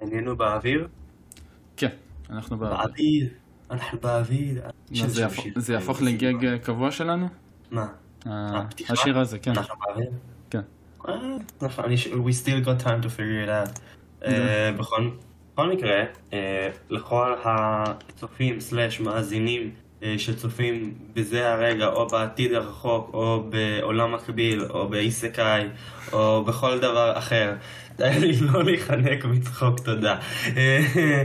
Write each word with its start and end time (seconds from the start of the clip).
איננו 0.00 0.36
באוויר? 0.36 0.88
כן, 1.76 1.88
אנחנו 2.30 2.58
באוויר. 2.58 2.78
באוויר. 2.78 3.28
אנחנו 3.70 3.98
באוויר. 3.98 4.62
זה 5.56 5.72
יהפוך- 5.72 6.02
לגג 6.02 6.44
אה, 6.44 6.58
קבוע 6.58 6.90
שלנו? 6.90 7.28
מה? 7.70 7.86
ה- 8.26 8.58
הפתיחה? 8.58 8.92
השיר 8.92 9.18
הזה, 9.18 9.38
כן. 9.38 9.50
אנחנו 9.50 9.74
באוויר? 9.86 10.10
We 12.24 12.32
still 12.32 12.60
got 12.60 12.78
time 12.80 13.00
to 13.02 13.08
figure 13.08 13.42
it 13.44 13.48
out. 13.48 13.80
אה, 14.26 14.72
בכל 14.78 15.10
בכל 15.54 15.68
מקרה, 15.68 16.04
אה, 16.32 16.68
לכל 16.90 17.34
הצופים 17.44 18.60
סלאש 18.60 19.00
מאזינים 19.00 19.70
אה, 20.02 20.14
שצופים 20.18 20.94
בזה 21.14 21.52
הרגע, 21.52 21.86
או 21.86 22.08
בעתיד 22.08 22.52
הרחוק, 22.52 23.10
או 23.12 23.44
בעולם 23.50 24.14
מקביל, 24.14 24.64
או 24.70 24.88
באיסקאי, 24.88 25.68
או 26.12 26.44
בכל 26.44 26.78
דבר 26.78 27.12
אחר, 27.18 27.54
לי 27.98 28.36
לא 28.40 28.64
להיחנק 28.64 29.24
מצחוק, 29.24 29.80
תודה. 29.80 30.18
אה, 30.56 31.22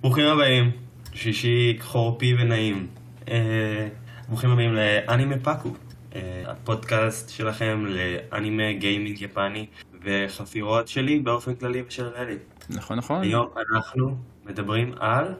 ברוכים 0.00 0.26
הבאים, 0.26 0.70
שישי 1.14 1.76
חורפי 1.80 2.34
ונעים. 2.38 2.86
אה, 3.30 3.88
ברוכים 4.28 4.50
הבאים 4.50 4.74
לאנימה 4.74 5.34
פאקו, 5.42 5.68
אה, 5.68 5.74
הפודקאסט 6.46 7.30
שלכם 7.30 7.86
לאנימה 7.86 8.72
גיימינג 8.72 9.22
יפני 9.22 9.66
וחפירות 10.02 10.88
שלי 10.88 11.18
באופן 11.18 11.54
כללי 11.54 11.82
ושל 11.88 12.08
אלי. 12.16 12.36
נכון, 12.70 12.98
נכון. 12.98 13.22
היום 13.22 13.46
אנחנו 13.74 14.16
מדברים 14.44 14.92
על 14.98 15.34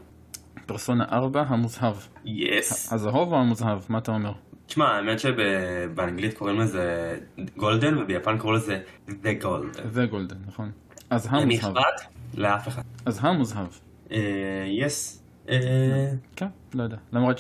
פרסונה 0.67 1.05
4 1.13 1.43
המוזהב. 1.49 1.97
יס. 2.25 2.93
הזהוב 2.93 3.33
או 3.33 3.39
המוזהב? 3.39 3.79
מה 3.89 3.99
אתה 3.99 4.13
אומר? 4.13 4.33
תשמע, 4.67 4.89
האמת 4.89 5.19
שבאנגלית 5.21 6.39
קוראים 6.39 6.61
לזה 6.61 7.19
Golden 7.57 7.99
וביפן 7.99 8.39
קוראים 8.39 8.57
לזה 8.57 8.81
The 9.09 9.43
Golden. 9.43 9.81
זה 9.91 10.07
Golden, 10.07 10.37
נכון. 10.47 10.71
אז 11.11 11.29
המוזהב. 11.31 11.77
אכפת? 11.77 12.07
לאף 12.35 12.69
אחד. 12.69 12.83
אז 13.07 13.19
המוזהב. 13.23 13.67
אה, 14.13 14.19
yes. 14.67 15.23
אה, 15.49 16.13
כן, 16.37 16.47
לא 16.75 16.83
יודע. 16.83 16.97
למרות 17.13 17.39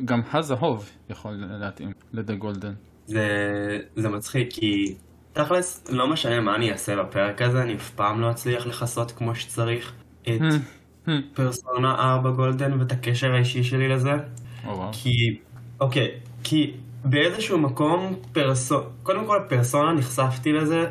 שגם 0.00 0.20
הזהוב 0.32 0.90
יכול 1.10 1.32
להתאים 1.60 1.92
ל 2.12 2.17
The 2.17 2.34
Golden. 2.34 2.72
זה 3.06 3.28
זה 3.96 4.08
מצחיק 4.08 4.52
כי 4.52 4.94
תכלס 5.32 5.84
לא 5.90 6.06
משנה 6.12 6.40
מה 6.40 6.56
אני 6.56 6.72
אעשה 6.72 6.96
בפרק 6.96 7.42
הזה, 7.42 7.62
אני 7.62 7.74
אף 7.74 7.90
פעם 7.90 8.20
לא 8.20 8.30
אצליח 8.30 8.66
לכסות 8.66 9.12
כמו 9.12 9.34
שצריך 9.34 9.92
את 10.22 10.40
פרסונה 11.34 11.94
4 12.14 12.30
Golden 12.30 12.80
ואת 12.80 12.92
הקשר 12.92 13.32
האישי 13.32 13.64
שלי 13.64 13.88
לזה. 13.88 14.10
כי, 14.92 15.38
אוקיי, 15.80 16.10
כי 16.44 16.72
באיזשהו 17.04 17.58
מקום 17.58 18.14
פרסונה, 18.32 18.84
קודם 19.02 19.26
כל 19.26 19.38
פרסונה 19.48 19.92
נחשפתי 19.92 20.52
לזה 20.52 20.86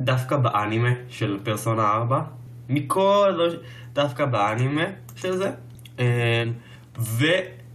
דווקא 0.00 0.36
באנימה 0.36 0.90
של 1.08 1.38
פרסונה 1.42 1.92
4, 1.92 2.22
מכל, 2.68 3.50
דווקא 3.92 4.24
באנימה 4.24 4.84
של 5.16 5.36
זה, 5.36 5.50
אה, 5.98 6.44
ו... 6.98 7.24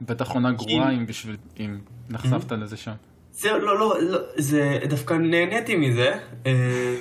בטח 0.02 0.32
עונה 0.32 0.52
גרועה 0.52 0.92
אם 0.92 1.06
בשביל... 1.06 1.38
אם 1.60 1.78
נחשפת 2.10 2.52
לזה 2.52 2.78
שם. 2.78 2.94
זה 3.34 3.52
לא, 3.52 3.80
לא, 3.80 4.02
לא, 4.02 4.20
זה 4.38 4.80
דווקא 4.90 5.14
נהניתי 5.14 5.76
מזה, 5.76 6.14
אה, 6.46 6.96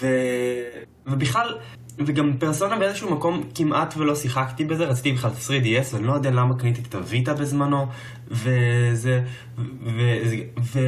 ו... 0.00 0.06
ובכלל, 1.06 1.58
וגם 1.98 2.36
פרסונה 2.38 2.78
באיזשהו 2.78 3.14
מקום 3.14 3.42
כמעט 3.54 3.94
ולא 3.96 4.14
שיחקתי 4.14 4.64
בזה, 4.64 4.84
רציתי 4.84 5.12
בכלל 5.12 5.30
את 5.30 5.36
3DS, 5.36 5.94
ואני 5.94 6.06
לא 6.06 6.12
יודע 6.12 6.30
למה 6.30 6.58
קניתי 6.58 6.82
את 6.88 6.94
הוויטה 6.94 7.34
בזמנו, 7.34 7.86
וזה, 8.30 9.22
ו... 9.58 9.62
ו... 9.84 10.00
ו... 10.62 10.78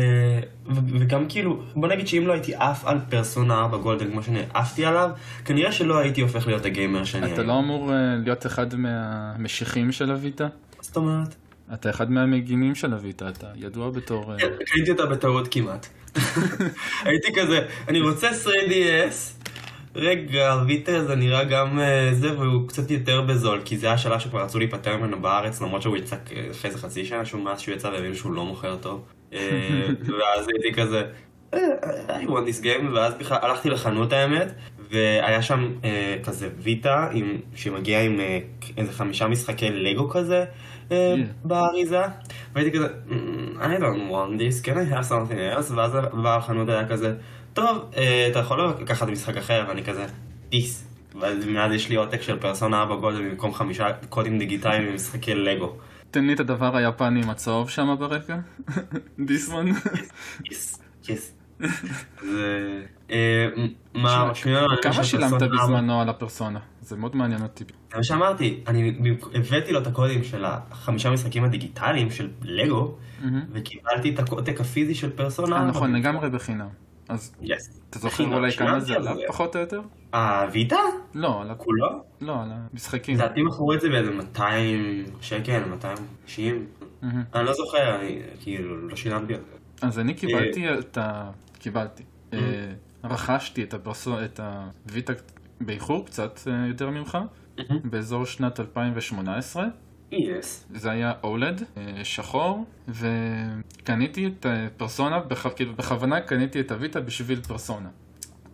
ו... 0.66 0.80
וגם 0.98 1.28
כאילו, 1.28 1.62
בוא 1.76 1.88
נגיד 1.88 2.06
שאם 2.06 2.26
לא 2.26 2.32
הייתי 2.32 2.54
עף 2.54 2.84
על 2.84 2.98
פרסונה 3.08 3.54
4 3.54 3.76
גולדן 3.76 4.10
כמו 4.10 4.22
שאני 4.22 4.42
עפתי 4.54 4.84
עליו, 4.84 5.10
כנראה 5.44 5.72
שלא 5.72 5.98
הייתי 5.98 6.20
הופך 6.20 6.46
להיות 6.46 6.64
הגיימר 6.64 7.04
שאני 7.04 7.32
אתה 7.32 7.42
לא 7.42 7.58
אמור 7.58 7.92
אה, 7.92 8.16
להיות 8.24 8.46
אחד 8.46 8.74
מהמשיחים 8.74 9.92
של 9.92 10.10
הוויטה? 10.10 10.48
זאת 10.80 10.96
אומרת? 10.96 11.41
אתה 11.74 11.90
אחד 11.90 12.10
מהמגינים 12.10 12.74
של 12.74 12.92
הוויטה, 12.92 13.28
אתה 13.28 13.46
ידוע 13.56 13.90
בתור... 13.90 14.32
אה, 14.32 14.38
כן, 14.38 14.48
קניתי 14.66 14.90
אותה 14.90 15.06
בטעות 15.06 15.48
כמעט. 15.50 15.86
הייתי 17.04 17.32
כזה, 17.34 17.66
אני 17.88 18.00
רוצה 18.00 18.30
3DS, 18.30 19.42
רגע, 19.94 20.52
הוויטר 20.52 21.04
זה 21.04 21.14
נראה 21.14 21.44
גם 21.44 21.80
אה, 21.80 22.10
זה, 22.12 22.38
והוא 22.38 22.68
קצת 22.68 22.90
יותר 22.90 23.20
בזול, 23.20 23.60
כי 23.64 23.78
זה 23.78 23.92
השלב 23.92 24.18
שכבר 24.18 24.42
רצו 24.42 24.58
להיפטר 24.58 24.96
ממנו 24.96 25.20
בארץ, 25.20 25.60
למרות 25.60 25.82
שהוא 25.82 25.96
יצא 25.96 26.16
אחרי 26.50 26.70
איזה 26.70 26.78
חצי 26.78 27.04
שנה, 27.04 27.24
שהוא 27.24 27.42
מאז 27.42 27.60
שהוא 27.60 27.74
יצא 27.74 27.88
והבינו 27.88 28.14
שהוא 28.14 28.32
לא 28.32 28.44
מוכר 28.44 28.76
טוב. 28.76 29.04
אה, 29.32 29.86
ואז 30.18 30.48
הייתי 30.48 30.80
כזה, 30.80 31.02
I 31.52 32.26
want 32.26 32.46
this 32.46 32.64
game, 32.64 32.94
ואז 32.94 33.14
בכלל 33.14 33.38
הלכתי 33.42 33.70
לחנות 33.70 34.12
האמת, 34.12 34.52
והיה 34.90 35.42
שם 35.42 35.72
אה, 35.84 36.16
כזה 36.24 36.48
ויטה, 36.58 37.08
עם, 37.12 37.38
שמגיע 37.54 38.02
עם 38.02 38.20
אה, 38.20 38.38
איזה 38.76 38.92
חמישה 38.92 39.28
משחקי 39.28 39.70
לגו 39.70 40.08
כזה. 40.08 40.44
Yeah. 40.88 40.92
באריזה, 41.44 42.02
והייתי 42.54 42.78
כזה, 42.78 42.86
"Mm, 43.08 43.12
I 43.60 43.80
don't 43.80 44.10
want 44.12 44.38
this, 44.40 44.66
can 44.66 44.74
I 44.74 44.94
have 44.94 45.08
something 45.10 45.56
else? 45.56 45.72
ואז 45.76 45.92
בעל 46.22 46.38
החנות 46.38 46.68
היה 46.68 46.88
כזה, 46.88 47.14
טוב, 47.52 47.90
אה, 47.96 48.28
אתה 48.30 48.38
יכול 48.38 48.72
לקחת 48.80 49.08
משחק 49.08 49.36
אחר, 49.36 49.64
ואני 49.68 49.84
כזה, 49.84 50.06
this. 50.52 50.92
ואז 51.20 51.46
מאז 51.46 51.72
יש 51.72 51.88
לי 51.88 51.94
עותק 51.96 52.22
של 52.22 52.38
פרסונה 52.38 52.80
4 52.82 52.96
גולדן 52.96 53.30
במקום 53.30 53.54
חמישה 53.54 53.92
קודים 54.08 54.38
דיגיטליים 54.38 54.92
ממשחקי 54.92 55.34
לגו. 55.34 55.72
תן 56.10 56.24
לי 56.24 56.32
את 56.32 56.40
הדבר 56.40 56.76
היפני 56.76 57.22
עם 57.22 57.30
הצהוב 57.30 57.70
שם 57.70 57.96
ברקע. 57.98 58.36
this 59.28 59.48
one. 59.48 59.88
yes, 60.48 60.78
yes. 61.04 61.41
זה... 62.22 62.82
אה, 63.10 63.48
מה 63.94 64.30
כמה 64.82 65.04
שילמת 65.04 65.30
פרסונה 65.30 65.62
4? 65.62 65.64
בזמנו 65.64 66.00
על 66.00 66.08
הפרסונה? 66.08 66.58
זה 66.80 66.96
מאוד 66.96 67.16
מעניין 67.16 67.42
אותי. 67.42 67.64
זה 67.90 67.96
מה 67.96 68.02
שאמרתי, 68.02 68.60
אני 68.66 68.98
הבאתי 69.34 69.72
לו 69.72 69.80
את 69.80 69.86
הקודים 69.86 70.24
של 70.24 70.44
החמישה 70.44 71.10
משחקים 71.10 71.44
הדיגיטליים 71.44 72.10
של 72.10 72.30
לגו, 72.42 72.96
וקיבלתי 73.52 74.14
את 74.14 74.18
העותק 74.18 74.60
הפיזי 74.60 74.94
של 74.94 75.10
פרסונה. 75.10 75.56
אה 75.56 75.60
4. 75.60 75.70
נכון, 75.70 75.92
לגמרי 75.92 76.30
בחינם. 76.30 76.68
אז. 77.08 77.34
אתה 77.90 77.98
זוכר 77.98 78.34
אולי 78.34 78.52
כמה 78.52 78.80
זה 78.80 78.94
על 78.94 79.08
עלה 79.08 79.20
פחות 79.28 79.56
או 79.56 79.60
יותר? 79.60 79.80
הוויטה? 80.14 80.76
לא, 81.14 81.42
על 81.42 81.54
כולו? 81.56 81.88
לא, 82.20 82.42
על 82.42 82.48
המשחקים. 82.52 83.14
לדעתי 83.14 83.42
מכרו 83.42 83.72
את 83.72 83.80
זה 83.80 83.88
באיזה 83.88 84.10
200 84.10 85.04
שקל, 85.20 85.64
290. 85.64 86.66
מהמם. 87.02 87.22
אני 87.34 87.46
לא 87.46 87.52
זוכר, 87.52 88.00
כאילו 88.40 88.88
לא 88.88 88.96
שילמתי. 88.96 89.34
אז 89.82 89.98
אני 89.98 90.14
קיבלתי 90.14 90.74
את 90.78 90.98
ה... 90.98 91.30
קיבלתי. 91.58 92.02
אה, 92.32 92.38
רכשתי 93.04 93.62
את 93.62 93.74
הפרסו... 93.74 94.24
את 94.24 94.40
הוויטה 94.88 95.12
באיחור 95.60 96.06
קצת 96.06 96.40
אה, 96.46 96.66
יותר 96.66 96.90
ממך, 96.90 97.18
באזור 97.84 98.26
שנת 98.26 98.60
2018. 98.60 99.66
יס. 100.12 100.66
זה 100.74 100.90
היה 100.90 101.12
אולד, 101.22 101.62
אה, 101.76 102.04
שחור, 102.04 102.64
וקניתי 102.88 104.26
את 104.26 104.46
אה, 104.46 104.66
פרסונה, 104.76 105.20
בכ... 105.20 105.46
כאילו 105.56 105.76
בכוונה 105.76 106.20
קניתי 106.20 106.60
את 106.60 106.70
הוויטה 106.70 107.00
בשביל 107.00 107.40
פרסונה. 107.40 107.88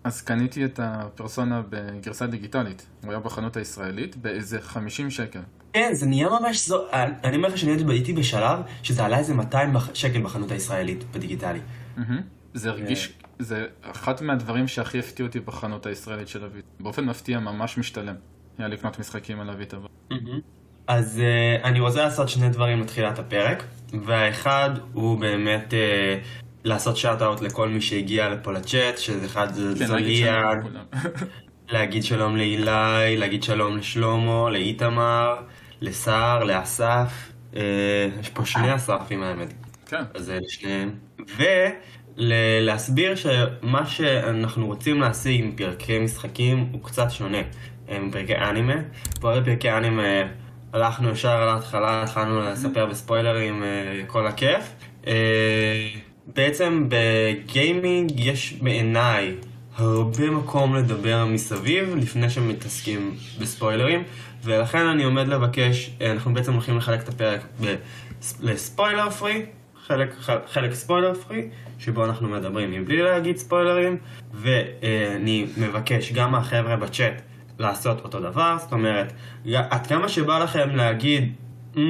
אז 0.04 0.22
קניתי 0.22 0.64
את 0.64 0.80
הפרסונה 0.82 1.62
בגרסה 1.68 2.26
דיגיטלית, 2.26 2.86
הוא 3.02 3.10
היה 3.10 3.20
בחנות 3.20 3.56
הישראלית, 3.56 4.16
באיזה 4.16 4.60
50 4.60 5.10
שקל. 5.10 5.40
כן, 5.78 5.94
זה 5.94 6.06
נהיה 6.06 6.28
ממש 6.28 6.68
זו... 6.68 6.84
אני 7.24 7.36
אומר 7.36 7.48
לך 7.48 7.58
שאני 7.58 7.72
הייתי 7.88 8.12
בשלב 8.12 8.58
שזה 8.82 9.04
עלה 9.04 9.18
איזה 9.18 9.34
200 9.34 9.72
בח- 9.72 9.94
שקל 9.94 10.20
בחנות 10.22 10.50
הישראלית, 10.50 11.04
בדיגיטלי. 11.12 11.58
זה 12.54 12.70
הרגיש, 12.70 13.12
זה 13.38 13.64
אחד 13.82 14.22
מהדברים 14.22 14.68
שהכי 14.68 14.98
הפתיע 14.98 15.26
אותי 15.26 15.40
בחנות 15.40 15.86
הישראלית 15.86 16.28
של 16.28 16.44
הוויטה. 16.44 16.68
באופן 16.80 17.04
מפתיע 17.04 17.38
ממש 17.38 17.78
משתלם. 17.78 18.14
היה 18.58 18.68
לקנות 18.68 18.98
משחקים 18.98 19.40
על 19.40 19.50
הוויטה. 19.50 19.76
אז 20.86 21.20
uh, 21.20 21.64
אני 21.64 21.80
רוצה 21.80 22.04
לעשות 22.04 22.28
שני 22.28 22.48
דברים 22.48 22.80
לתחילת 22.80 23.18
הפרק, 23.18 23.64
והאחד 24.04 24.70
הוא 24.92 25.18
באמת 25.18 25.70
uh, 25.72 26.26
לעשות 26.64 26.96
שאט-אאוט 26.96 27.40
לכל 27.40 27.68
מי 27.68 27.80
שהגיע 27.80 28.28
לפה 28.28 28.52
לצ'אט, 28.52 28.98
שזה 28.98 29.26
אחד 29.26 29.54
זה 29.54 29.86
כן, 29.86 29.94
לכולם. 30.58 30.84
להגיד 31.68 32.04
שלום 32.04 32.36
לאילי, 32.36 33.16
להגיד 33.16 33.42
שלום 33.42 33.76
לשלומו, 33.76 34.48
לאיתמר, 34.50 35.36
לסער, 35.80 36.44
לאסף, 36.44 37.12
uh, 37.52 37.56
יש 38.20 38.28
פה 38.28 38.44
שני 38.44 38.74
אספים 38.74 39.22
האמת, 39.22 39.52
כן. 39.86 40.02
אז 40.14 40.24
זה 40.24 40.38
לשניהם, 40.42 40.94
ולהסביר 42.16 43.14
שמה 43.14 43.86
שאנחנו 43.86 44.66
רוצים 44.66 45.00
להשיג 45.00 45.44
עם 45.44 45.52
פרקי 45.56 45.98
משחקים 45.98 46.68
הוא 46.72 46.84
קצת 46.84 47.10
שונה 47.10 47.42
אה, 47.88 48.00
מפרקי 48.00 48.36
אנימה. 48.36 48.74
פה 49.20 49.40
בפרקי 49.40 49.70
אנימה 49.70 50.02
הלכנו 50.72 51.10
ישר 51.10 51.54
להתחלה, 51.54 52.02
התחלנו 52.02 52.40
לספר 52.40 52.86
בספוילרים 52.86 53.62
אה, 53.62 54.02
כל 54.06 54.26
הכיף. 54.26 54.74
אה, 55.06 55.88
בעצם 56.26 56.88
בגיימינג 56.88 58.20
יש 58.20 58.54
בעיניי 58.62 59.34
הרבה 59.76 60.30
מקום 60.30 60.74
לדבר 60.76 61.24
מסביב 61.24 61.96
לפני 61.96 62.30
שמתעסקים 62.30 63.16
בספוילרים, 63.40 64.02
ולכן 64.44 64.86
אני 64.86 65.04
עומד 65.04 65.28
לבקש, 65.28 65.90
אה, 66.00 66.12
אנחנו 66.12 66.34
בעצם 66.34 66.52
הולכים 66.52 66.76
לחלק 66.76 67.02
את 67.02 67.08
הפרק 67.08 67.40
ב- 67.64 67.74
לספוילר 68.40 69.10
פרי, 69.10 69.46
חלק, 69.86 70.14
חלק 70.46 70.72
ספוילר 70.74 71.14
פרי, 71.14 71.48
שבו 71.78 72.04
אנחנו 72.04 72.28
מדברים 72.28 72.70
מבלי 72.70 73.02
להגיד 73.02 73.36
ספוילרים, 73.36 73.96
ואני 74.34 75.46
מבקש 75.56 76.12
גם 76.12 76.32
מהחבר'ה 76.32 76.76
בצ'אט 76.76 77.22
לעשות 77.58 78.00
אותו 78.04 78.20
דבר, 78.20 78.56
זאת 78.58 78.72
אומרת, 78.72 79.12
עד 79.54 79.86
כמה 79.86 80.08
שבא 80.08 80.38
לכם 80.38 80.76
להגיד, 80.76 81.32
"מ, 81.76 81.80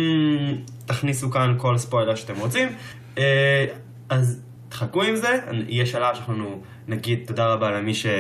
תכניסו 0.87 1.31
כאן 1.31 1.55
כל 1.59 1.79
ספוילר 1.79 2.15
שאתם 2.15 2.37
רוצים, 2.39 2.69
אה, 3.19 3.65
אז 4.09 4.43
תחכו 4.69 5.03
עם 5.03 5.17
זה, 5.17 5.39
יהיה 5.69 5.87
שלב 5.87 6.15
שאנחנו 6.15 6.63
נגיד 6.89 7.21
תודה 7.27 7.47
רבה 7.47 7.71
למי 7.71 7.93
שרצה 7.95 8.13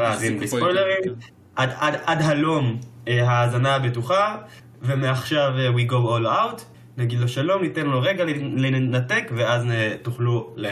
להאזין 0.00 0.36
הפסיקו 0.36 0.50
פה 0.50 0.56
בספוילרים, 0.56 0.96
איתנו, 0.98 1.14
עד, 1.56 1.70
עד, 1.78 1.94
עד 2.04 2.22
הלום 2.22 2.76
אה, 3.08 3.30
האזנה 3.30 3.74
הבטוחה, 3.74 4.36
ומעכשיו 4.82 5.52
אה, 5.58 5.68
we 5.74 5.90
go 5.90 5.94
all 5.94 6.26
out, 6.26 6.62
נגיד 6.96 7.18
לו 7.20 7.28
שלום, 7.28 7.62
ניתן 7.62 7.86
לו 7.86 8.00
רגע 8.00 8.24
לנתק, 8.56 9.30
ואז 9.36 9.64
נ- 9.64 9.96
תוכלו 10.02 10.52
ל, 10.56 10.66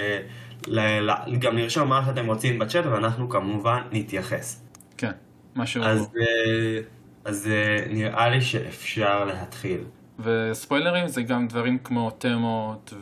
ל, 0.66 1.10
ל, 1.10 1.36
גם 1.38 1.56
לרשום 1.58 1.88
מה 1.88 2.02
שאתם 2.06 2.26
רוצים 2.26 2.58
בצ'אט, 2.58 2.86
ואנחנו 2.86 3.28
כמובן 3.28 3.80
נתייחס. 3.92 4.62
כן, 4.96 5.12
משהו... 5.56 5.82
אז, 5.82 6.08
אה, 6.20 6.80
אז 7.24 7.48
אה, 7.52 7.84
נראה 7.90 8.28
לי 8.28 8.40
שאפשר 8.40 9.24
להתחיל. 9.24 9.80
וספוילרים 10.18 11.08
זה 11.08 11.22
גם 11.22 11.48
דברים 11.48 11.78
כמו 11.78 12.10
תמות 12.10 12.94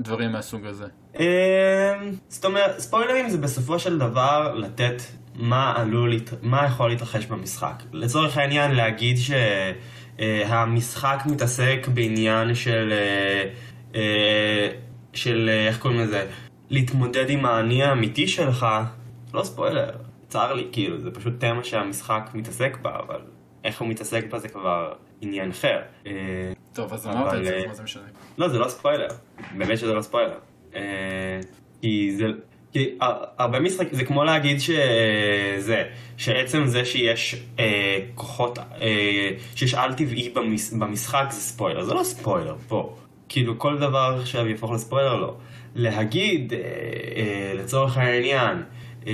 ודברים 0.00 0.32
מהסוג 0.32 0.66
הזה. 0.66 0.86
אה, 1.20 1.94
זאת 2.28 2.44
אומרת, 2.44 2.78
ספוילרים 2.78 3.28
זה 3.28 3.38
בסופו 3.38 3.78
של 3.78 3.98
דבר 3.98 4.54
לתת 4.54 5.02
מה 5.34 5.72
עלול, 5.76 6.12
מה 6.42 6.66
יכול 6.66 6.90
להתרחש 6.90 7.26
במשחק. 7.26 7.82
לצורך 7.92 8.36
העניין 8.36 8.70
להגיד 8.70 9.16
שהמשחק 10.18 11.22
מתעסק 11.26 11.88
בעניין 11.94 12.54
של, 12.54 12.92
אה, 12.92 13.50
אה, 13.94 14.68
של, 15.12 15.50
אה, 15.52 15.66
איך 15.68 15.78
קוראים 15.78 16.00
לזה, 16.00 16.26
להתמודד 16.70 17.30
עם 17.30 17.46
האני 17.46 17.82
האמיתי 17.82 18.28
שלך, 18.28 18.66
לא 19.34 19.42
ספוילר, 19.42 19.90
צר 20.28 20.52
לי, 20.52 20.68
כאילו, 20.72 20.98
זה 20.98 21.10
פשוט 21.10 21.32
תמה 21.38 21.64
שהמשחק 21.64 22.30
מתעסק 22.34 22.78
בה, 22.82 22.98
אבל 23.06 23.20
איך 23.64 23.80
הוא 23.80 23.88
מתעסק 23.88 24.24
בה 24.30 24.38
זה 24.38 24.48
כבר 24.48 24.92
עניין 25.20 25.50
אחר. 25.50 25.80
אה, 26.06 26.12
טוב, 26.72 26.92
אז 26.92 27.06
אמרת 27.06 27.28
אבל, 27.28 27.38
את 27.38 27.44
זה, 27.44 27.56
אה, 27.56 27.66
מה 27.66 27.74
זה 27.74 27.82
משנה? 27.82 28.02
לא, 28.38 28.48
זה 28.48 28.58
לא 28.58 28.68
ספוילר. 28.68 29.08
באמת 29.56 29.78
שזה 29.78 29.94
לא 29.94 30.02
ספוילר. 30.02 30.38
אה, 30.74 31.40
כי 31.82 32.16
זה... 32.16 32.24
כי 32.74 32.94
הר- 33.00 33.24
הרבה 33.38 33.60
משחקים, 33.60 33.88
זה 33.98 34.04
כמו 34.04 34.24
להגיד 34.24 34.60
שזה, 34.60 35.82
שעצם 36.16 36.66
זה 36.66 36.84
שיש 36.84 37.34
אה, 37.58 37.98
כוחות, 38.14 38.58
אה, 38.58 39.30
שיש 39.54 39.74
על 39.74 39.94
טבעי 39.94 40.28
במש, 40.30 40.70
במשחק 40.70 41.26
זה 41.30 41.40
ספוילר, 41.40 41.84
זה 41.84 41.94
לא 41.94 42.02
ספוילר 42.04 42.56
פה. 42.68 42.96
כאילו 43.28 43.58
כל 43.58 43.78
דבר 43.78 44.16
עכשיו 44.20 44.46
יהפוך 44.46 44.72
לספוילר 44.72 45.14
לא. 45.16 45.36
להגיד, 45.74 46.52
אה, 46.52 46.58
אה, 47.16 47.54
לצורך 47.54 47.96
העניין, 47.96 48.62
אה, 49.06 49.12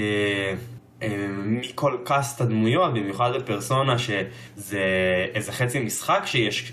אה, 1.02 1.26
מכל 1.44 1.96
cast 2.04 2.40
הדמויות, 2.40 2.94
במיוחד 2.94 3.30
בפרסונה 3.36 3.98
שזה 3.98 4.84
איזה 5.34 5.52
חצי 5.52 5.80
משחק 5.80 6.22
שיש. 6.26 6.72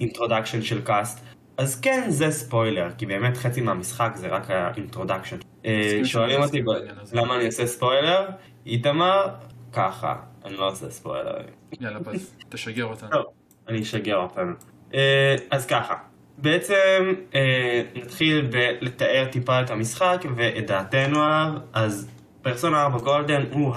introduction 0.00 0.62
של 0.62 0.80
cast, 0.82 1.24
אז 1.56 1.80
כן 1.80 2.04
זה 2.08 2.30
ספוילר, 2.30 2.88
כי 2.98 3.06
באמת 3.06 3.36
חצי 3.36 3.60
מהמשחק 3.60 4.12
זה 4.16 4.28
רק 4.28 4.50
ה 4.50 4.56
introduction. 4.56 5.36
מסכים 5.64 6.04
שואלים 6.04 6.42
אותי. 6.42 6.62
למה 7.12 7.36
אני 7.36 7.46
עושה 7.46 7.66
ספוילר? 7.66 8.26
איתמר, 8.66 9.28
ככה, 9.72 10.14
אני 10.44 10.56
לא 10.56 10.68
עושה 10.68 10.90
ספוילרים. 10.90 11.46
יאללה, 11.80 11.98
אז 12.14 12.34
תשגר 12.48 12.84
אותנו. 12.84 13.10
טוב, 13.10 13.24
אני 13.68 13.82
אשגר 13.82 14.16
אותנו. 14.16 14.52
אה, 14.94 15.36
אז 15.50 15.66
ככה, 15.66 15.94
בעצם 16.38 17.14
אה, 17.34 17.82
נתחיל 17.94 18.50
בלתאר 18.50 19.26
טיפה 19.32 19.60
את 19.60 19.70
המשחק 19.70 20.24
ואת 20.36 20.66
דעתנו 20.66 21.22
עליו, 21.22 21.52
אז 21.72 22.10
פרסונה 22.42 22.82
4 22.82 22.98
Golden 22.98 23.42
הוא 23.52 23.74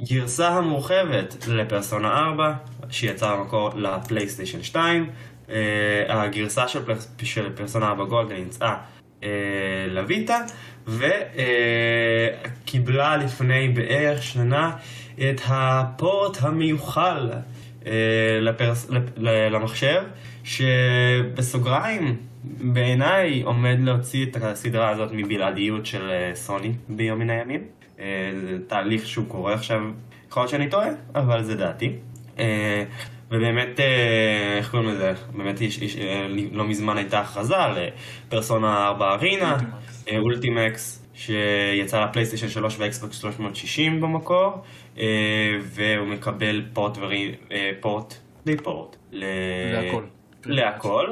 הגרסה 0.00 0.48
המורחבת 0.48 1.46
לפרסונה 1.48 2.18
4, 2.18 2.52
שיצאה 2.90 3.36
במקור 3.36 3.70
לפלייסטיישן 3.74 4.62
2. 4.62 5.10
אה, 5.50 6.22
הגרסה 6.22 6.68
של, 6.68 6.84
פרס, 6.84 7.14
של 7.22 7.52
פרסונה 7.56 7.88
4 7.88 8.04
Golden 8.04 8.36
יצאה 8.36 8.68
אה, 8.68 8.80
לויטה, 9.88 10.38
וקיבלה 12.64 13.16
לפני 13.16 13.68
בערך 13.68 14.22
שנה 14.22 14.76
את 15.18 15.40
הפורט 15.48 16.36
המיוחל 16.40 17.30
אה, 17.86 18.38
לפרס, 18.40 18.90
למחשב, 19.50 20.02
שבסוגריים 20.44 22.16
בעיניי 22.44 23.42
עומד 23.42 23.76
להוציא 23.80 24.26
את 24.26 24.36
הסדרה 24.42 24.88
הזאת 24.88 25.10
מבלעדיות 25.12 25.86
של 25.86 26.10
אה, 26.10 26.30
סוני 26.34 26.72
ביום 26.88 27.18
מן 27.18 27.30
הימים. 27.30 27.64
אה, 28.00 28.32
זה 28.40 28.58
תהליך 28.66 29.06
שהוא 29.06 29.24
קורה 29.28 29.54
עכשיו, 29.54 29.80
יכול 30.28 30.40
להיות 30.40 30.50
שאני 30.50 30.70
טועה, 30.70 30.88
אבל 31.14 31.42
זה 31.42 31.56
דעתי. 31.56 31.92
ובאמת, 33.30 33.80
אה, 33.80 34.56
איך 34.56 34.70
קוראים 34.70 34.88
לזה? 34.88 35.12
באמת 35.36 35.60
יש, 35.60 35.78
יש, 35.78 35.96
אה, 35.96 36.26
לא 36.52 36.64
מזמן 36.64 36.96
הייתה 36.96 37.20
הכרזה 37.20 37.56
על 37.56 37.78
אה, 37.78 37.88
פרסונה 38.28 38.86
4 38.86 39.12
ארינה, 39.12 39.56
אולטימקס. 40.18 40.96
שיצא 41.14 42.04
לפלייסטיישן 42.04 42.48
3 42.48 42.76
ואקסבוקס 42.78 43.20
360 43.20 44.00
במקור, 44.00 44.62
והוא 45.62 46.06
מקבל 46.06 46.62
port 46.72 46.98
ורי... 47.00 47.34
port, 47.80 48.14
די 48.46 48.56
port. 48.56 48.96
ל- 49.12 49.24
להכל. 49.72 50.02
להכל. 50.46 51.06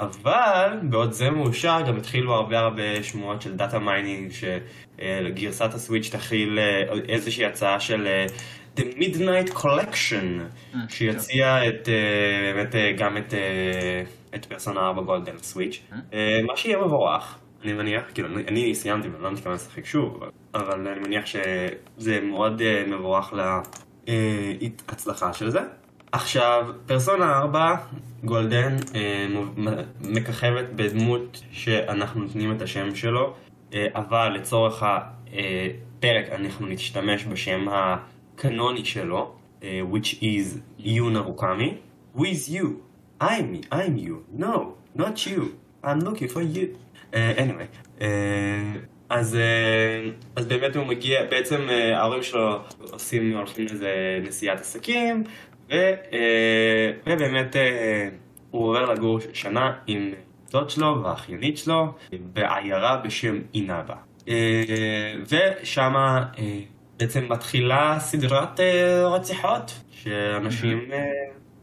אבל 0.00 0.78
בעוד 0.82 1.12
זה 1.12 1.30
מאושר 1.30 1.80
גם 1.88 1.96
התחילו 1.96 2.34
הרבה 2.34 2.58
הרבה 2.58 3.02
שמועות 3.02 3.42
של 3.42 3.56
data 3.56 3.78
mining 3.78 4.30
שגרסת 4.32 5.74
הסוויץ' 5.74 6.08
תכיל 6.12 6.58
איזושהי 7.08 7.44
הצעה 7.44 7.80
של 7.80 8.08
The 8.76 8.82
Midnight 8.98 9.52
Collection 9.54 10.40
אה, 10.74 10.80
שיציע 10.88 11.68
את, 11.68 11.88
אה, 11.88 12.52
באמת 12.54 12.74
אה, 12.74 12.92
גם 12.92 13.16
את, 13.16 13.34
את 14.34 14.44
פרסונה 14.46 14.80
4 14.80 15.02
גולדן 15.02 15.38
סוויץ' 15.38 15.82
מה 16.46 16.56
שיהיה 16.56 16.78
מבורך 16.78 17.38
אני 17.64 17.72
מניח, 17.72 18.02
כאילו 18.14 18.28
אני- 18.28 18.44
אני 18.48 18.74
סיימתי 18.74 19.08
ואני 19.08 19.22
לא 19.22 19.30
מתכוון 19.32 19.54
לשחק 19.54 19.84
שוב 19.84 20.20
אבל- 20.54 20.88
אני 20.88 21.00
מניח 21.00 21.24
שזה 21.26 22.20
מאוד 22.20 22.62
מבורך 22.86 23.32
להצלחה 24.88 25.32
של 25.32 25.50
זה. 25.50 25.60
עכשיו, 26.12 26.66
פרסונה 26.86 27.38
4, 27.38 27.76
גולדן, 28.24 28.76
מככבת 30.00 30.64
בדמות 30.76 31.42
שאנחנו 31.52 32.20
נותנים 32.22 32.52
את 32.52 32.62
השם 32.62 32.94
שלו, 32.94 33.34
אבל 33.74 34.28
לצורך 34.34 34.82
הפרק 34.82 36.24
אנחנו 36.32 36.66
נשתמש 36.66 37.24
בשם 37.24 37.66
הקנוני 38.40 38.84
שלו, 38.84 39.32
אה, 39.62 39.80
which 39.92 40.22
is 40.22 40.58
יונה 40.78 41.20
רוקאמי. 41.20 41.74
Who 42.16 42.20
is 42.20 42.50
you? 42.50 42.66
I'm, 43.22 43.72
I'm 43.72 43.96
you. 43.98 44.40
No, 44.40 44.56
not 44.98 45.26
you. 45.26 45.42
I'm 45.84 46.00
looking 46.00 46.28
for 46.28 46.42
you. 46.56 46.66
אה, 47.14 47.32
anyway. 47.36 48.00
אה, 48.00 48.08
אז, 49.08 49.38
אז 50.36 50.46
באמת 50.46 50.76
הוא 50.76 50.86
מגיע, 50.86 51.24
בעצם 51.30 51.60
ההורים 51.94 52.22
שלו 52.22 52.58
עושים, 52.80 53.36
הולכים 53.36 53.66
לאיזה 53.66 54.20
נסיעת 54.22 54.60
עסקים, 54.60 55.24
ו, 55.70 55.74
ובאמת 57.06 57.56
הוא 58.50 58.68
עובר 58.68 58.92
לגור 58.92 59.18
שנה 59.32 59.72
עם 59.86 60.12
דוד 60.50 60.70
שלו 60.70 61.02
והאחיינית 61.02 61.58
שלו 61.58 61.86
בעיירה 62.12 62.96
בשם 62.96 63.38
אינאבה. 63.54 63.94
ושם 65.30 65.92
אה, 65.96 66.22
בעצם 67.00 67.26
מתחילה 67.28 67.96
סדרת 68.00 68.60
אה, 68.60 69.08
רציחות, 69.08 69.80
שאנשים 69.90 70.92
אה, 70.92 71.04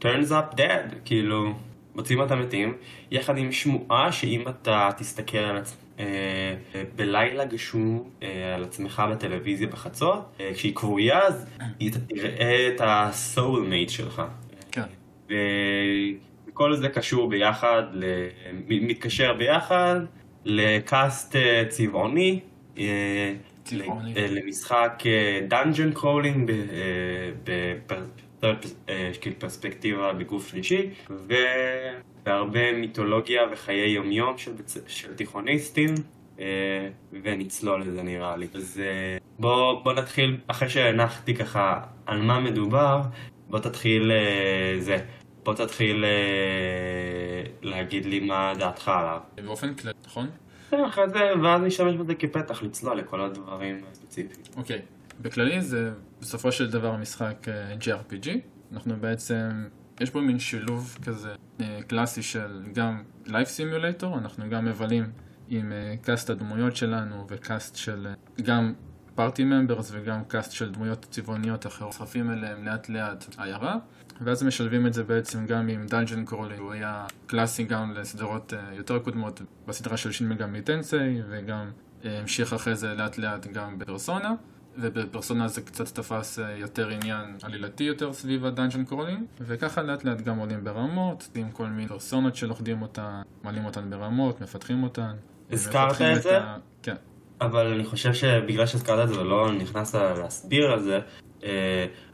turns 0.02 0.30
up 0.30 0.56
dead, 0.56 0.96
כאילו 1.06 1.54
מוצאים 1.96 2.20
אותם 2.20 2.40
מתים, 2.40 2.78
יחד 3.12 3.38
עם 3.38 3.52
שמועה 3.52 4.12
שאם 4.12 4.44
אתה 4.48 4.90
תסתכל 4.98 5.38
על 5.38 5.58
עצמך 5.58 5.78
אה, 6.00 6.84
בלילה 6.96 7.46
גשום 7.46 8.10
על 8.56 8.64
עצמך 8.64 9.04
בטלוויזיה 9.12 9.68
בחצות, 9.68 10.42
כשהיא 10.54 10.76
כבויה 10.76 11.20
אז 11.20 11.48
אתה 11.88 12.00
תראה 12.00 12.68
את 12.68 12.82
ה-soul 12.82 13.40
mate 13.40 13.90
שלך. 13.90 14.22
כן. 14.72 14.84
וכל 16.50 16.76
זה 16.76 16.90
קשור 16.90 17.30
ביחד, 17.30 17.84
מתקשר 18.68 19.34
ביחד 19.34 20.00
לקאסט 20.46 21.36
צבעוני, 21.70 22.40
אה, 23.74 23.88
אה, 24.18 24.28
למשחק 24.30 25.04
dungeon 25.48 25.92
crawling 25.92 26.52
בפרספקטיבה 29.24 30.14
בגוף 30.14 30.48
שלישי, 30.48 30.90
והרבה 32.26 32.74
מיתולוגיה 32.74 33.42
וחיי 33.52 33.90
יומיום 33.90 34.38
של, 34.38 34.52
של 34.88 35.16
תיכוניסטים. 35.16 35.90
אה, 36.40 36.90
ונצלול 37.24 37.82
לזה 37.82 38.04
נראה 38.04 38.38
לי. 38.38 38.48
אז 38.54 38.82
בוא, 39.40 39.84
בוא 39.84 39.94
נתחיל, 39.94 40.38
אחרי 40.48 40.70
שהנחתי 40.70 41.36
ככה 41.36 41.82
על 42.06 42.22
מה 42.22 42.40
מדובר, 42.40 43.02
בוא 43.50 43.60
תתחיל 43.60 44.12
זה, 44.80 44.98
בוא 45.44 45.54
תתחיל 45.54 46.06
להגיד 47.62 48.06
לי 48.06 48.20
מה 48.20 48.54
דעתך 48.60 48.88
עליו. 48.88 49.20
באופן 49.46 49.74
כללי, 49.74 49.94
נכון? 50.06 50.28
אחרי 50.88 51.10
זה, 51.10 51.20
ואז 51.44 51.62
נשתמש 51.62 51.96
בזה 51.96 52.16
כפתח 52.16 52.64
לצלול 52.64 52.98
לכל 52.98 53.22
הדברים 53.22 53.82
הספציפיים. 53.92 54.42
אוקיי. 54.58 54.82
בכללי 55.22 55.62
זה 55.62 55.92
בסופו 56.22 56.52
של 56.52 56.72
דבר 56.72 56.96
משחק 56.96 57.48
אה, 57.48 57.74
JRPG. 57.82 58.30
אנחנו 58.74 58.96
בעצם, 59.00 59.68
יש 60.00 60.10
פה 60.10 60.22
מין 60.22 60.40
שילוב 60.40 60.98
כזה 61.06 61.36
אה, 61.62 61.80
קלאסי 61.88 62.22
של 62.24 62.64
גם 62.74 63.04
Life 63.26 63.30
Simulator, 63.30 64.06
אנחנו 64.06 64.50
גם 64.50 64.66
מבלים 64.66 65.12
עם 65.50 65.72
אה, 65.72 65.96
cast 66.02 66.30
הדמויות 66.30 66.76
שלנו 66.76 67.26
ו-cast 67.30 67.76
של 67.76 68.08
אה, 68.08 68.44
גם 68.44 68.74
party 69.16 69.44
members 69.44 69.92
וגם 69.94 70.24
cast 70.24 70.52
של 70.52 70.72
דמויות 70.72 71.06
צבעוניות 71.10 71.68
אחרות. 71.68 71.90
מצטרפים 71.90 72.32
אליהם 72.32 72.66
לאט 72.66 72.90
לאט 72.90 73.26
עיירה, 73.38 73.78
ואז 74.22 74.44
משלבים 74.44 74.88
את 74.88 74.94
זה 74.94 75.04
בעצם 75.04 75.46
גם 75.46 75.68
עם 75.68 75.86
dungeon 75.88 76.26
crawling, 76.26 76.58
הוא 76.58 76.72
היה 76.72 77.06
קלאסי 77.28 77.64
גם 77.64 77.94
לסדרות 77.94 78.54
אה, 78.54 78.76
יותר 78.76 79.00
קודמות 79.00 79.42
בסדרה 79.68 79.98
של 79.98 80.12
שין 80.12 80.30
מגמי 80.30 80.62
טנסיי, 80.62 81.22
וגם 81.30 81.72
אה, 82.06 82.20
המשיך 82.20 82.54
אחרי 82.54 82.76
זה 82.76 82.94
לאט 82.94 83.18
לאט 83.18 83.48
גם 83.48 83.80
בפרסונה. 83.80 84.34
ובפרסונה 84.80 85.48
זה 85.48 85.62
קצת 85.62 85.96
תפס 85.96 86.40
אה, 86.40 86.52
יותר 86.58 86.90
עניין 86.90 87.38
עלילתי 87.44 87.84
יותר 87.84 88.14
סביב 88.14 88.46
ה-dungeon 88.46 88.86
crawling 88.86 89.24
וככה 89.42 89.82
לאט 89.82 90.04
לאט 90.04 90.22
גם 90.22 90.38
עולים 90.38 90.64
ברמות, 90.64 91.30
עם 91.36 91.52
כל 91.52 91.68
מיני 91.68 91.88
פרסונות 91.88 92.36
שלוכדים 92.36 92.82
אותן, 92.82 93.22
מעלים 93.44 93.66
אותן 93.66 93.90
ברמות, 93.90 94.42
מפתחים 94.42 94.84
אותן. 94.84 95.16
הזכרת 95.52 96.02
את 96.02 96.22
זה? 96.22 96.38
ה... 96.38 96.58
כן. 96.84 96.96
אבל 97.42 97.68
אני 97.68 97.86
חושב 97.86 98.14
שבגלל 98.14 98.66
שהזכרת 98.66 99.10
את 99.10 99.14
זה 99.14 99.22
ולא 99.22 99.52
נכנסת 99.52 100.00
להסביר 100.18 100.72
על 100.72 100.80
זה, 100.80 101.00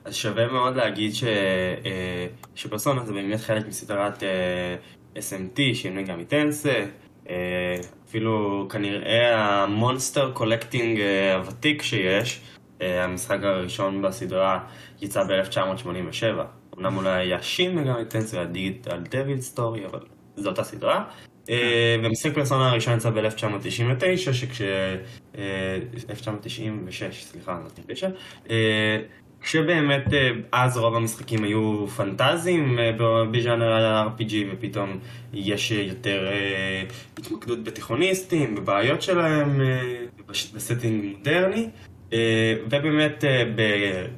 אז 0.06 0.16
שווה 0.16 0.48
מאוד 0.48 0.76
להגיד 0.76 1.14
ש, 1.14 1.24
אה, 1.24 2.28
שפרסונה 2.56 3.06
זה 3.06 3.14
באמת 3.14 3.40
חלק 3.40 3.68
מסדרת 3.68 4.24
אה, 4.24 4.76
SMT, 5.16 5.60
שין 5.74 6.06
מגמי 6.06 6.20
טנסיי, 6.20 6.86
אה, 7.30 7.76
אפילו 8.08 8.68
כנראה 8.70 9.36
ה-monster 9.36 10.32
collecting 10.32 11.00
אה, 11.00 11.36
הוותיק 11.36 11.82
שיש, 11.82 12.42
אה, 12.82 13.04
המשחק 13.04 13.38
הראשון 13.44 14.02
בסדרה 14.02 14.60
יצא 15.02 15.24
ב-1987. 15.24 16.42
אמנם 16.78 16.98
אולי 16.98 17.10
היה 17.10 17.42
שין 17.42 17.78
מגמי 17.78 18.02
טנסיי, 18.02 18.38
היה 18.38 18.46
דיגיטל 18.46 19.00
דביל 19.00 19.42
סטורי, 19.42 19.86
אבל 19.86 20.00
זו 20.36 20.50
אותה 20.50 20.64
סדרה. 20.64 21.04
אה, 21.50 21.96
ומשחק 22.04 22.34
פרסונה 22.34 22.70
הראשון 22.70 22.98
יצא 22.98 23.10
ב-1999, 23.10 24.18
שכש... 24.18 24.62
אה, 24.62 24.96
1996, 26.10 27.24
סליחה, 27.24 27.60
לא 27.64 27.70
99. 27.70 28.10
אה, 28.50 29.00
כשבאמת 29.44 30.14
אה, 30.14 30.30
אז 30.52 30.78
רוב 30.78 30.96
המשחקים 30.96 31.44
היו 31.44 31.88
פנטזיים 31.88 32.80
אה, 32.80 32.92
בז'אנר 33.32 33.74
ה-RPG 33.74 34.34
ופתאום 34.52 35.00
יש 35.34 35.72
יותר 35.72 36.28
אה, 36.28 36.84
התמקדות 37.18 37.64
בתיכוניסטים, 37.64 38.56
בבעיות 38.56 39.02
שלהם, 39.02 39.62
ב-setting 40.28 41.06
מודרני. 41.06 41.70
ובאמת 42.70 43.24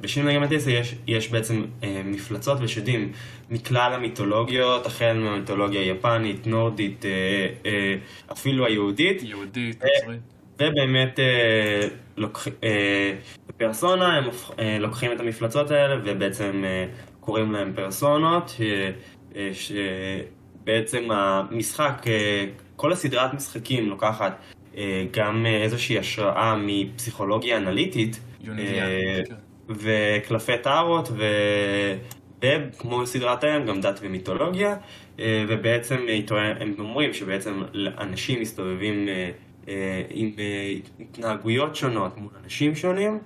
בשין 0.00 0.36
מגמי 0.36 0.51
טנסיי 0.51 0.70
יש, 0.70 0.94
יש 1.06 1.30
בעצם 1.30 1.64
מפלצות 2.04 2.58
ושדים 2.60 3.12
מכלל 3.50 3.92
המיתולוגיות, 3.94 4.86
החל 4.86 5.12
מהמיתולוגיה 5.12 5.80
היפנית, 5.80 6.46
נורדית, 6.46 7.04
אפילו 8.32 8.66
היהודית. 8.66 9.22
יהודית, 9.22 9.82
נוצרית. 9.82 10.20
ובאמת 10.60 11.18
לוקח, 12.16 12.48
בפרסונה 13.56 14.16
הם 14.16 14.24
אה, 14.58 14.78
לוקחים 14.80 15.12
את 15.12 15.20
המפלצות 15.20 15.70
האלה 15.70 15.96
ובעצם 16.04 16.62
אה, 16.64 16.86
קוראים 17.20 17.52
להם 17.52 17.72
פרסונות, 17.76 18.56
אה, 18.60 18.90
אה, 19.36 19.50
שבעצם 19.54 21.10
המשחק, 21.10 22.02
כל 22.76 22.92
הסדרת 22.92 23.34
משחקים 23.34 23.88
לוקחת 23.88 24.40
גם 25.10 25.46
איזושהי 25.46 25.98
השראה 25.98 26.56
מפסיכולוגיה 26.58 27.56
אנליטית. 27.56 28.20
כן. 28.44 28.54
וקלפי 29.68 30.58
טארות. 30.62 31.08
וכמו 32.42 33.06
סדרת 33.06 33.44
האם, 33.44 33.66
גם 33.66 33.80
דת 33.80 34.00
ומיתולוגיה, 34.02 34.76
ובעצם 35.18 35.96
הם 36.60 36.74
אומרים 36.78 37.12
שבעצם 37.12 37.62
אנשים 37.98 38.40
מסתובבים 38.40 39.08
עם 40.10 40.30
התנהגויות 41.00 41.76
שונות 41.76 42.16
מול 42.16 42.30
אנשים 42.44 42.74
שונים, 42.74 43.18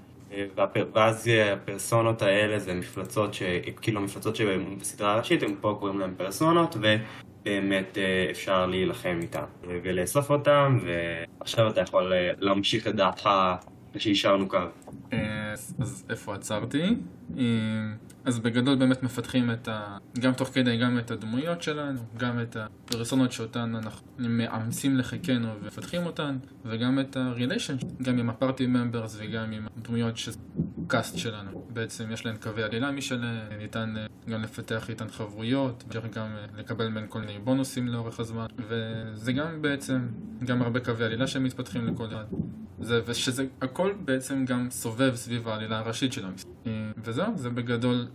ואז 0.95 1.29
אה, 1.29 1.53
הפרסונות 1.53 2.23
האלה 2.23 2.59
זה 2.59 2.75
מפלצות, 2.75 3.35
ש... 3.35 3.43
כאילו 3.81 4.01
המפלצות 4.01 4.37
שבסדרה 4.37 5.15
הראשית, 5.15 5.43
הם 5.43 5.55
פה 5.61 5.77
קוראים 5.81 6.01
להם 6.01 6.15
פרסונות, 6.17 6.77
ובאמת 6.77 7.99
אה, 7.99 8.29
אפשר 8.31 8.67
להילחם 8.67 9.19
איתם 9.23 9.45
ולאסוף 9.63 10.31
אותם, 10.31 10.79
ועכשיו 10.85 11.69
אתה 11.69 11.81
יכול 11.81 12.13
אה, 12.13 12.31
להמשיך 12.39 12.87
את 12.87 12.95
דעתך 12.95 13.29
שהשארנו 13.99 14.49
קו. 14.49 14.59
אה, 15.13 15.53
אז 15.53 16.05
איפה 16.11 16.35
עצרתי? 16.35 16.97
אה, 17.39 17.45
אז 18.25 18.39
בגדול 18.39 18.75
באמת 18.75 19.03
מפתחים 19.03 19.51
את 19.51 19.69
ה... 19.69 19.99
גם 20.21 20.33
תוך 20.33 20.49
כדי 20.49 20.77
גם 20.77 20.99
את 20.99 21.11
הדמויות 21.11 21.63
שלנו, 21.63 22.01
גם 22.17 22.41
את 22.43 22.57
הפרסונות 22.57 23.33
שאותן 23.33 23.75
אנחנו 23.75 24.07
מאמצים 24.19 24.97
לחיקנו 24.97 25.49
ומפתחים 25.63 26.07
אותן, 26.07 26.39
וגם 26.65 26.99
את 26.99 27.17
הריליישן, 27.17 27.77
גם 28.03 28.19
עם 28.19 28.31
הפארטי 28.31 28.67
ממברס 28.67 29.17
וגם 29.21 29.53
עם 29.53 29.67
הדמויות 29.77 30.17
שזה 30.17 30.39
קאסט 30.87 31.19
שלנו. 31.19 31.67
בעצם 31.73 32.13
יש 32.13 32.27
להן 32.27 32.37
קווי 32.37 32.63
עלילה 32.63 32.91
משלהם, 32.91 33.59
ניתן 33.59 33.95
אה, 33.97 34.07
גם 34.29 34.43
לפתח 34.43 34.91
איתן 34.91 35.09
חברויות, 35.09 35.85
אפשר 35.89 36.01
גם 36.15 36.29
לקבל 36.57 36.89
מהן 36.89 37.05
כל 37.09 37.21
מיני 37.21 37.39
בונוסים 37.39 37.89
לאורך 37.89 38.21
הזמן, 38.21 38.47
וזה 38.69 39.33
גם 39.33 39.63
בעצם, 39.63 40.09
גם 40.45 40.63
הרבה 40.63 40.81
קווי 40.81 41.05
עלילה 41.05 41.27
שמתפתחים 41.27 41.87
לכל 41.87 42.07
אחד. 42.07 42.25
זה, 42.81 43.01
ושזה 43.07 43.47
הכל 43.63 43.93
בעצם 44.05 44.45
גם 44.45 44.71
סובב 44.71 45.15
סביב 45.15 45.49
העלילה 45.49 45.79
הראשית 45.79 46.13
של 46.13 46.27
המשחק. 46.27 46.49
וזהו, 47.05 47.33
זה 47.37 47.51
בגדול 47.51 48.07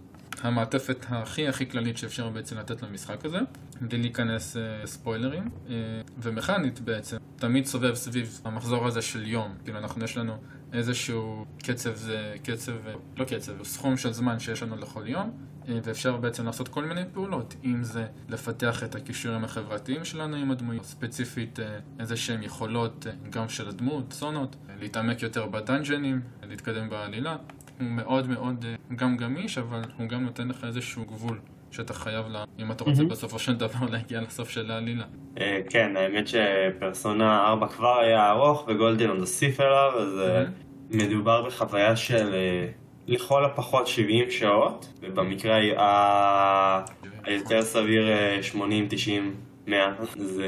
המעטפת 0.41 1.05
הכי 1.09 1.47
הכי 1.47 1.69
כללית 1.69 1.97
שאפשר 1.97 2.29
בעצם 2.29 2.57
לתת 2.57 2.81
למשחק 2.81 3.25
הזה, 3.25 3.39
בלי 3.81 3.97
להיכנס 3.97 4.57
אה, 4.57 4.87
ספוילרים, 4.87 5.49
אה, 5.69 5.73
ומכנית 6.17 6.79
בעצם, 6.79 7.17
תמיד 7.35 7.65
סובב 7.65 7.95
סביב 7.95 8.41
המחזור 8.43 8.87
הזה 8.87 9.01
של 9.01 9.27
יום, 9.27 9.55
כאילו 9.63 9.77
אנחנו 9.77 10.03
יש 10.03 10.17
לנו 10.17 10.37
איזשהו 10.73 11.45
קצב, 11.63 11.95
זה 11.95 12.33
קצב, 12.43 12.87
אה, 12.87 12.93
לא 13.17 13.25
קצב, 13.25 13.63
סכום 13.63 13.97
של 13.97 14.13
זמן 14.13 14.39
שיש 14.39 14.63
לנו 14.63 14.75
לכל 14.75 15.07
יום, 15.07 15.31
ואפשר 15.67 16.17
בעצם 16.17 16.45
לעשות 16.45 16.67
כל 16.67 16.85
מיני 16.85 17.01
פעולות, 17.13 17.55
אם 17.65 17.83
זה 17.83 18.05
לפתח 18.29 18.83
את 18.83 18.95
הכישורים 18.95 19.43
החברתיים 19.43 20.05
שלנו 20.05 20.35
עם 20.35 20.51
הדמויות, 20.51 20.85
ספציפית 20.85 21.59
אה, 21.59 21.65
איזה 21.99 22.17
שהן 22.17 22.43
יכולות 22.43 23.07
אה, 23.07 23.13
גם 23.29 23.49
של 23.49 23.69
הדמות, 23.69 24.13
סונות, 24.13 24.55
אה, 24.69 24.75
להתעמק 24.79 25.21
יותר 25.21 25.45
בדאנג'נים, 25.45 26.21
אה, 26.43 26.47
להתקדם 26.47 26.89
בעלילה. 26.89 27.37
הוא 27.79 27.87
מאוד 27.87 28.27
מאוד 28.29 28.65
אה, 28.67 28.95
גם 28.95 29.17
גמיש, 29.17 29.57
אבל 29.57 29.81
הוא 29.97 30.07
גם 30.07 30.23
נותן 30.23 30.47
לך 30.47 30.63
איזשהו 30.63 31.05
גבול 31.05 31.39
שאתה 31.71 31.93
חייב 31.93 32.27
לה, 32.27 32.43
אם 32.59 32.71
אתה 32.71 32.83
רוצה 32.83 32.97
מהמם. 32.97 33.09
בסופו 33.09 33.39
של 33.39 33.55
דבר 33.55 33.85
להגיע 33.91 34.21
לסוף 34.21 34.49
של 34.49 34.71
העלילה. 34.71 35.05
אה, 35.39 35.59
כן, 35.69 35.97
האמת 35.97 36.27
שפרסונה 36.27 37.47
4 37.47 37.67
כבר 37.67 37.99
היה 37.99 38.29
ארוך 38.29 38.65
וגולדן 38.67 39.09
עוד 39.09 39.19
הוסיף 39.19 39.59
אליו, 39.59 39.91
אז 39.97 40.19
אה, 40.19 40.43
מדובר 40.91 41.45
בחוויה 41.45 41.95
של 41.95 42.33
אה, 42.33 42.67
לכל 43.07 43.45
הפחות 43.45 43.87
70 43.87 44.31
שעות, 44.31 44.87
ובמקרה 45.01 45.57
ה- 45.77 46.85
היותר 47.23 47.61
סביר 47.61 48.09
אה, 48.11 48.43
80, 48.43 48.87
90, 48.89 49.33
100, 49.67 49.93
זה 50.15 50.47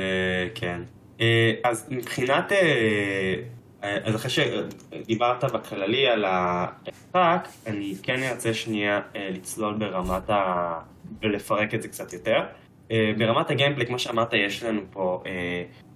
כן. 0.55 0.81
אה, 1.21 1.51
אז 1.63 1.87
מבחינת, 1.91 2.51
אה, 2.51 3.33
אה, 3.83 3.97
אז 4.03 4.15
אחרי 4.15 4.29
שדיברת 4.31 5.43
בכללי 5.43 6.07
על 6.07 6.25
המשחק, 6.27 7.47
אני 7.67 7.95
כן 8.03 8.23
ארצה 8.23 8.53
שנייה 8.53 9.01
לצלול 9.15 9.73
ברמת 9.73 10.29
ה... 10.29 10.73
ולפרק 11.21 11.73
את 11.73 11.81
זה 11.81 11.87
קצת 11.87 12.13
יותר. 12.13 12.39
ברמת 13.17 13.51
הגיימפלי, 13.51 13.85
כמו 13.85 13.99
שאמרת, 13.99 14.33
יש 14.33 14.63
לנו 14.63 14.81
פה 14.91 15.23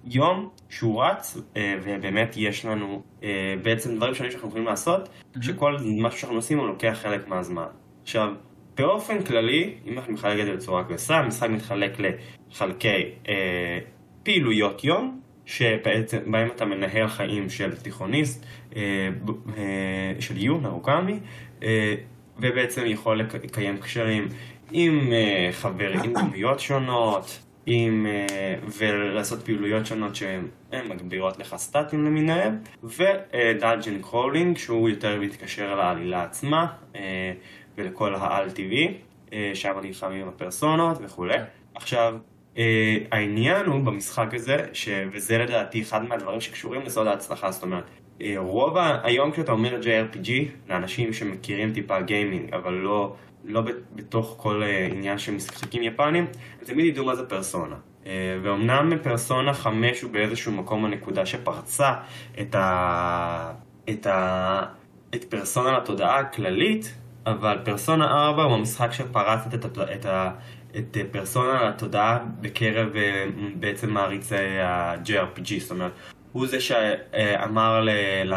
יום 0.04 0.48
שהוא 0.68 1.02
רץ, 1.04 1.36
אה, 1.56 1.76
ובאמת 1.82 2.34
יש 2.36 2.64
לנו 2.64 3.02
אה, 3.22 3.28
בעצם 3.62 3.96
דברים 3.96 4.14
שונים 4.14 4.30
שאנחנו 4.32 4.48
יכולים 4.48 4.66
לעשות, 4.66 5.08
שכל 5.40 5.76
משהו 5.98 6.18
שאנחנו 6.20 6.36
עושים 6.36 6.58
הוא 6.58 6.66
לוקח 6.68 6.98
חלק 7.02 7.28
מהזמן. 7.28 7.66
עכשיו, 8.02 8.28
באופן 8.76 9.22
כללי, 9.24 9.74
אם 9.86 9.98
אנחנו 9.98 10.12
נחלק 10.12 10.40
את 10.40 10.46
זה 10.46 10.52
בצורה 10.52 10.82
גסה, 10.82 11.16
המשחק 11.18 11.48
מתחלק 11.50 11.92
לחלקי 12.50 12.88
אה, 13.28 13.78
פעילויות 14.22 14.84
יום, 14.84 15.20
שבעצם 15.46 16.18
בהם 16.32 16.48
אתה 16.56 16.64
מנהל 16.64 17.08
חיים 17.08 17.50
של 17.50 17.76
תיכוניסט, 17.76 18.46
אה, 18.76 18.80
אה, 19.56 19.62
של 20.20 20.42
יון 20.42 20.66
ארוקמי, 20.66 21.18
אה, 21.62 21.94
ובעצם 22.38 22.82
יכול 22.86 23.18
לק- 23.20 23.34
לקיים 23.44 23.76
קשרים 23.78 24.28
עם 24.72 25.12
אה, 25.12 25.48
חברים, 25.52 26.00
עם 26.04 26.28
דמויות 26.28 26.60
שונות, 26.60 27.38
עם, 27.66 28.06
אה, 28.06 28.54
ולעשות 28.78 29.42
פעילויות 29.42 29.86
שונות 29.86 30.16
שהן 30.16 30.48
מגבירות 30.88 31.38
לך 31.38 31.56
סטטים 31.56 32.04
למיניהם, 32.04 32.58
ו-dungeon 32.84 34.02
crawling 34.02 34.58
שהוא 34.58 34.88
יותר 34.88 35.20
מתקשר 35.20 35.74
לעלילה 35.74 36.22
עצמה 36.22 36.66
אה, 36.96 37.32
ולכל 37.78 38.14
העל-טבעי, 38.14 38.94
שם 39.54 39.72
נלחמים 39.82 40.28
הפרסונות 40.28 40.98
וכולי. 41.00 41.38
עכשיו, 41.74 42.14
העניין 43.10 43.66
הוא 43.66 43.80
במשחק 43.80 44.34
הזה, 44.34 44.56
ש... 44.72 44.88
וזה 45.12 45.38
לדעתי 45.38 45.82
אחד 45.82 46.04
מהדברים 46.04 46.40
שקשורים 46.40 46.82
לסוד 46.82 47.06
ההצלחה, 47.06 47.50
זאת 47.50 47.62
אומרת, 47.62 47.84
רוב 48.36 48.76
ה... 48.76 49.00
היום 49.02 49.30
כשאתה 49.30 49.52
אומר 49.52 49.80
JRPG, 49.80 50.30
לאנשים 50.68 51.12
שמכירים 51.12 51.72
טיפה 51.72 52.00
גיימינג, 52.00 52.54
אבל 52.54 52.72
לא 52.72 53.14
לא 53.44 53.62
בתוך 53.94 54.34
כל 54.36 54.62
אה, 54.62 54.86
עניין 54.86 55.18
של 55.18 55.32
משחקים 55.32 55.82
יפנים, 55.82 56.26
הם 56.60 56.66
תמיד 56.66 56.86
ידעו 56.86 57.04
מה 57.04 57.16
זה 57.16 57.26
פרסונה. 57.26 57.76
אה, 58.06 58.38
ואומנם 58.42 58.92
פרסונה 59.02 59.54
5 59.54 60.02
הוא 60.02 60.10
באיזשהו 60.10 60.52
מקום 60.52 60.84
הנקודה 60.84 61.26
שפרצה 61.26 61.94
את, 62.40 62.54
ה... 62.54 63.52
את, 63.90 64.06
ה... 64.06 64.62
את 65.14 65.24
פרסונה 65.24 65.78
לתודעה 65.78 66.18
הכללית, 66.18 66.94
אבל 67.26 67.58
פרסונה 67.64 68.26
4 68.28 68.42
הוא 68.42 68.54
המשחק 68.54 68.92
שפרץ 68.92 69.40
את, 69.54 69.66
את, 69.66 69.78
את, 69.78 70.06
את 70.76 70.96
פרסונה 71.10 71.68
לתודעה 71.68 72.18
בקרב 72.40 72.96
אה, 72.96 73.26
בעצם 73.54 73.90
מעריצי 73.90 74.36
ה-JRPG, 74.36 75.60
זאת 75.60 75.70
אומרת, 75.70 75.92
הוא 76.32 76.46
זה 76.46 76.60
שאמר 76.60 77.86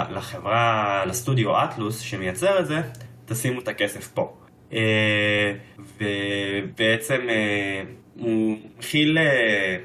לחברה, 0.10 1.04
לסטודיו 1.06 1.64
אטלוס 1.64 2.00
שמייצר 2.00 2.60
את 2.60 2.66
זה, 2.66 2.82
תשימו 3.26 3.60
את 3.60 3.68
הכסף 3.68 4.08
פה. 4.08 4.45
אה, 4.74 5.54
ובעצם 5.98 7.22
אה, 7.30 7.82
הוא 8.16 8.58
מכיל, 8.78 9.18
אה, 9.18 9.78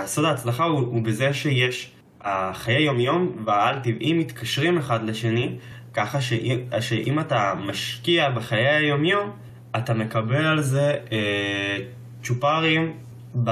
הסוד 0.00 0.24
ההצלחה 0.24 0.64
הוא, 0.64 0.80
הוא 0.80 1.02
בזה 1.02 1.32
שיש 1.34 1.92
החיי 2.20 2.82
יומיום 2.82 3.42
והעל 3.44 3.78
טבעי 3.78 4.12
מתקשרים 4.12 4.78
אחד 4.78 5.04
לשני, 5.04 5.56
ככה 5.94 6.20
שאם, 6.20 6.58
שאם 6.80 7.20
אתה 7.20 7.54
משקיע 7.66 8.30
בחיי 8.30 8.68
היומיום, 8.68 9.30
אתה 9.76 9.94
מקבל 9.94 10.44
על 10.44 10.60
זה 10.60 10.96
אה, 11.12 11.78
צ'ופרים 12.22 12.96
ב... 13.44 13.50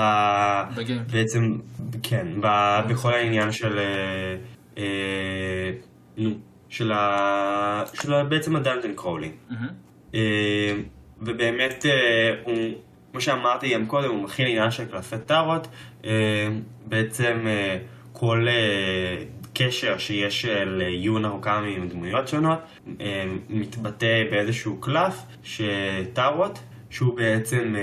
בעצם, 1.12 1.58
כן, 2.02 2.26
ב... 2.40 2.78
בכל 2.88 3.14
העניין 3.14 3.52
של... 3.52 3.78
אה, 3.78 4.36
אה, 4.78 5.70
נו, 6.16 6.30
של, 6.68 6.92
ה... 6.92 7.82
של 7.94 8.22
בעצם 8.22 8.56
ה-dungeon 8.56 8.92
crawling. 8.94 9.34
Mm-hmm. 9.50 9.85
אה, 10.14 10.72
ובאמת, 11.20 11.86
אה, 11.86 12.34
הוא, 12.44 12.54
כמו 13.12 13.20
שאמרתי 13.20 13.74
גם 13.74 13.86
קודם, 13.86 14.10
הוא 14.10 14.22
מכיל 14.22 14.46
עניין 14.46 14.70
של 14.70 14.84
קלפי 14.84 15.16
טארות. 15.26 15.68
אה, 16.04 16.48
בעצם 16.86 17.46
כל 18.12 18.46
קשר 19.54 19.98
שיש 19.98 20.44
ליו 20.66 21.28
נרוקאמי 21.28 21.76
עם 21.76 21.88
דמויות 21.88 22.28
שונות 22.28 22.58
מתבטא 23.48 24.24
באיזשהו 24.30 24.80
קלף 24.80 25.22
שטארות, 25.42 26.58
שהוא 26.90 27.16
בעצם, 27.16 27.74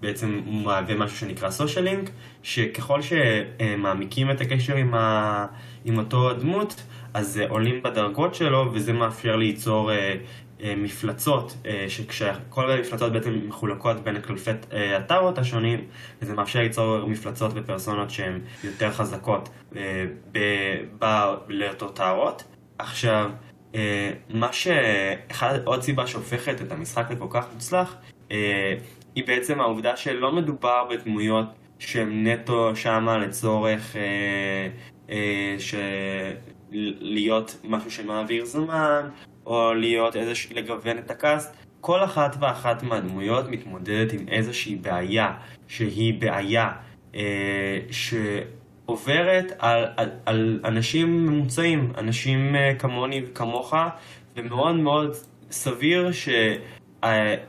בעצם 0.00 0.40
מהווה 0.46 0.94
משהו 0.94 1.16
שנקרא 1.16 1.50
סושיאל 1.50 1.84
לינק, 1.84 2.10
שככל 2.42 3.00
שמעמיקים 3.02 4.30
את 4.30 4.40
הקשר 4.40 4.76
עם, 4.76 4.94
ה, 4.94 5.46
עם 5.84 5.98
אותו 5.98 6.32
דמות, 6.32 6.82
אז 7.14 7.40
עולים 7.48 7.82
בדרגות 7.82 8.34
שלו, 8.34 8.70
וזה 8.72 8.92
מאפשר 8.92 9.36
ליצור 9.36 9.90
אה, 9.92 10.74
מפלצות, 10.76 11.56
אה, 11.66 11.84
שכשכל 11.88 12.70
המפלצות 12.70 13.12
בעצם 13.12 13.40
מחולקות 13.48 13.96
בין 14.04 14.20
קלפי 14.20 14.50
אה, 14.72 14.96
הטארות 14.96 15.38
השונים, 15.38 15.84
וזה 16.22 16.34
מאפשר 16.34 16.60
ליצור 16.60 17.06
מפלצות 17.06 17.52
ופרסונות 17.54 18.10
שהן 18.10 18.40
יותר 18.64 18.90
חזקות 18.90 19.48
לאותו 21.48 21.88
טארות. 21.88 22.44
עכשיו, 22.78 23.30
מה 24.30 24.52
ש... 24.52 24.68
עוד 25.64 25.82
סיבה 25.82 26.06
שהופכת 26.06 26.60
את 26.60 26.72
המשחק 26.72 27.10
לכל 27.10 27.26
כך 27.30 27.46
מוצלח, 27.54 27.96
היא 29.14 29.24
בעצם 29.26 29.60
העובדה 29.60 29.96
שלא 29.96 30.32
מדובר 30.32 30.84
בדמויות 30.90 31.46
שהן 31.78 32.26
נטו 32.26 32.76
שמה 32.76 33.18
לצורך 33.18 33.96
של 35.58 35.78
להיות 37.00 37.56
משהו 37.64 37.90
שמעביר 37.90 38.44
זמן, 38.44 39.08
או 39.46 39.74
להיות 39.74 40.16
איזושהי, 40.16 40.54
לגוון 40.54 40.98
את 40.98 41.10
הקאסט. 41.10 41.56
כל 41.80 42.04
אחת 42.04 42.36
ואחת 42.40 42.82
מהדמויות 42.82 43.48
מתמודדת 43.48 44.12
עם 44.12 44.28
איזושהי 44.28 44.76
בעיה, 44.76 45.32
שהיא 45.68 46.20
בעיה 46.20 46.72
אה, 47.14 47.78
שעוברת 47.90 49.52
על, 49.58 49.84
על, 49.96 50.10
על 50.26 50.60
אנשים 50.64 51.26
ממוצעים, 51.26 51.92
אנשים 51.98 52.56
אה, 52.56 52.74
כמוני 52.78 53.22
וכמוך, 53.26 53.74
ומאוד 54.36 54.74
מאוד 54.74 55.10
סביר 55.50 56.12
שאתה 56.12 57.42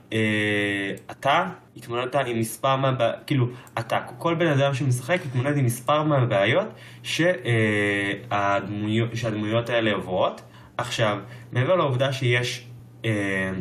אה, 1.26 1.46
התמודדת 1.78 2.16
עם 2.28 2.40
מספר 2.40 2.76
מהבעיות, 2.76 3.16
כאילו, 3.28 3.48
אתה, 3.80 4.00
כל 4.18 4.36
בן 4.36 4.48
אדם 4.48 4.74
שמשחק 4.74 5.20
התמודד 5.26 5.58
עם 5.58 5.66
מספר 5.66 6.04
מהבעיות 6.04 6.68
שהדמויות, 7.04 9.10
שהדמויות 9.16 9.70
האלה 9.70 9.94
עוברות. 9.94 10.42
עכשיו, 10.78 11.18
מעבר 11.52 11.76
לעובדה 11.76 12.14
שיש, 12.14 12.68
אה, 13.06 13.52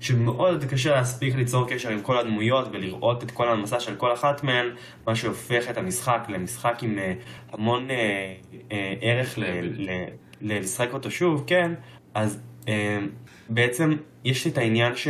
שמאוד 0.00 0.64
קשה 0.64 0.90
להספיק 0.90 1.34
ליצור 1.34 1.68
קשר 1.68 1.88
עם 1.88 2.00
כל 2.00 2.18
הדמויות 2.18 2.68
ולראות 2.72 3.24
את 3.24 3.30
כל 3.30 3.48
המסע 3.48 3.80
של 3.80 3.94
כל 3.94 4.12
אחת 4.12 4.44
מהן, 4.44 4.66
מה 5.06 5.16
שהופך 5.16 5.70
את 5.70 5.76
המשחק 5.76 6.26
למשחק 6.28 6.78
עם 6.82 6.98
אה, 6.98 7.12
המון 7.52 7.90
אה, 7.90 8.34
אה, 8.72 8.94
ערך 9.00 9.38
לשחק 10.40 10.88
אותו 10.92 11.10
שוב, 11.10 11.44
כן, 11.46 11.72
אז 12.14 12.40
אה, 12.68 12.98
בעצם 13.48 13.96
יש 14.24 14.46
את 14.46 14.58
העניין 14.58 14.96
ש... 14.96 15.08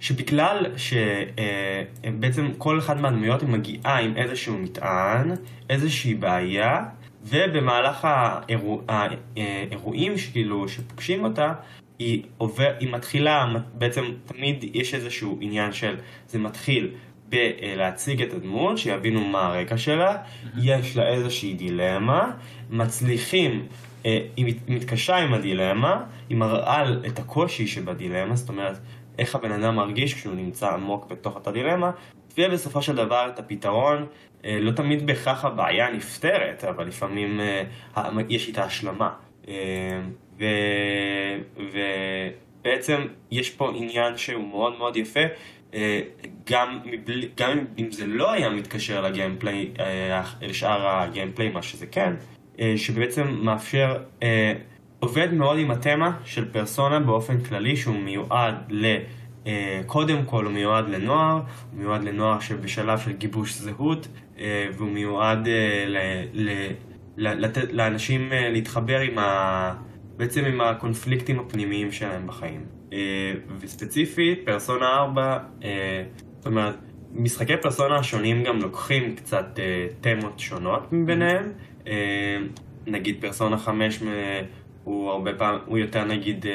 שבגלל 0.00 0.66
שבעצם 0.76 2.44
אה, 2.44 2.50
כל 2.58 2.78
אחת 2.78 2.96
מהדמויות 2.96 3.42
מגיעה 3.42 3.98
עם 3.98 4.16
איזשהו 4.16 4.58
מטען, 4.58 5.30
איזושהי 5.70 6.14
בעיה, 6.14 6.84
ובמהלך 7.24 8.04
האירוע, 8.04 8.82
האירועים 9.36 10.18
שכאילו 10.18 10.68
שפוגשים 10.68 11.24
אותה, 11.24 11.52
היא, 11.98 12.22
עובר, 12.38 12.70
היא 12.80 12.92
מתחילה, 12.92 13.46
בעצם 13.74 14.04
תמיד 14.24 14.64
יש 14.74 14.94
איזשהו 14.94 15.38
עניין 15.40 15.72
של, 15.72 15.96
זה 16.28 16.38
מתחיל 16.38 16.90
בלהציג 17.28 18.22
את 18.22 18.32
הדמות, 18.34 18.78
שיבינו 18.78 19.24
מה 19.24 19.46
הרקע 19.46 19.78
שלה, 19.78 20.16
יש 20.62 20.96
לה 20.96 21.08
איזושהי 21.08 21.54
דילמה, 21.54 22.30
מצליחים, 22.70 23.66
אה, 24.06 24.20
היא 24.36 24.54
מתקשה 24.68 25.16
עם 25.16 25.34
הדילמה, 25.34 26.04
היא 26.28 26.36
מראה 26.36 26.84
את 27.06 27.18
הקושי 27.18 27.66
שבדילמה, 27.66 28.36
זאת 28.36 28.48
אומרת, 28.48 28.78
איך 29.18 29.34
הבן 29.34 29.52
אדם 29.52 29.76
מרגיש 29.76 30.14
כשהוא 30.14 30.34
נמצא 30.34 30.68
עמוק 30.68 31.06
בתוך 31.06 31.34
אותה 31.34 31.52
דילמה, 31.52 31.90
ובסופו 32.38 32.82
של 32.82 32.96
דבר 32.96 33.28
את 33.34 33.38
הפתרון, 33.38 34.06
אה, 34.44 34.58
לא 34.60 34.70
תמיד 34.70 35.06
בהכרח 35.06 35.44
הבעיה 35.44 35.90
נפתרת, 35.90 36.64
אבל 36.64 36.86
לפעמים 36.86 37.40
אה, 37.40 38.10
יש 38.28 38.48
איתה 38.48 38.64
השלמה. 38.64 39.10
אה, 39.48 39.54
ו... 40.38 40.44
ובעצם 41.56 43.06
יש 43.30 43.50
פה 43.50 43.72
עניין 43.76 44.16
שהוא 44.16 44.48
מאוד 44.48 44.78
מאוד 44.78 44.96
יפה, 44.96 45.20
גם, 46.50 46.80
מבלי, 46.84 47.28
גם 47.36 47.64
אם 47.78 47.92
זה 47.92 48.06
לא 48.06 48.32
היה 48.32 48.50
מתקשר 48.50 49.00
לגיימפליי, 49.00 49.70
לשאר 50.42 50.88
הגיימפליי, 50.88 51.48
מה 51.48 51.62
שזה 51.62 51.86
כן, 51.86 52.12
שבעצם 52.76 53.28
מאפשר, 53.42 53.96
עובד 55.06 55.32
מאוד 55.32 55.58
עם 55.58 55.70
התמה 55.70 56.16
של 56.24 56.44
פרסונה 56.52 57.00
באופן 57.00 57.40
כללי 57.40 57.76
שהוא 57.76 57.96
מיועד 57.96 58.54
ל... 58.68 58.96
אה, 59.46 59.80
קודם 59.86 60.24
כל 60.24 60.44
הוא 60.44 60.52
מיועד 60.52 60.88
לנוער, 60.88 61.34
הוא 61.34 61.80
מיועד 61.80 62.04
לנוער 62.04 62.40
שבשלב 62.40 62.98
של 62.98 63.12
גיבוש 63.12 63.54
זהות, 63.54 64.08
אה, 64.38 64.68
והוא 64.72 64.90
מיועד 64.90 65.48
אה, 65.48 65.84
ל, 65.86 65.96
ל, 66.32 66.50
ל, 67.16 67.44
לתת 67.44 67.72
לאנשים 67.72 68.28
להתחבר 68.32 69.00
עם 69.00 69.18
ה... 69.18 69.74
בעצם 70.16 70.44
עם 70.44 70.60
הקונפליקטים 70.60 71.38
הפנימיים 71.40 71.92
שלהם 71.92 72.26
בחיים. 72.26 72.64
וספציפית, 73.60 74.38
פרסונה 74.44 74.94
4, 74.94 75.38
זאת 76.36 76.46
אומרת, 76.46 76.74
משחקי 77.12 77.56
פרסונה 77.56 77.96
השונים 77.96 78.44
גם 78.44 78.58
לוקחים 78.58 79.14
קצת 79.16 79.58
תמות 80.00 80.38
שונות 80.38 80.92
מביניהם. 80.92 81.52
נגיד 82.86 83.16
פרסונה 83.20 83.58
5 83.58 84.02
הוא 84.86 85.10
הרבה 85.10 85.34
פעמים, 85.34 85.60
הוא 85.66 85.78
יותר 85.78 86.04
נגיד 86.04 86.46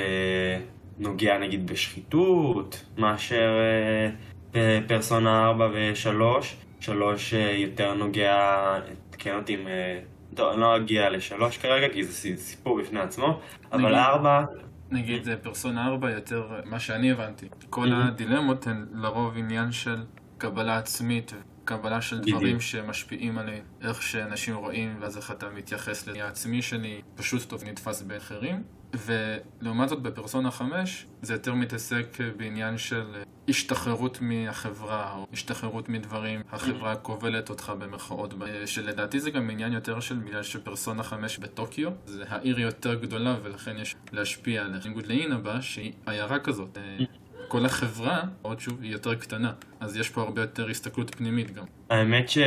נוגע 1.02 1.38
נגיד 1.38 1.72
בשחיתות, 1.72 2.86
מאשר 2.98 3.52
אה, 3.60 4.10
בפרסונה 4.52 5.46
4 5.46 5.68
ו-3. 5.74 6.46
3 6.80 7.34
אה, 7.34 7.52
יותר 7.52 7.94
נוגע, 7.94 8.80
תקן 9.10 9.36
אותי 9.36 9.56
אם... 9.56 9.68
אה, 9.68 10.00
טוב, 10.36 10.52
אני 10.52 10.62
לא 10.62 10.76
אגיע 10.78 11.10
לשלוש 11.10 11.58
כרגע, 11.58 11.94
כי 11.94 12.04
זה 12.04 12.38
סיפור 12.38 12.82
בפני 12.82 13.00
עצמו, 13.00 13.40
אבל 13.72 13.96
ארבע... 13.96 14.44
נגיד 14.92 15.28
פרסונה 15.42 15.88
4 15.88 16.12
יותר, 16.12 16.48
מה 16.66 16.80
שאני 16.80 17.12
הבנתי, 17.12 17.48
כל 17.70 17.88
הדילמות 17.94 18.68
הן 18.68 18.86
לרוב 18.94 19.38
עניין 19.38 19.72
של 19.72 20.04
קבלה 20.38 20.78
עצמית 20.78 21.34
קבלה 21.66 22.02
של 22.02 22.18
בדיוק. 22.18 22.38
דברים 22.38 22.60
שמשפיעים 22.60 23.38
על 23.38 23.50
איך 23.82 24.02
שאנשים 24.02 24.56
רואים, 24.56 24.98
ואז 25.00 25.18
איך 25.18 25.32
אתה 25.32 25.50
מתייחס 25.50 26.08
העצמי 26.08 26.62
שלי, 26.62 27.02
פשוט 27.16 27.50
טוב 27.50 27.64
נתפס 27.64 28.02
באחרים. 28.02 28.64
ולעומת 28.94 29.90
זאת 29.90 30.02
בפרסונה 30.02 30.52
5 30.52 31.06
זה 31.22 31.34
יותר 31.34 31.54
מתעסק 31.54 32.18
בעניין 32.38 32.78
של 32.78 33.24
השתחררות 33.50 34.18
מהחברה 34.22 35.14
או 35.14 35.28
השתחררות 35.34 35.90
מדברים, 35.90 36.42
החברה 36.52 36.96
כובלת 36.96 37.50
אותך 37.50 37.74
במרכאות, 37.80 38.34
שלדעתי 38.66 39.20
זה 39.20 39.32
גם 39.32 39.50
עניין 39.50 39.74
יותר 39.74 40.00
של 40.00 40.16
בגלל 40.16 40.44
שפרסונה 40.44 41.04
5 41.04 41.38
בטוקיו, 41.38 41.92
זה 42.06 42.24
העיר 42.28 42.60
יותר 42.60 42.94
גדולה 42.94 43.38
ולכן 43.44 43.78
יש 43.78 43.96
להשפיע 44.12 44.66
עליה. 44.66 44.80
בניגוד 44.80 45.08
לאינבה 45.08 45.62
שהיא 45.62 45.94
עיירה 46.06 46.40
כזאת, 46.40 46.78
כל 47.52 47.66
החברה, 47.66 48.22
עוד 48.42 48.60
שוב, 48.60 48.82
היא 48.82 48.92
יותר 48.92 49.16
קטנה, 49.16 49.52
אז 49.80 49.98
יש 49.98 50.10
פה 50.10 50.22
הרבה 50.22 50.42
יותר 50.42 50.70
הסתכלות 50.70 51.16
פנימית 51.16 51.52
גם. 51.52 51.64
האמת 51.90 52.30
ש... 52.30 52.38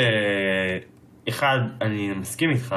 אחד, 1.28 1.58
אני 1.80 2.12
מסכים 2.12 2.50
איתך, 2.50 2.74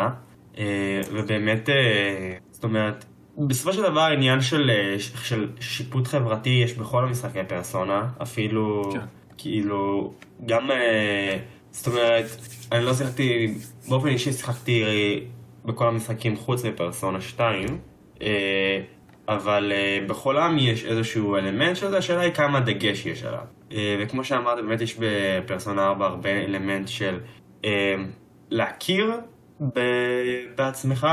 אה, 0.57 1.01
ובאמת, 1.11 1.69
אה, 1.69 2.37
זאת 2.51 2.63
אומרת, 2.63 3.05
בסופו 3.37 3.73
של 3.73 3.81
דבר 3.81 4.01
עניין 4.01 4.41
של, 4.41 4.69
אה, 4.69 4.99
של 4.99 5.49
שיפוט 5.59 6.07
חברתי 6.07 6.49
יש 6.49 6.73
בכל 6.73 7.03
המשחקי 7.03 7.39
פרסונה, 7.47 8.07
אפילו 8.21 8.89
כן. 8.93 8.99
כאילו 9.37 10.13
גם, 10.45 10.69
זאת 11.71 11.87
אומרת, 11.87 12.25
אני 12.71 12.85
לא 12.85 12.93
שיחקתי, 12.93 13.53
באופן 13.89 14.07
אישי 14.07 14.33
שיחקתי 14.33 14.83
בכל 15.65 15.87
המשחקים 15.87 16.35
חוץ 16.35 16.65
מפרסונה 16.65 17.21
2, 17.21 17.77
אה, 18.21 18.81
אבל 19.27 19.71
אה, 19.75 19.99
בכל 20.07 20.37
עם 20.37 20.57
יש 20.57 20.85
איזשהו 20.85 21.35
אלמנט 21.35 21.75
של 21.75 21.89
זה, 21.89 21.97
השאלה 21.97 22.21
היא 22.21 22.31
כמה 22.33 22.59
דגש 22.59 23.05
יש 23.05 23.23
עליו. 23.23 23.39
אה, 23.71 23.97
וכמו 23.99 24.23
שאמרת, 24.23 24.57
באמת 24.65 24.81
יש 24.81 24.97
בפרסונה 24.99 25.87
4 25.87 26.05
הרבה 26.05 26.29
אלמנט 26.29 26.87
של 26.87 27.19
אה, 27.65 27.95
להכיר 28.49 29.11
ב- 29.61 30.43
בעצמך, 30.55 31.07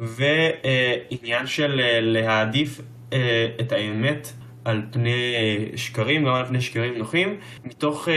ועניין 0.00 1.46
של 1.46 1.80
אה, 1.80 2.00
להעדיף 2.00 2.80
אה, 3.12 3.46
את 3.60 3.72
האמת 3.72 4.28
על 4.64 4.82
פני 4.90 5.34
שקרים, 5.76 6.24
גם 6.24 6.34
על 6.34 6.44
פני 6.46 6.60
שקרים 6.60 6.98
נוחים, 6.98 7.36
מתוך 7.64 8.08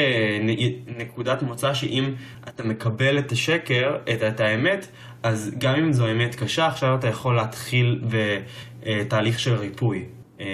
נקודת 0.98 1.42
מוצא 1.42 1.74
שאם 1.74 2.14
אתה 2.48 2.64
מקבל 2.64 3.20
את 3.20 3.32
השקר, 3.32 3.96
את, 4.14 4.24
את 4.24 4.40
האמת, 4.40 4.88
אז 5.24 5.52
גם 5.58 5.76
אם 5.76 5.94
זו 5.94 6.12
אמת 6.12 6.36
קשה, 6.36 6.68
עכשיו 6.68 6.96
אתה 7.00 7.08
יכול 7.08 7.36
להתחיל 7.36 8.02
בתהליך 8.84 9.40
של 9.40 9.54
ריפוי. 9.56 10.06
אה, 10.40 10.46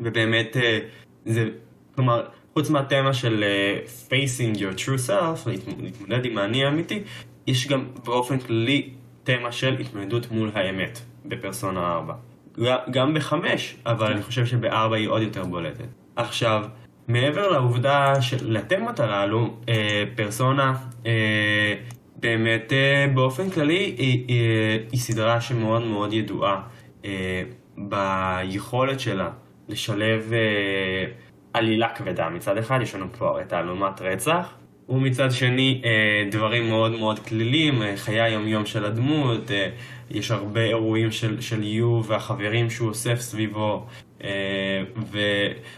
ובאמת, 0.00 0.56
אה, 0.56 0.78
זה, 1.26 1.48
כלומר, 1.94 2.22
חוץ 2.54 2.70
מהתמה 2.70 3.14
של 3.14 3.44
אה, 3.44 3.78
facing 4.08 4.56
your 4.56 4.78
true 4.78 5.08
self, 5.08 5.48
להת- 5.50 5.78
להתמודד 5.82 6.24
עם 6.24 6.38
האני 6.38 6.64
האמיתי, 6.64 7.02
יש 7.46 7.68
גם 7.68 7.84
באופן 8.04 8.38
כללי 8.38 8.90
תמה 9.24 9.52
של 9.52 9.76
התמודדות 9.80 10.30
מול 10.30 10.50
האמת 10.54 11.00
בפרסונה 11.26 11.92
4. 11.92 12.14
ג- 12.60 12.90
גם 12.90 13.14
בחמש, 13.14 13.76
אבל 13.86 14.12
אני 14.12 14.22
חושב 14.22 14.46
שבארבע 14.46 14.96
היא 14.96 15.08
עוד 15.08 15.22
יותר 15.22 15.44
בולטת. 15.44 15.84
עכשיו, 16.16 16.64
מעבר 17.08 17.48
לעובדה 17.50 18.22
של 18.22 18.56
התמות 18.56 19.00
הללו, 19.00 19.56
אה, 19.68 20.04
פרסונה 20.16 20.74
אה, 21.06 21.74
באמת 22.20 22.72
אה, 22.72 23.06
באופן 23.14 23.50
כללי 23.50 23.94
היא, 23.98 24.24
היא, 24.28 24.78
היא 24.92 25.00
סדרה 25.00 25.40
שמאוד 25.40 25.82
מאוד 25.82 26.12
ידועה 26.12 26.62
אה, 27.04 27.42
ביכולת 27.76 29.00
שלה 29.00 29.30
לשלב 29.68 30.32
אה, 30.32 31.04
עלילה 31.52 31.88
כבדה. 31.88 32.28
מצד 32.28 32.56
אחד 32.56 32.78
יש 32.82 32.94
לנו 32.94 33.06
פה 33.18 33.40
את 33.40 33.48
תעלומת 33.48 34.00
רצח, 34.00 34.54
ומצד 34.88 35.30
שני 35.30 35.82
אה, 35.84 35.90
דברים 36.30 36.68
מאוד 36.68 36.92
מאוד 36.92 37.18
כלילים, 37.18 37.82
אה, 37.82 37.96
חיי 37.96 38.20
היומיום 38.20 38.66
של 38.66 38.84
הדמות, 38.84 39.50
אה, 39.50 39.68
יש 40.10 40.30
הרבה 40.30 40.60
אירועים 40.60 41.12
של, 41.12 41.40
של 41.40 41.62
יו 41.62 42.00
והחברים 42.04 42.70
שהוא 42.70 42.88
אוסף 42.88 43.20
סביבו, 43.20 43.86
אה, 44.24 44.82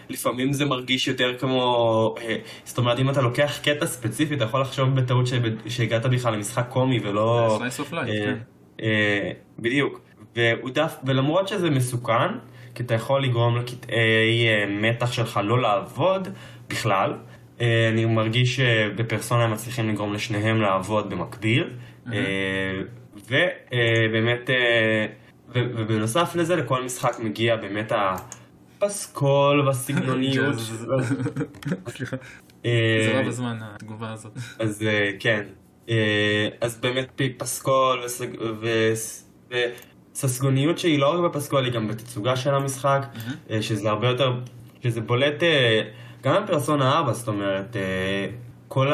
ולפעמים 0.09 0.53
זה 0.53 0.65
מרגיש 0.65 1.09
יותר 1.09 1.39
כמו, 1.39 2.15
אה, 2.21 2.37
זאת 2.65 2.79
אומרת 2.79 2.99
אם 2.99 3.11
אתה 3.11 3.23
לוקח 3.23 3.59
קטע 3.63 3.87
ספציפי 3.87 4.35
אתה 4.35 4.45
יכול 4.45 4.61
לחשוב 4.61 4.95
בטעות 4.95 5.27
שהגעת 5.69 6.07
בכלל 6.07 6.35
למשחק 6.35 6.67
קומי 6.69 7.01
ולא... 7.03 7.59
of 7.61 7.93
life, 7.93 7.95
אה, 7.95 8.07
כן. 8.07 8.37
אה, 8.83 9.31
בדיוק, 9.59 10.01
והוא 10.37 10.71
דף, 10.71 10.97
ולמרות 11.05 11.49
שזה 11.49 11.71
מסוכן, 11.71 12.29
כי 12.75 12.83
אתה 12.83 12.95
יכול 12.95 13.25
לגרום 13.25 13.57
לקטעי 13.57 14.47
מתח 14.69 15.13
שלך 15.13 15.41
לא 15.45 15.63
לעבוד 15.63 16.29
בכלל, 16.69 17.15
אני 17.61 18.05
מרגיש 18.05 18.57
שבפרסונה 18.57 19.45
הם 19.45 19.53
מצליחים 19.53 19.89
לגרום 19.89 20.13
לשניהם 20.13 20.61
לעבוד 20.61 21.11
במקביל, 21.11 21.71
אה, 22.13 22.81
ובאמת, 23.31 24.51
אה, 24.51 25.07
ובנוסף 25.55 26.35
לזה 26.35 26.57
לכל 26.57 26.85
משחק 26.85 27.19
מגיע 27.19 27.57
באמת 27.57 27.93
הפסקול 28.83 29.61
והסגנוניות. 29.61 30.55
סליחה. 31.89 32.17
אה, 32.65 33.07
זה 33.07 33.13
רע 33.17 33.23
בזמן 33.23 33.59
התגובה 33.61 34.13
הזאת. 34.13 34.33
אז 34.59 34.83
אה, 34.83 35.11
כן, 35.19 35.43
אז 36.61 36.79
באמת 36.81 37.21
פסקול 37.37 38.03
וססגוניות 40.13 40.79
שהיא 40.79 40.99
לא 40.99 41.09
רק 41.09 41.21
בפסקול, 41.31 41.65
היא 41.65 41.73
גם 41.73 41.89
בתצוגה 41.89 42.37
של 42.37 42.55
המשחק, 42.55 43.07
אה, 43.51 43.63
שזה 43.63 43.91
הרבה 43.91 44.09
יותר, 44.09 44.41
שזה 44.83 45.01
בולט 45.01 45.43
גם 46.23 46.45
בפרסונה 46.45 46.93
4, 46.99 47.13
זאת 47.13 47.29
אומרת, 47.29 47.77
כל 48.69 48.93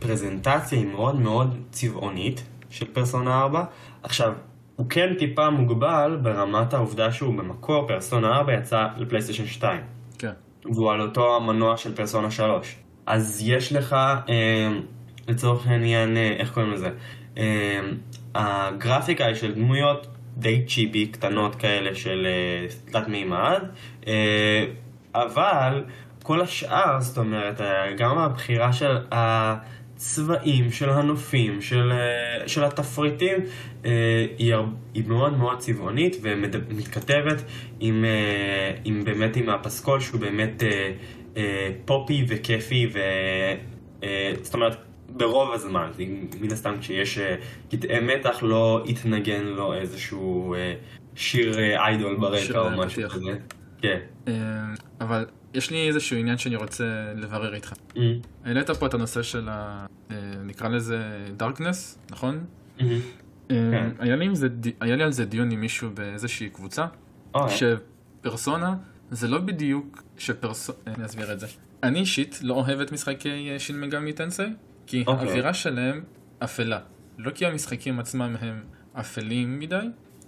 הפרזנטציה 0.00 0.78
היא 0.78 0.86
מאוד 0.86 1.20
מאוד 1.20 1.56
צבעונית 1.70 2.42
של 2.70 2.86
פרסונה 2.92 3.40
4. 3.40 3.64
עכשיו, 4.02 4.32
הוא 4.76 4.86
כן 4.90 5.14
טיפה 5.18 5.50
מוגבל 5.50 6.18
ברמת 6.22 6.74
העובדה 6.74 7.12
שהוא 7.12 7.34
במקור, 7.34 7.88
פרסונה 7.88 8.36
4 8.36 8.54
יצא 8.54 8.86
לפלייסטיישן 8.96 9.46
2. 9.46 9.80
כן. 10.18 10.32
והוא 10.64 10.92
על 10.92 11.00
אותו 11.00 11.36
המנוע 11.36 11.76
של 11.76 11.94
פרסונה 11.94 12.30
3. 12.30 12.76
אז 13.06 13.42
יש 13.46 13.72
לך, 13.72 13.92
אה, 14.28 14.68
לצורך 15.28 15.66
העניין, 15.66 16.16
אה, 16.16 16.36
איך 16.38 16.52
קוראים 16.52 16.72
לזה? 16.72 16.90
אה, 17.38 17.80
הגרפיקה 18.34 19.26
היא 19.26 19.34
של 19.34 19.54
דמויות 19.54 20.06
די 20.38 20.64
צ'יבי, 20.66 21.06
קטנות 21.06 21.54
כאלה 21.54 21.94
של 21.94 22.26
אה, 22.26 22.66
תלת 22.92 23.08
מימד, 23.08 23.62
אה, 24.06 24.64
אבל 25.14 25.84
כל 26.22 26.40
השאר, 26.40 27.00
זאת 27.00 27.18
אומרת, 27.18 27.60
אה, 27.60 27.92
גם 27.98 28.18
הבחירה 28.18 28.72
של 28.72 28.96
הצבעים, 29.98 30.72
של 30.72 30.90
הנופים, 30.90 31.62
של, 31.62 31.92
אה, 31.92 32.48
של 32.48 32.64
התפריטים, 32.64 33.38
אה, 33.84 34.26
היא, 34.38 34.54
היא 34.94 35.04
מאוד 35.06 35.36
מאוד 35.36 35.58
צבעונית 35.58 36.16
ומתכתבת 36.22 37.42
עם, 37.80 38.04
אה, 38.04 38.74
עם 38.84 39.04
באמת 39.04 39.36
עם 39.36 39.48
הפסקול 39.48 40.00
שהוא 40.00 40.20
באמת 40.20 40.62
פופי 41.84 42.24
וכיפי 42.28 42.88
ו... 42.92 42.98
זאת 44.42 44.54
אומרת, 44.54 44.76
ברוב 45.08 45.52
הזמן, 45.52 45.90
מן 46.40 46.52
הסתם 46.52 46.74
כשיש 46.80 47.18
קטעי 47.70 48.00
מתח 48.00 48.38
לא 48.42 48.84
יתנגן 48.86 49.44
לו 49.44 49.74
איזשהו 49.74 50.54
שיר 51.14 51.58
איידול 51.58 52.16
ברקע 52.16 52.58
או 52.58 52.70
משהו. 52.70 53.08
כזה. 53.08 53.38
כן. 53.82 53.98
אבל 55.00 55.24
יש 55.54 55.70
לי 55.70 55.88
איזשהו 55.88 56.16
עניין 56.16 56.38
שאני 56.38 56.56
רוצה 56.56 57.12
לברר 57.16 57.54
איתך. 57.54 57.72
Mm, 57.72 57.98
העלית 58.44 58.70
פה 58.70 58.86
את 58.86 58.94
הנושא 58.94 59.22
של 59.22 59.48
ה... 59.48 59.86
אה, 60.10 60.16
נקרא 60.44 60.68
לזה 60.68 61.26
דארקנס, 61.36 61.98
נכון? 62.10 62.44
mm, 62.78 62.82
אה, 62.82 63.56
כן. 63.70 63.90
היה 63.98 64.16
לי 64.16 64.36
זה 64.36 64.48
היה 64.80 64.96
לי 64.96 65.02
על 65.02 65.12
זה 65.12 65.24
דיון 65.24 65.50
עם 65.50 65.60
מישהו 65.60 65.90
באיזושהי 65.94 66.48
קבוצה, 66.48 66.86
אוי, 67.34 67.50
שפרסונה 67.50 68.76
זה 69.10 69.28
לא 69.28 69.38
בדיוק 69.38 70.02
שפרסונה... 70.18 70.78
אני 70.86 71.04
אסביר 71.04 71.32
את 71.32 71.40
זה. 71.40 71.46
אני 71.82 71.98
אישית 71.98 72.38
לא 72.42 72.54
אוהב 72.54 72.80
את 72.80 72.92
משחקי 72.92 73.50
אה, 73.50 73.58
שין 73.58 73.80
מגמי 73.80 74.12
טנסי, 74.12 74.42
כי 74.86 75.04
אוקיי. 75.06 75.28
האווירה 75.28 75.54
שלהם 75.54 76.02
אפלה. 76.38 76.78
לא 77.18 77.30
כי 77.30 77.46
המשחקים 77.46 78.00
עצמם 78.00 78.36
הם 78.40 78.60
אפלים 78.92 79.58
מדי, 79.58 79.76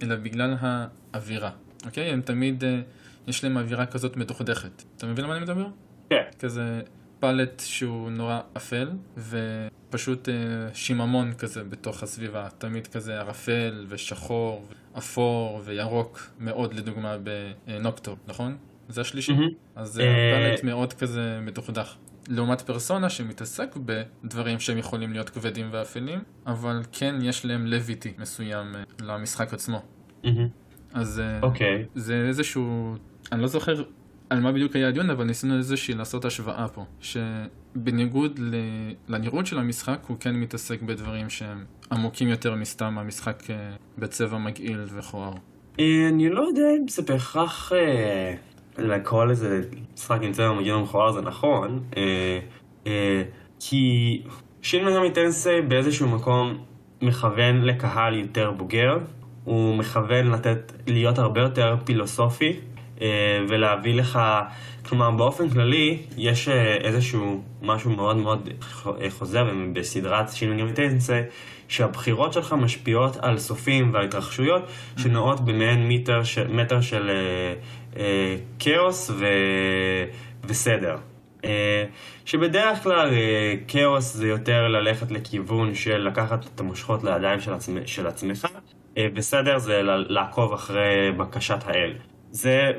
אלא 0.03 0.15
בגלל 0.15 0.55
האווירה. 0.59 1.49
אוקיי? 1.85 2.09
הם 2.09 2.21
תמיד, 2.21 2.63
אה, 2.63 2.81
יש 3.27 3.43
להם 3.43 3.57
אווירה 3.57 3.85
כזאת 3.85 4.17
מדוכדכת. 4.17 4.83
אתה 4.97 5.07
מבין 5.07 5.25
על 5.25 5.29
מה 5.29 5.37
אני 5.37 5.43
מדבר? 5.43 5.67
כן. 6.09 6.23
כזה 6.39 6.81
פלט 7.19 7.61
שהוא 7.65 8.09
נורא 8.09 8.39
אפל, 8.57 8.89
ופשוט 9.17 10.29
אה, 10.29 10.33
שיממון 10.73 11.33
כזה 11.33 11.63
בתוך 11.63 12.03
הסביבה. 12.03 12.47
תמיד 12.57 12.87
כזה 12.87 13.19
ערפל 13.19 13.85
ושחור, 13.89 14.65
אפור 14.97 15.61
וירוק 15.65 16.31
מאוד 16.39 16.73
לדוגמה 16.73 17.17
בנוקטור, 17.67 18.17
נכון? 18.27 18.57
זה 18.89 19.01
השלישי. 19.01 19.33
מהמם. 19.33 19.47
אז 19.75 19.87
זה 19.93 20.03
אה, 20.03 20.51
פלט 20.51 20.63
מאוד 20.63 20.93
כזה 20.93 21.39
מדוכדך. 21.41 21.95
לעומת 22.27 22.61
פרסונה 22.61 23.09
שמתעסק 23.09 23.75
בדברים 23.75 24.59
שהם 24.59 24.77
יכולים 24.77 25.13
להיות 25.13 25.29
כבדים 25.29 25.69
ואפלים, 25.71 26.23
אבל 26.47 26.81
כן 26.91 27.15
יש 27.21 27.45
להם 27.45 27.65
לויטי 27.65 28.13
מסוים 28.17 28.75
אה, 28.75 28.83
למשחק 29.01 29.53
עצמו. 29.53 29.81
מהמם. 30.23 30.47
אז 30.93 31.19
אה, 31.19 31.39
אוקיי. 31.41 31.85
זה 31.95 32.25
איזשהו, 32.27 32.95
אני 33.31 33.41
לא 33.41 33.47
זוכר 33.47 33.83
על 34.29 34.39
מה 34.39 34.51
בדיוק 34.51 34.75
היה 34.75 34.87
הדיון, 34.87 35.09
אבל 35.09 35.23
ניסינו 35.23 35.57
איזושהי 35.57 35.93
לעשות 35.93 36.25
השוואה 36.25 36.67
פה, 36.67 36.85
שבניגוד 36.99 38.39
ל... 38.39 38.55
לנראות 39.07 39.45
של 39.45 39.59
המשחק, 39.59 39.99
הוא 40.07 40.17
כן 40.19 40.35
מתעסק 40.35 40.81
בדברים 40.81 41.29
שהם 41.29 41.65
עמוקים 41.91 42.27
יותר 42.27 42.55
מסתם 42.55 42.97
המשחק 42.97 43.43
אה, 43.49 43.55
בצבע 43.97 44.37
מגעיל 44.37 44.85
וכוער. 44.97 45.33
אה, 45.79 46.07
אני 46.09 46.29
לא 46.29 46.41
יודע 46.41 46.63
אם 46.81 46.87
זה 46.87 47.01
בהכרח 47.01 47.71
אה, 47.73 48.33
לקרוא 48.77 49.25
לזה 49.25 49.61
משחק 49.93 50.19
עם 50.21 50.31
צבע 50.31 50.53
מגעיל 50.53 50.73
ומכוער 50.73 51.11
זה 51.11 51.21
נכון, 51.21 51.83
כי 53.59 54.21
שין 54.61 54.85
מגמי 54.85 55.11
טנסי 55.11 55.61
באיזשהו 55.67 56.09
מקום 56.09 56.63
מכוון 57.01 57.61
לקהל 57.61 58.13
יותר 58.13 58.51
בוגר, 58.51 58.97
הוא 59.43 59.75
מכוון 59.75 60.31
לתת, 60.31 60.71
להיות 60.87 61.19
הרבה 61.19 61.41
יותר 61.41 61.75
פילוסופי 61.85 62.59
ולהביא 63.49 63.93
לך, 63.93 64.19
כלומר 64.85 65.11
באופן 65.11 65.49
כללי 65.49 65.97
יש 66.17 66.47
אה, 66.47 66.75
איזשהו 66.75 67.43
משהו 67.61 67.91
מאוד 67.91 68.17
מאוד 68.17 68.49
חוזר 69.09 69.47
בסדרת 69.73 70.29
מגמי 70.47 70.73
טנסי 70.73 71.19
שהבחירות 71.67 72.33
שלך 72.33 72.53
משפיעות 72.53 73.17
על 73.17 73.37
סופים 73.37 73.93
ועל 73.93 74.05
התרחשויות 74.05 74.61
שנעות 74.97 75.45
במעין 75.45 75.87
מטר 75.87 76.23
של, 76.23 76.47
מטר 76.47 76.81
של 76.81 77.09
אה, 77.09 77.53
אה, 77.97 78.35
כאוס 78.59 79.09
ו, 79.09 79.25
וסדר. 80.43 80.97
אה, 81.45 81.85
שבדרך 82.25 82.83
כלל 82.83 83.09
אה, 83.13 83.53
כאוס 83.67 84.13
זה 84.13 84.27
יותר 84.27 84.67
ללכת 84.67 85.11
לכיוון 85.11 85.75
של 85.75 85.97
לקחת 85.97 86.45
את 86.45 86.59
המושכות 86.59 87.03
לידיים 87.03 87.39
של, 87.39 87.53
עצמ, 87.53 87.77
של 87.85 88.07
עצמך, 88.07 88.47
אה, 88.97 89.07
וסדר 89.15 89.57
זה 89.57 89.81
לעקוב 89.83 90.53
אחרי 90.53 91.11
בקשת 91.17 91.59
האל. 91.65 91.93
זה 92.31 92.71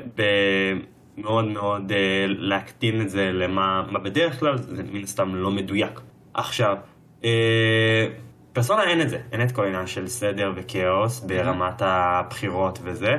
מאוד 1.17 1.45
מאוד 1.45 1.91
אה, 1.91 2.25
להקטין 2.27 3.01
את 3.01 3.09
זה 3.09 3.31
למה 3.33 3.83
בדרך 4.03 4.39
כלל, 4.39 4.57
זה 4.57 4.83
מן 4.91 5.03
הסתם 5.03 5.35
לא 5.35 5.51
מדויק. 5.51 5.99
עכשיו, 6.33 6.77
אה, 7.23 8.07
פרסונה 8.53 8.83
אין 8.83 9.01
את 9.01 9.09
זה, 9.09 9.19
אין 9.31 9.41
את 9.43 9.51
כל 9.51 9.63
העניין 9.63 9.87
של 9.87 10.07
סדר 10.07 10.51
וכאוס 10.55 11.19
ברמת 11.19 11.81
הבחירות 11.81 12.79
וזה, 12.83 13.17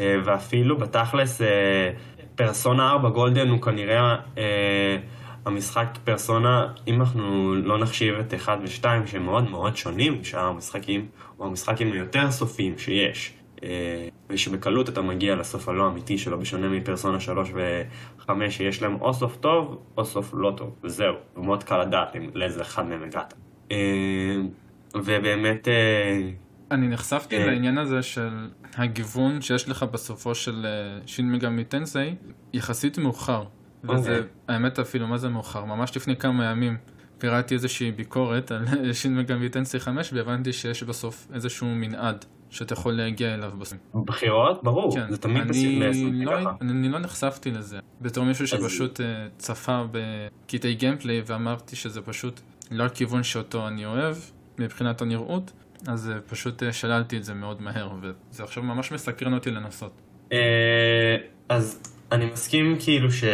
אה, 0.00 0.16
ואפילו 0.24 0.76
בתכלס 0.76 1.40
פרסונה 2.36 2.90
4 2.90 3.08
גולדן 3.08 3.48
הוא 3.48 3.60
כנראה 3.60 4.16
אה, 4.38 4.96
המשחק 5.44 5.98
פרסונה, 6.04 6.72
אם 6.86 7.00
אנחנו 7.00 7.54
לא 7.54 7.78
נחשיב 7.78 8.14
את 8.14 8.34
1 8.34 8.58
ו-2 8.62 8.84
שהם 9.06 9.24
מאוד 9.24 9.50
מאוד 9.50 9.76
שונים 9.76 10.20
משאר 10.20 10.44
המשחקים, 10.44 11.06
הוא 11.36 11.46
המשחק 11.46 11.80
עם 11.80 11.92
היותר 11.92 12.30
סופים 12.30 12.78
שיש. 12.78 13.32
ושבקלות 14.30 14.88
אתה 14.88 15.02
מגיע 15.02 15.34
לסוף 15.34 15.68
הלא 15.68 15.88
אמיתי 15.88 16.18
שלו, 16.18 16.38
בשונה 16.38 16.68
מפרסונה 16.68 17.20
3 17.20 17.50
ו-5 17.54 18.30
שיש 18.50 18.82
להם 18.82 19.00
או 19.00 19.14
סוף 19.14 19.36
טוב 19.36 19.82
או 19.96 20.04
סוף 20.04 20.30
לא 20.34 20.54
טוב, 20.56 20.74
וזהו, 20.84 21.14
ומאוד 21.36 21.64
קל 21.64 21.82
לדעת 21.82 22.16
לאיזה 22.34 22.62
אחד 22.62 22.86
מהם 22.86 23.02
הגעת. 23.02 23.34
ובאמת... 24.94 25.68
אני 26.70 26.88
נחשפתי 26.88 27.36
אה... 27.36 27.46
לעניין 27.46 27.78
הזה 27.78 28.02
של 28.02 28.48
הגיוון 28.74 29.40
שיש 29.40 29.68
לך 29.68 29.82
בסופו 29.82 30.34
של 30.34 30.66
שין 31.06 31.32
מגמי 31.32 31.64
טנסי 31.64 32.14
יחסית 32.52 32.98
מאוחר. 32.98 33.44
וזה, 33.84 34.20
okay. 34.20 34.52
האמת 34.52 34.78
אפילו, 34.78 35.06
מה 35.06 35.18
זה 35.18 35.28
מאוחר? 35.28 35.64
ממש 35.64 35.96
לפני 35.96 36.16
כמה 36.16 36.44
ימים 36.44 36.76
קראתי 37.18 37.54
איזושהי 37.54 37.92
ביקורת 37.92 38.52
על 38.52 38.64
שין 38.92 39.16
מגמי 39.16 39.48
טנסי 39.48 39.80
5 39.80 40.12
והבנתי 40.12 40.52
שיש 40.52 40.82
בסוף 40.82 41.28
איזשהו 41.34 41.66
מנעד 41.66 42.24
שאתה 42.50 42.72
יכול 42.72 42.92
להגיע 42.92 43.34
אליו 43.34 43.52
בסוף. 43.58 43.78
בחירות? 43.94 44.62
ברור, 44.62 44.94
כן. 44.94 45.10
זה 45.10 45.16
תמיד 45.16 45.42
אני 45.42 46.24
לא, 46.24 46.32
ככה. 46.40 46.50
אני, 46.60 46.88
לא 46.88 46.98
נחשפתי 46.98 47.50
לזה. 47.50 47.78
בתור 48.00 48.24
מישהו 48.24 48.46
שפשוט 48.46 49.00
אז... 49.00 49.06
צפה 49.38 49.82
בקטעי 49.90 50.74
גיימפליי 50.74 51.22
ואמרתי 51.26 51.76
שזה 51.76 52.02
פשוט 52.02 52.40
לא 52.70 52.84
הכיוון 52.84 53.22
שאותו 53.22 53.68
אני 53.68 53.86
אוהב, 53.86 54.16
מבחינת 54.58 55.02
הנראות, 55.02 55.52
אז 55.86 56.10
אה, 56.10 56.20
פשוט 56.20 56.62
אה, 56.62 56.72
שללתי 56.72 57.16
את 57.16 57.24
זה 57.24 57.34
מאוד 57.34 57.62
מהר, 57.62 57.90
וזה 58.00 58.42
עכשיו 58.42 58.62
ממש 58.62 58.92
מסקרן 58.92 59.34
אותי 59.34 59.50
לנסות. 59.50 59.92
אה, 60.32 61.16
אז 61.48 61.82
אני 62.12 62.26
מסכים 62.26 62.76
כאילו 62.80 63.12
ש... 63.12 63.24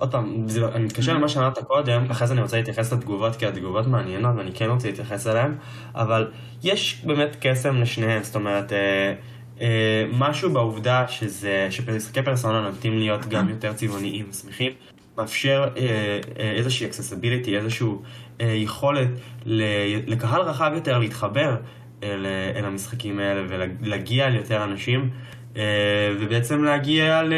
עוד 0.00 0.12
פעם, 0.12 0.46
אני 0.74 0.84
מתקשר 0.84 1.14
למה 1.14 1.28
שאמרת 1.28 1.58
קודם, 1.58 2.10
אחרי 2.10 2.26
זה 2.26 2.32
אני 2.34 2.42
רוצה 2.42 2.56
להתייחס 2.56 2.92
לתגובות, 2.92 3.36
כי 3.36 3.46
התגובות 3.46 3.86
מעניינות 3.86 4.36
ואני 4.36 4.52
כן 4.52 4.70
רוצה 4.70 4.88
להתייחס 4.88 5.26
אליהן, 5.26 5.54
אבל 5.94 6.30
יש 6.62 7.02
באמת 7.04 7.36
קסם 7.40 7.76
לשניהם, 7.76 8.22
זאת 8.22 8.34
אומרת, 8.34 8.72
אה, 8.72 9.14
אה, 9.60 10.04
משהו 10.12 10.52
בעובדה 10.52 11.08
שזה, 11.08 11.66
שמשחקי 11.70 12.22
פרסונה 12.22 12.60
נוטים 12.60 12.98
להיות 12.98 13.26
גם 13.26 13.48
יותר 13.48 13.72
צבעוניים 13.72 14.26
ושמחים, 14.30 14.72
מאפשר 15.18 15.68
אה, 15.76 16.20
אה, 16.38 16.50
איזושהי 16.50 16.88
accessibility, 16.88 17.50
איזושהי 17.50 17.86
אה, 18.40 18.46
יכולת 18.46 19.08
לקהל 20.06 20.40
רחב 20.40 20.70
יותר 20.74 20.98
להתחבר 20.98 21.56
אל, 22.02 22.26
אל 22.56 22.64
המשחקים 22.64 23.18
האלה 23.18 23.42
ולהגיע 23.80 24.28
ליותר 24.28 24.64
אנשים. 24.64 25.10
ובעצם 26.20 26.64
להגיע 26.64 27.22
ל... 27.22 27.34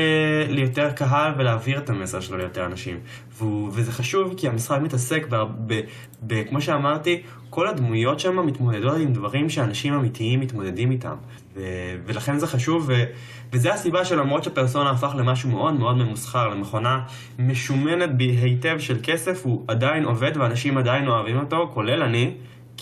ליותר 0.49 0.91
קהל 0.93 1.33
ולהעביר 1.37 1.79
את 1.79 1.91
המסר 1.91 2.21
שלו 2.21 2.39
ליותר 2.39 2.67
אנשים. 2.67 3.01
והוא... 3.39 3.71
וזה 3.73 3.93
חשוב 3.93 4.35
כי 4.37 4.49
המשחק 4.49 4.79
מתעסק, 4.83 5.27
ב... 5.29 5.37
ב... 5.67 5.81
ב... 6.27 6.43
כמו 6.49 6.61
שאמרתי, 6.61 7.23
כל 7.51 7.69
הדמויות 7.69 8.21
שם 8.21 8.47
מתמודדות 8.47 8.97
עם 9.01 9.13
דברים 9.13 9.49
שאנשים 9.51 9.95
אמיתיים 9.95 10.41
מתמודדים 10.41 10.91
איתם. 10.91 11.15
ו... 11.57 11.61
ולכן 12.07 12.39
זה 12.39 12.47
חשוב, 12.47 12.85
ו... 12.89 13.05
וזה 13.53 13.75
הסיבה 13.75 14.05
שלמרות 14.05 14.45
שפרסונה 14.45 14.91
הפך 14.91 15.15
למשהו 15.19 15.51
מאוד 15.51 15.75
מאוד 15.75 15.97
ממוסחר, 15.97 16.49
למכונה 16.49 17.01
משומנת 17.39 18.17
בהיטב 18.17 18.79
של 18.79 18.97
כסף, 19.03 19.45
הוא 19.45 19.65
עדיין 19.69 20.05
עובד 20.05 20.33
ואנשים 20.37 20.79
עדיין 20.79 21.09
אוהבים 21.09 21.39
אותו, 21.39 21.71
כולל 21.75 22.03
אני. 22.03 22.35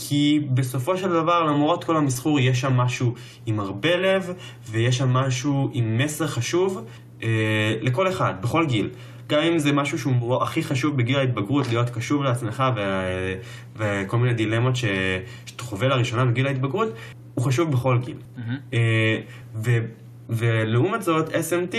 כי 0.09 0.41
בסופו 0.55 0.97
של 0.97 1.09
דבר, 1.09 1.43
למרות 1.45 1.85
כל 1.85 1.97
המסחור, 1.97 2.41
יש 2.41 2.61
שם 2.61 2.73
משהו 2.73 3.15
עם 3.47 3.61
הרבה 3.61 3.97
לב, 3.97 4.33
ויש 4.71 4.99
שם 4.99 5.09
משהו 5.09 5.71
עם 5.73 5.99
מסר 5.99 6.27
חשוב 6.27 6.85
אה, 7.23 7.75
לכל 7.81 8.09
אחד, 8.09 8.35
בכל 8.41 8.67
גיל. 8.67 8.91
גם 9.27 9.43
אם 9.43 9.59
זה 9.59 9.73
משהו 9.73 9.99
שהוא 9.99 10.43
הכי 10.43 10.63
חשוב 10.63 10.97
בגיל 10.97 11.19
ההתבגרות, 11.19 11.69
להיות 11.69 11.91
קשוב 11.91 12.23
לעצמך 12.23 12.65
ו... 12.77 12.81
וכל 13.77 14.17
מיני 14.19 14.35
דילמות 14.35 14.77
ש... 14.77 14.85
שאתה 15.47 15.65
חווה 15.65 15.89
לראשונה 15.89 16.25
בגיל 16.25 16.47
ההתבגרות, 16.47 16.89
הוא 17.35 17.45
חשוב 17.45 17.71
בכל 17.71 17.99
גיל. 17.99 18.17
Mm-hmm. 18.17 18.41
אה, 18.75 19.21
ו... 19.55 19.79
ולעומת 20.29 21.03
זאת, 21.03 21.29
SMT 21.29 21.77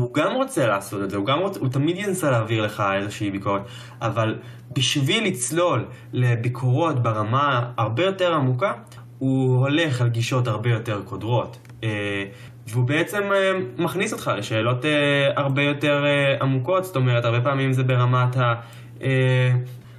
הוא 0.00 0.14
גם 0.14 0.34
רוצה 0.34 0.66
לעשות 0.66 1.02
את 1.02 1.10
זה, 1.10 1.16
הוא 1.16 1.26
גם 1.26 1.38
רוצה, 1.38 1.60
הוא 1.60 1.68
תמיד 1.68 1.96
ינסה 1.96 2.30
להעביר 2.30 2.64
לך 2.64 2.82
איזושהי 2.94 3.30
ביקורת, 3.30 3.62
אבל 4.02 4.38
בשביל 4.72 5.24
לצלול 5.24 5.84
לביקורות 6.12 7.02
ברמה 7.02 7.70
הרבה 7.76 8.04
יותר 8.04 8.34
עמוקה, 8.34 8.72
הוא 9.18 9.60
הולך 9.60 10.00
על 10.00 10.08
גישות 10.08 10.48
הרבה 10.48 10.70
יותר 10.70 11.02
קודרות. 11.04 11.58
אה, 11.84 12.24
והוא 12.68 12.84
בעצם 12.84 13.22
אה, 13.32 13.52
מכניס 13.78 14.12
אותך 14.12 14.30
לשאלות 14.36 14.84
אה, 14.84 15.30
הרבה 15.36 15.62
יותר 15.62 16.04
עמוקות, 16.40 16.84
זאת 16.84 16.96
אומרת, 16.96 17.24
הרבה 17.24 17.40
פעמים 17.40 17.72
זה 17.72 17.82
ברמת 17.82 18.36
ה... 18.36 18.54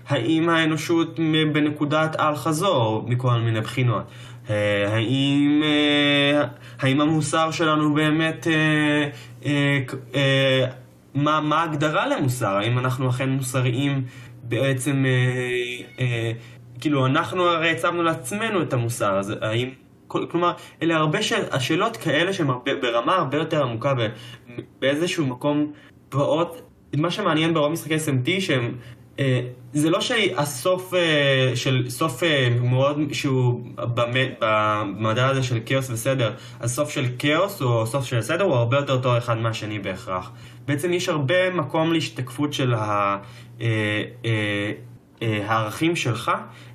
האם 0.10 0.50
האנושות 0.50 1.20
בנקודת 1.54 2.16
אל-חזור 2.20 3.06
מכל 3.08 3.40
מיני 3.40 3.62
בחינות? 3.62 4.04
האם, 4.88 5.64
האם 6.80 7.02
המוסר 7.02 7.52
שלנו 7.52 7.94
באמת 7.94 8.48
מה, 11.18 11.42
מה 11.42 11.62
ההגדרה 11.62 12.08
למוסר? 12.08 12.58
האם 12.58 12.80
אנחנו 12.80 13.10
אכן 13.10 13.30
מוסריים 13.30 14.04
בעצם, 14.44 15.06
אה, 15.06 16.04
אה, 16.06 16.32
כאילו 16.80 17.06
אנחנו 17.06 17.44
הרי 17.44 17.72
הצבנו 17.72 18.04
לעצמנו 18.04 18.62
את 18.62 18.74
המוסר, 18.74 19.18
אז 19.20 19.34
האם, 19.42 19.70
כלומר, 20.08 20.54
אלה 20.82 20.96
הרבה 20.96 21.22
שאל, 21.22 21.44
השאלות 21.52 21.98
כאלה 21.98 22.34
שהן 22.34 22.48
ברמה 22.82 23.16
הרבה 23.16 23.38
יותר 23.38 23.64
עמוקה 23.64 23.94
באיזשהו 24.80 25.26
מקום 25.26 25.72
באות, 26.12 26.62
מה 26.98 27.12
שמעניין 27.12 27.54
ברוב 27.54 27.72
משחקי 27.72 27.96
SMT 27.96 28.42
שהם 28.42 28.76
אה, 29.20 29.42
זה 29.74 29.90
לא 29.90 30.02
שהסוף 30.02 30.94
אה, 30.94 31.52
של 31.56 31.86
סוף 31.90 32.24
אה, 32.24 32.50
מאוד 32.62 33.00
שהוא 33.12 33.62
במדע 33.80 35.28
הזה 35.28 35.44
של 35.44 35.60
כאוס 35.66 35.90
וסדר, 35.90 36.34
הסוף 36.60 36.90
של 36.90 37.06
כאוס 37.20 37.62
או 37.62 37.84
הסוף 37.84 38.06
של 38.06 38.22
סדר 38.22 38.44
הוא 38.44 38.56
הרבה 38.56 38.78
יותר 38.78 39.02
טוב 39.02 39.16
אחד 39.16 39.38
מהשני 39.38 39.80
בהכרח. 39.80 40.32
בעצם 40.68 40.94
יש 40.94 41.10
הרבה 41.10 41.50
מקום 41.50 41.94
להשתקפות 41.94 42.54
של 42.54 42.74
הערכים 45.22 45.96
שלך 45.96 46.32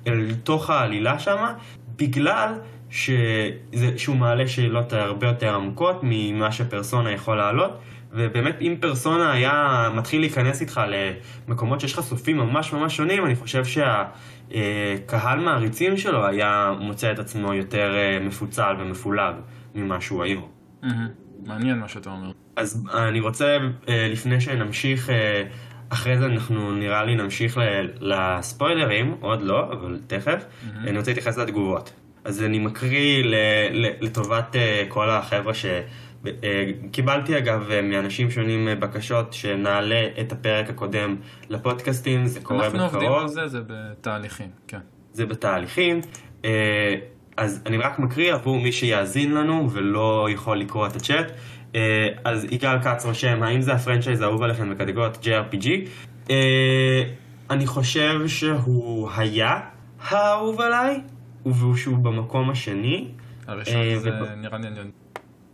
אל 0.07 0.35
תוך 0.43 0.69
העלילה 0.69 1.19
שמה, 1.19 1.53
בגלל 1.95 2.53
שזה, 2.89 3.97
שהוא 3.97 4.15
מעלה 4.15 4.47
שאלות 4.47 4.93
הרבה 4.93 5.27
יותר 5.27 5.55
עמוקות 5.55 5.99
ממה 6.03 6.51
שפרסונה 6.51 7.11
יכול 7.11 7.37
לעלות. 7.37 7.71
ובאמת 8.13 8.57
אם 8.61 8.75
פרסונה 8.79 9.31
היה 9.31 9.89
מתחיל 9.95 10.21
להיכנס 10.21 10.61
איתך 10.61 10.81
למקומות 11.47 11.79
שיש 11.79 11.93
לך 11.93 11.99
סופים 11.99 12.37
ממש 12.37 12.73
ממש 12.73 12.97
שונים, 12.97 13.25
אני 13.25 13.35
חושב 13.35 13.63
שהקהל 13.65 15.39
מעריצים 15.39 15.97
שלו 15.97 16.25
היה 16.25 16.73
מוצא 16.79 17.11
את 17.11 17.19
עצמו 17.19 17.53
יותר 17.53 17.95
אה, 17.95 18.19
מפוצל 18.19 18.75
ומפולג 18.79 19.35
ממה 19.75 20.01
שהוא 20.01 20.23
היום. 20.23 20.47
מעניין 21.45 21.79
מה 21.79 21.87
שאתה 21.87 22.09
אומר. 22.09 22.31
אז 22.55 22.87
אני 22.93 23.19
רוצה, 23.19 23.57
אה, 23.89 24.07
לפני 24.11 24.41
שנמשיך, 24.41 25.09
אה, 25.09 25.43
אחרי 25.89 26.17
זה 26.17 26.25
אנחנו 26.25 26.71
נראה 26.71 27.03
לי 27.03 27.15
נמשיך 27.15 27.59
לספוילרים, 27.99 29.15
עוד 29.19 29.41
לא, 29.41 29.71
אבל 29.73 29.99
תכף. 30.07 30.43
Mm-hmm. 30.43 30.87
אני 30.87 30.97
רוצה 30.97 31.11
להתייחס 31.11 31.37
לתגובות. 31.37 31.93
אז 32.23 32.43
אני 32.43 32.59
מקריא 32.59 33.23
לטובת 34.01 34.55
כל 34.89 35.09
החבר'ה 35.09 35.53
ש... 35.53 35.65
קיבלתי 36.91 37.37
אגב 37.37 37.69
מאנשים 37.83 38.31
שונים 38.31 38.67
בקשות 38.79 39.33
שנעלה 39.33 40.07
את 40.21 40.31
הפרק 40.31 40.69
הקודם 40.69 41.15
לפודקאסטים, 41.49 42.25
זה 42.25 42.41
קורה 42.41 42.69
בקרוב. 42.69 42.81
אנחנו 42.81 42.97
עובדים 42.97 43.13
על 43.13 43.27
זה, 43.27 43.47
זה 43.47 43.59
בתהליכים, 43.67 44.49
כן. 44.67 44.79
זה 45.13 45.25
בתהליכים. 45.25 46.01
אז 47.37 47.61
אני 47.65 47.77
רק 47.77 47.99
מקריא 47.99 48.33
עבור 48.33 48.59
מי 48.59 48.71
שיאזין 48.71 49.33
לנו 49.33 49.69
ולא 49.71 50.27
יכול 50.31 50.59
לקרוא 50.59 50.87
את 50.87 50.95
הצ'אט. 50.95 51.31
אה, 51.75 52.07
אז 52.23 52.43
יגאל 52.51 52.81
כץ 52.83 53.05
רושם, 53.05 53.43
האם 53.43 53.61
זה 53.61 53.73
הפרנצ'ייז 53.73 54.21
האהוב 54.21 54.43
עליכם 54.43 54.69
בקטגוריית 54.69 55.15
JRPG? 55.15 55.67
אה, 56.29 57.03
אני 57.49 57.67
חושב 57.67 58.27
שהוא 58.27 59.09
היה 59.17 59.59
האהוב 60.01 60.61
עליי, 60.61 61.01
ושהוא 61.45 61.97
במקום 61.97 62.49
השני. 62.49 63.07
הראשון 63.47 63.75
אה, 63.75 63.99
זה 63.99 64.09
נראה 64.37 64.57
לי... 64.57 64.67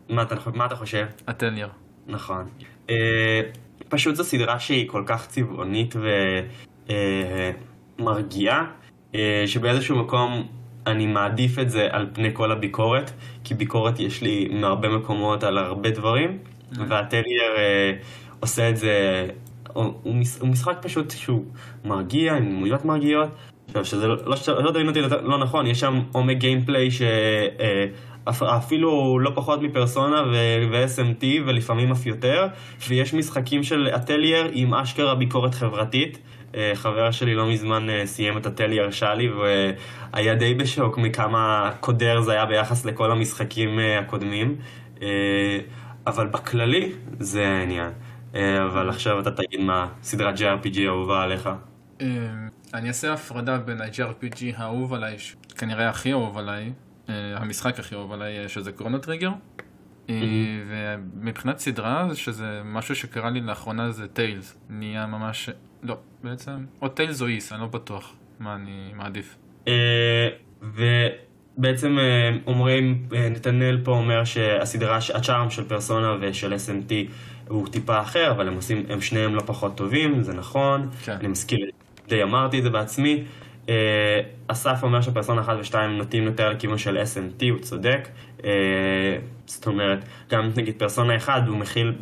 מה 0.10 0.66
אתה 0.66 0.76
חושב? 0.76 1.06
הטלייר. 1.28 1.68
נכון. 2.08 2.50
פשוט 3.90 4.16
זו 4.16 4.24
סדרה 4.24 4.60
שהיא 4.60 4.90
כל 4.90 5.04
כך 5.06 5.28
צבעונית 5.28 5.96
ומרגיעה, 8.00 8.66
שבאיזשהו 9.46 9.96
מקום 9.96 10.48
אני 10.88 11.08
מעדיף 11.08 11.60
את 11.60 11.70
זה 11.70 11.88
על 11.92 12.08
פני 12.14 12.30
כל 12.34 12.52
הביקורת, 12.52 13.12
כי 13.44 13.54
ביקורת 13.54 14.00
יש 14.00 14.22
לי 14.22 14.50
מהרבה 14.52 14.90
מקומות 14.90 15.44
על 15.44 15.58
הרבה 15.58 15.90
דברים, 15.90 16.38
mm-hmm. 16.38 16.80
והטרייר 16.88 17.52
אה, 17.58 17.94
עושה 18.40 18.70
את 18.70 18.78
זה, 18.78 19.26
הוא, 19.74 19.84
הוא, 20.04 20.16
הוא 20.40 20.50
משחק 20.50 20.78
פשוט 20.82 21.12
שהוא 21.12 21.46
מרגיע, 21.86 22.34
עם 22.34 22.46
דמויות 22.46 22.86
מרגיעות. 22.86 23.30
שזה 23.84 24.08
לא, 24.08 24.16
לא, 24.26 24.64
לא 24.64 24.72
תבין 24.72 24.88
אותי 24.88 25.02
לא 25.24 25.38
נכון, 25.38 25.68
יש 25.68 25.80
שם 25.80 26.02
עומק 26.12 26.38
גיימפליי 26.38 26.92
שאפילו 26.92 27.60
אה, 27.60 27.86
לא 29.20 29.32
פחות 29.36 29.62
מפרסונה 29.62 30.24
ו-SMT 30.72 31.26
ולפעמים 31.46 31.92
אף 31.92 32.06
יותר, 32.06 32.48
ויש 32.88 33.14
משחקים 33.14 33.64
של 33.64 33.90
הטלייר 33.94 34.50
עם 34.52 34.74
אשכרה 34.74 35.16
ביקורת 35.16 35.56
חברתית. 35.56 36.20
אה, 36.56 36.72
חבר 36.76 37.12
שלי 37.12 37.36
לא 37.36 37.50
מזמן 37.50 37.90
אה, 37.90 38.06
סיים 38.06 38.38
את 38.38 38.46
הטלי 38.46 38.80
הרשה 38.80 39.14
לי 39.14 39.30
והיה 39.30 40.36
די 40.36 40.54
בשוק 40.54 40.98
מכמה 40.98 41.72
קודר 41.80 42.22
זה 42.22 42.32
היה 42.32 42.46
ביחס 42.46 42.86
לכל 42.86 43.12
המשחקים 43.12 43.80
אה, 43.80 44.00
הקודמים. 44.00 44.56
אבל 46.08 46.28
בכללי 46.28 46.92
זה 47.20 47.48
העניין. 47.48 47.92
אבל 48.34 48.90
עכשיו 48.90 49.20
אתה 49.20 49.32
תגיד 49.32 49.60
מה 49.60 49.88
סדרת 50.04 50.38
JRPG 50.38 50.80
אהובה 50.88 51.24
עליך. 51.24 51.50
אני 52.74 52.88
אעשה 52.88 53.14
הפרדה 53.14 53.58
בין 53.58 53.82
ה-JRPG 53.82 54.44
האהוב 54.58 54.94
עליי, 54.94 55.18
כנראה 55.58 55.90
הכי 55.90 56.12
אהוב 56.12 56.38
עליי, 56.38 56.72
המשחק 57.10 57.80
הכי 57.80 57.96
אהוב 57.96 58.12
עליי, 58.12 58.50
שזה 58.50 58.72
קרונו 58.72 58.98
טריגר. 58.98 59.32
ומבחינת 60.68 61.60
סדרה, 61.60 62.16
שזה 62.16 62.62
משהו 62.66 62.96
שקרה 62.96 63.30
לי 63.30 63.42
לאחרונה 63.42 63.92
זה 63.92 64.08
טיילס. 64.08 64.58
נהיה 64.70 65.06
ממש 65.06 65.50
לא, 65.84 65.98
בעצם, 66.24 66.66
או 66.82 66.88
טיילס 66.88 67.22
או 67.22 67.28
איס, 67.28 67.54
אני 67.54 67.62
לא 67.62 67.68
בטוח 67.68 68.16
מה 68.40 68.56
אני 68.56 68.92
מעדיף. 68.96 69.36
אה, 69.68 70.28
ובעצם 70.62 72.00
אה, 72.00 72.38
אומרים, 72.48 73.08
אה, 73.16 73.30
נתנאל 73.30 73.82
פה 73.84 73.92
אומר 73.92 74.24
שהסדרה, 74.24 75.00
הצ'ארם 75.14 75.50
של 75.50 75.64
פרסונה 75.64 76.16
ושל 76.22 76.54
SMT 76.54 76.94
הוא 77.48 77.68
טיפה 77.68 78.02
אחר, 78.02 78.32
אבל 78.32 78.48
הם 78.48 78.54
עושים, 78.54 78.84
הם 78.90 79.02
שניהם 79.02 79.36
לא 79.36 79.42
פחות 79.46 79.78
טובים, 79.78 80.24
זה 80.24 80.34
נכון, 80.34 80.90
כן. 81.04 81.18
אני 81.20 81.28
מסכים, 81.28 81.60
די 82.08 82.24
אמרתי 82.24 82.60
את 82.60 82.64
זה 82.64 82.70
בעצמי. 82.70 83.24
אסף 84.48 84.84
אומר 84.84 85.02
שפרסונה 85.02 85.42
1 85.42 85.58
ו-2 85.58 85.76
נוטים 85.78 86.24
יותר 86.24 86.50
לכיוון 86.50 86.78
של 86.78 86.98
SMT, 86.98 87.46
הוא 87.52 87.60
צודק. 87.60 88.08
זאת 89.46 89.68
אומרת, 89.68 90.06
גם 90.30 90.50
נגיד 90.56 90.76
פרסונה 90.78 91.18
1 91.18 91.48
הוא 91.48 91.58
מכיל, 91.58 91.94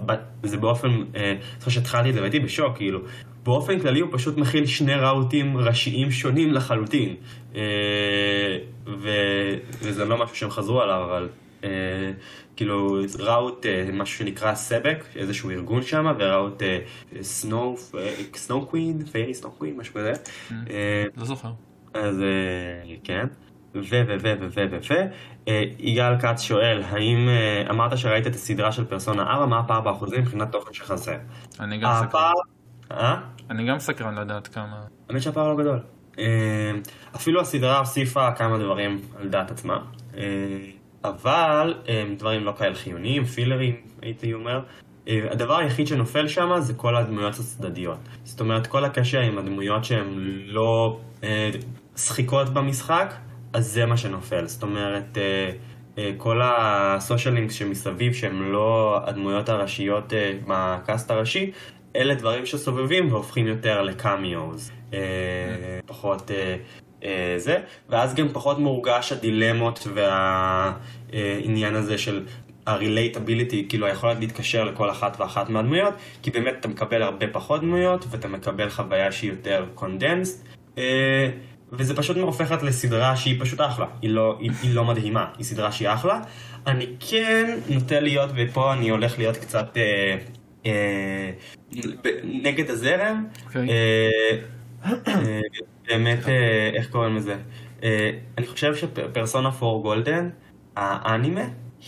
זה 0.43 0.58
באופן, 0.58 0.89
זוכר 1.60 1.71
שהתחלתי 1.71 2.10
את 2.10 2.13
זה 2.13 2.19
והייתי 2.19 2.39
בשוק, 2.39 2.75
כאילו, 2.75 2.99
באופן 3.47 3.80
כללי 3.80 3.99
הוא 3.99 4.10
פשוט 4.12 4.38
מכיל 4.38 4.65
שני 4.65 4.95
ראוטים 4.95 5.58
ראשיים 5.58 6.12
שונים 6.12 6.53
לחלוטין. 6.53 7.15
אה, 7.56 7.62
ו... 8.88 9.10
וזה 9.82 10.06
לא 10.06 10.17
משהו 10.17 10.36
שהם 10.36 10.49
חזרו 10.49 10.82
עליו, 10.82 11.03
אבל 11.03 11.23
אה, 11.23 11.46
כאילו 12.56 12.98
route, 13.19 13.65
אה, 13.65 13.89
משהו 13.93 14.17
שנקרא 14.17 14.56
SEBEC, 14.56 15.06
איזשהו 15.15 15.50
ארגון 15.50 15.82
שם, 15.82 16.13
וראוט 16.20 16.63
סנואו, 17.22 17.76
סנואו 18.36 18.65
קווין, 18.65 19.06
פיירי 19.06 19.34
סנואו 19.34 19.54
קווין, 19.54 19.78
משהו 19.78 19.93
כזה. 19.93 20.13
לא 21.17 21.26
זוכר. 21.26 21.52
אז 21.93 22.24
כן. 23.04 23.26
ו 23.76 23.80
ו 23.80 24.04
ו 24.08 24.34
ו 24.39 24.50
ו 24.56 24.65
ו 24.72 24.78
ו 24.89 24.93
יגאל 25.80 26.20
כץ 26.20 26.41
שואל, 26.41 26.84
האם 26.84 27.30
אמרת 27.70 27.98
שראית 27.98 28.28
את 28.28 28.36
הסדרה 28.36 28.72
של 28.72 28.86
פרסונה 28.86 29.24
4, 29.24 29.46
מה 29.46 29.60
הפער 29.60 29.82
באחוזים 29.82 30.22
מבחינת 30.22 30.52
תוכן 30.52 30.74
שחסר? 30.74 31.17
אני 31.60 31.78
גם 31.78 31.91
סקרן. 32.08 32.32
אה? 32.91 33.15
אני 33.50 33.65
גם 33.65 33.80
סקרן 33.80 34.15
לדעת 34.15 34.48
כמה. 34.48 34.84
האמת 35.10 35.22
שהפער 35.22 35.48
לא 35.48 35.58
גדול. 35.58 35.80
אה, 36.20 36.72
אפילו 37.15 37.41
הסדרה 37.41 37.80
הוסיפה 37.80 38.32
כמה 38.32 38.58
דברים 38.58 39.02
על 39.20 39.28
דעת 39.28 39.52
עצמה. 39.52 39.80
אה, 41.08 41.12
אבל 41.12 41.74
אה, 41.89 42.04
דברים 42.17 42.43
לא 42.43 42.54
כאלה 42.58 42.76
חיוניים, 42.76 43.26
פילרים, 43.26 43.76
הייתי 44.02 44.34
אומר. 44.34 44.60
הדבר 45.32 45.58
היחיד 45.58 45.88
שנופל 45.88 46.28
שם 46.28 46.52
זה 46.60 46.74
כל 46.74 46.96
הדמויות 46.96 47.34
הצדדיות. 47.34 47.98
זאת 48.24 48.39
אומרת, 48.39 48.67
כל 48.67 48.86
הקשר 48.86 49.20
עם 49.20 49.38
הדמויות 49.38 49.86
שהן 49.86 50.13
לא 50.46 51.00
שחיקות 51.98 52.50
במשחק, 52.50 53.13
אז 53.54 53.67
זה 53.67 53.86
מה 53.86 53.98
שנופל. 53.98 54.48
זאת 54.48 54.63
אומרת, 54.63 55.17
כל 56.17 56.41
ה-social 56.43 57.34
links 57.34 57.54
שמסביב, 57.54 58.13
שהן 58.13 58.36
לא 58.36 59.00
הדמויות 59.04 59.50
הראשיות 59.50 60.13
מה-cast 60.45 61.12
הראשי, 61.12 61.52
אלה 61.96 62.15
דברים 62.15 62.46
שסובבים 62.46 63.12
והופכים 63.12 63.48
יותר 63.48 63.82
ל-cameos. 63.82 64.71
אה, 64.93 65.00
פחות 65.86 66.32
אה, 66.32 66.56
אה, 67.04 67.34
זה, 67.38 67.58
ואז 67.89 68.15
גם 68.15 68.28
פחות 68.34 68.60
מורגש 68.60 69.12
הדילמות 69.12 69.88
והעניין 71.13 71.76
הזה 71.76 71.98
של 71.98 72.26
ה-relatability, 72.67 73.70
כאילו 73.70 73.88
היכולת 73.88 74.20
להתקשר 74.20 74.63
לכל 74.63 74.89
אחת 74.89 75.20
ואחת 75.20 75.50
מהדמויות, 75.50 75.93
כי 76.24 76.32
באמת 76.32 76.54
אתה 76.60 76.67
מקבל 76.67 77.02
הרבה 77.02 77.28
פחות 77.28 77.62
דמויות 77.62 78.06
ואתה 78.10 78.28
מקבל 78.28 78.70
חוויה 78.70 79.12
שהיא 79.12 79.32
יותר 79.32 79.65
condensed. 79.76 80.47
וזה 81.72 81.96
פשוט 81.96 82.17
הופכת 82.17 82.63
לסדרה 82.63 83.15
שהיא 83.15 83.41
פשוט 83.41 83.62
אחלה, 83.62 83.86
היא 84.02 84.10
לא, 84.10 84.38
היא, 84.39 84.52
היא 84.62 84.76
לא 84.76 84.86
מדהימה, 84.86 85.26
היא 85.38 85.46
סדרה 85.46 85.72
שהיא 85.72 85.89
אחלה. 85.89 86.22
אני 86.67 86.86
כן 87.00 87.60
נוטה 87.70 88.00
להיות, 88.00 88.30
ופה 88.36 88.74
אני 88.74 88.89
הולך 88.89 89.17
להיות 89.17 89.38
קצת 89.38 89.78
אה, 89.78 90.17
אה, 90.65 91.32
נגד 92.24 92.70
הזרם. 92.70 93.26
אוקיי. 93.46 93.70
אה, 93.70 94.91
אה, 95.08 95.41
באמת, 95.88 96.20
איך 96.74 96.89
קוראים 96.89 97.15
לזה? 97.15 97.36
אני 98.38 98.48
חושב 98.48 98.76
שפרסונה 98.76 99.50
4 99.50 99.82
גולדן, 99.82 100.30
האנימה, 100.78 101.42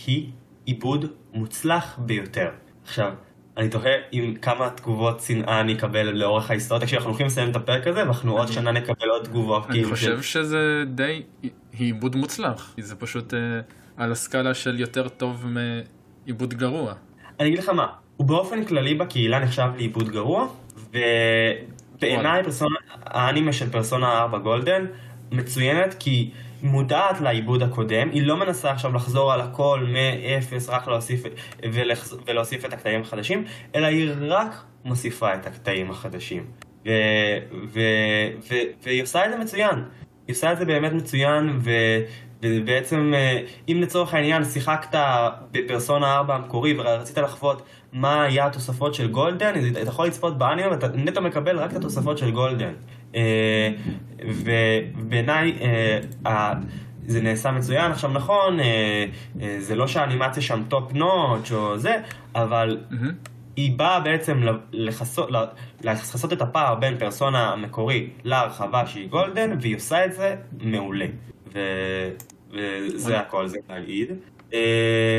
היא 0.06 0.30
עיבוד 0.64 1.04
מוצלח 1.34 1.98
ביותר. 1.98 2.50
עכשיו, 2.84 3.12
אני 3.56 3.68
תוהה 3.68 3.92
עם 4.12 4.34
כמה 4.34 4.70
תגובות 4.70 5.20
שנאה 5.20 5.60
אני 5.60 5.72
אקבל 5.72 6.10
לאורך 6.10 6.50
ההיסטוריה. 6.50 6.82
תקשיב, 6.82 6.96
אנחנו 6.96 7.10
הולכים 7.10 7.26
לסיים 7.26 7.50
את 7.50 7.56
הפרק 7.56 7.86
הזה, 7.86 8.00
ואנחנו 8.00 8.38
עוד 8.38 8.48
שנה 8.48 8.72
נקבל 8.72 9.08
עוד 9.10 9.24
תגובות. 9.24 9.70
אני 9.70 9.84
חושב 9.84 10.22
שזה 10.22 10.84
די 10.86 11.22
עיבוד 11.72 12.16
מוצלח. 12.16 12.74
זה 12.80 12.96
פשוט 12.96 13.34
על 13.96 14.12
הסקאלה 14.12 14.54
של 14.54 14.80
יותר 14.80 15.08
טוב 15.08 15.46
מעיבוד 15.46 16.54
גרוע. 16.54 16.94
אני 17.40 17.48
אגיד 17.48 17.58
לך 17.58 17.68
מה, 17.68 17.86
הוא 18.16 18.26
באופן 18.26 18.64
כללי 18.64 18.94
בקהילה 18.94 19.38
נחשב 19.38 19.68
לעיבוד 19.76 20.08
גרוע, 20.08 20.48
ובעיניי 21.96 22.42
האנימה 23.04 23.52
של 23.52 23.70
פרסונה 23.70 24.18
4 24.18 24.38
גולדן 24.38 24.86
מצוינת 25.32 25.94
כי 25.98 26.30
מודעת 26.62 27.20
לעיבוד 27.20 27.62
הקודם, 27.62 28.10
היא 28.10 28.22
לא 28.22 28.36
מנסה 28.36 28.70
עכשיו 28.70 28.94
לחזור 28.94 29.32
על 29.32 29.40
הכל 29.40 29.86
מאפס, 29.88 30.68
רק 30.68 30.88
להוסיף, 30.88 31.22
ולחז... 31.72 32.18
ולהוסיף 32.26 32.64
את 32.64 32.72
הקטעים 32.72 33.00
החדשים, 33.00 33.44
אלא 33.74 33.86
היא 33.86 34.10
רק 34.20 34.64
מוסיפה 34.84 35.34
את 35.34 35.46
הקטעים 35.46 35.90
החדשים. 35.90 36.46
ו... 36.86 36.90
ו... 37.72 37.80
ו... 38.50 38.54
והיא 38.82 39.02
עושה 39.02 39.26
את 39.26 39.30
זה 39.30 39.38
מצוין. 39.38 39.84
היא 40.26 40.34
עושה 40.34 40.52
את 40.52 40.58
זה 40.58 40.64
באמת 40.64 40.92
מצוין, 40.92 41.58
ו... 41.60 41.70
ובעצם, 42.42 43.12
אה, 43.14 43.40
אם 43.68 43.78
לצורך 43.82 44.14
העניין 44.14 44.44
שיחקת 44.44 44.98
בפרסונה 45.50 46.16
4 46.16 46.34
המקורי 46.34 46.74
ורצית 46.78 47.18
לחוות 47.18 47.62
מה 47.92 48.22
היה 48.22 48.46
התוספות 48.46 48.94
של 48.94 49.10
גולדן, 49.10 49.52
אתה 49.70 49.80
יכול 49.80 50.06
לצפות 50.06 50.38
באנימה 50.38 50.70
ואתה 50.70 50.88
נטו 50.88 51.22
מקבל 51.22 51.58
רק 51.58 51.70
את 51.70 51.76
התוספות 51.76 52.18
של 52.18 52.30
גולדן. 52.30 52.72
אה, 53.14 53.70
ובעיניי, 54.26 55.58
אה, 56.26 56.52
זה 57.06 57.22
נעשה 57.22 57.50
מצוין. 57.50 57.90
עכשיו 57.90 58.10
נכון, 58.10 58.60
אה, 58.60 59.06
זה 59.58 59.74
לא 59.74 59.86
שהאנימציה 59.86 60.42
שם 60.42 60.62
top 60.68 60.92
notch 60.92 61.52
או 61.52 61.78
זה, 61.78 61.96
אבל. 62.34 62.78
היא 63.56 63.78
באה 63.78 64.00
בעצם 64.00 64.40
לכסות, 64.72 66.32
את 66.32 66.42
הפער 66.42 66.74
בין 66.74 66.98
פרסונה 66.98 67.52
המקורי 67.52 68.10
להרחבה 68.24 68.86
שהיא 68.86 69.08
גולדן, 69.08 69.56
והיא 69.60 69.76
עושה 69.76 70.04
את 70.04 70.12
זה 70.12 70.36
מעולה. 70.60 71.06
ו... 71.52 71.58
וזה 72.52 73.20
הכל, 73.20 73.48
זה 73.48 73.58
להגיד. 73.68 74.08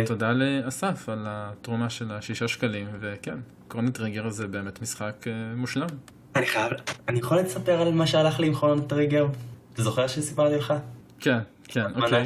תודה 0.05 0.31
לאסף 0.31 1.09
על 1.09 1.25
התרומה 1.27 1.89
של 1.89 2.11
השישה 2.11 2.47
שקלים, 2.47 2.87
וכן, 2.99 3.37
כרונו 3.67 3.91
טריגר 3.91 4.29
זה 4.29 4.47
באמת 4.47 4.81
משחק 4.81 5.25
מושלם. 5.55 5.87
אני 6.35 6.45
חייב, 6.45 6.71
אני 7.07 7.19
יכול 7.19 7.39
לספר 7.39 7.81
על 7.81 7.93
מה 7.93 8.07
שהלך 8.07 8.39
לי 8.39 8.47
עם 8.47 8.53
כרונו 8.55 8.81
טריגר? 8.81 9.27
אתה 9.73 9.83
זוכר 9.83 10.07
שסיפרתי 10.07 10.55
לך? 10.55 10.73
כן, 11.19 11.37
כן, 11.67 11.85
אוקיי. 11.95 12.23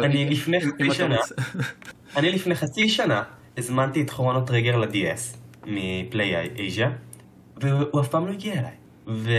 אני 0.00 0.30
לפני 0.30 0.60
חצי 0.60 0.90
שנה. 0.94 1.16
אני 2.16 2.30
לפני 2.30 2.54
חצי 2.54 2.88
שנה 2.88 3.22
הזמנתי 3.58 4.02
את 4.02 4.10
כרונו 4.10 4.40
טריגר 4.40 4.76
ל-DS 4.76 5.36
מפליי 5.66 6.36
אייז'ה, 6.58 6.86
והוא 7.56 8.00
אף 8.00 8.08
פעם 8.08 8.26
לא 8.26 8.32
הגיע 8.32 8.52
אליי. 8.52 8.72
ו... 9.06 9.30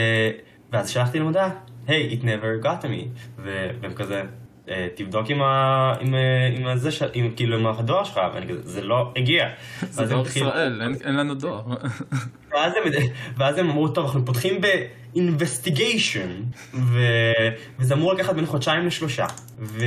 ואז 0.71 0.89
שלחתי 0.89 1.19
הודעה, 1.19 1.49
היי, 1.87 2.19
it 2.19 2.23
never 2.23 2.65
got 2.65 2.83
me, 2.83 3.07
והם 3.37 3.93
כזה, 3.95 4.21
"אה, 4.21 4.25
תבדוק 4.95 5.29
עם 5.29 5.41
ה... 5.41 5.93
עם, 5.99 6.15
אה, 6.15 6.47
עם 6.57 6.67
הזה, 6.67 6.91
ש... 6.91 7.01
עם, 7.13 7.31
כאילו, 7.35 7.57
עם 7.57 7.67
הדואר 7.67 8.03
שלך, 8.03 8.19
ואני 8.33 8.47
כזה, 8.47 8.61
זה 8.63 8.81
לא 8.81 9.11
הגיע. 9.15 9.47
זה 9.89 10.05
דואר 10.05 10.27
ישראל, 10.27 10.81
אין- 10.81 10.95
אין 11.05 11.15
לנו 11.15 11.33
דואר. 11.35 11.61
ואז 12.51 12.73
הם, 12.75 12.91
ואז 13.37 13.57
הם 13.57 13.69
אמרו, 13.69 13.87
טוב, 13.87 14.05
אנחנו 14.05 14.25
פותחים 14.25 14.61
ב-investigation, 14.61 16.57
ו... 16.73 16.99
וזה 17.79 17.93
אמור 17.93 18.13
לקחת 18.13 18.35
בין 18.35 18.45
חודשיים 18.45 18.85
לשלושה. 18.85 19.25
ו... 19.59 19.85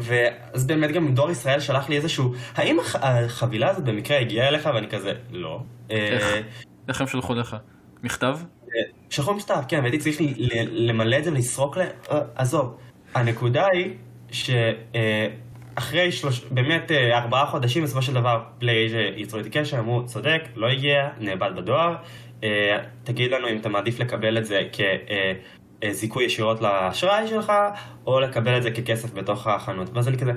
ואז 0.00 0.66
באמת 0.66 0.90
גם 0.92 1.14
דואר 1.14 1.30
ישראל 1.30 1.60
שלח 1.60 1.88
לי 1.88 1.96
איזשהו, 1.96 2.34
האם 2.54 2.80
הח... 2.80 2.96
החבילה 2.96 3.70
הזאת 3.70 3.84
במקרה 3.84 4.18
הגיעה 4.18 4.48
אליך? 4.48 4.70
ואני 4.74 4.88
כזה, 4.88 5.12
לא. 5.30 5.62
איך? 5.90 6.22
אה, 6.22 6.40
איך 6.88 7.00
הם 7.00 7.06
שלחו 7.06 7.34
לך? 7.34 7.56
מכתב? 8.02 8.38
שלחו 9.10 9.34
מכתב, 9.34 9.62
כן, 9.68 9.78
והייתי 9.80 9.98
צריך 9.98 10.16
למלא 10.70 11.18
את 11.18 11.24
זה 11.24 11.32
ולסרוק 11.32 11.76
ל... 11.76 11.80
אה, 11.80 12.20
עזוב. 12.34 12.76
הנקודה 13.14 13.66
היא 13.66 13.94
שאחרי 14.30 16.12
שלוש... 16.12 16.44
באמת 16.50 16.90
אה, 16.90 17.18
ארבעה 17.18 17.46
חודשים, 17.46 17.82
בסופו 17.82 18.02
של 18.02 18.14
דבר 18.14 18.44
פליי 18.58 18.88
יצרו 19.16 19.38
איתי 19.38 19.50
קשר, 19.50 19.78
אמרו, 19.78 20.06
צודק, 20.06 20.42
לא 20.54 20.66
הגיע, 20.66 21.08
נאבד 21.20 21.50
בדואר, 21.56 21.96
אה, 22.44 22.78
תגיד 23.04 23.30
לנו 23.30 23.48
אם 23.48 23.56
אתה 23.56 23.68
מעדיף 23.68 23.98
לקבל 23.98 24.38
את 24.38 24.44
זה 24.44 24.60
כזיכוי 25.80 26.24
ישירות 26.24 26.60
לאשראי 26.60 27.28
שלך, 27.28 27.52
או 28.06 28.20
לקבל 28.20 28.56
את 28.56 28.62
זה 28.62 28.70
ככסף 28.70 29.12
בתוך 29.12 29.46
החנות. 29.46 29.90
ואז 29.94 30.08
אני 30.08 30.18
כזה, 30.18 30.32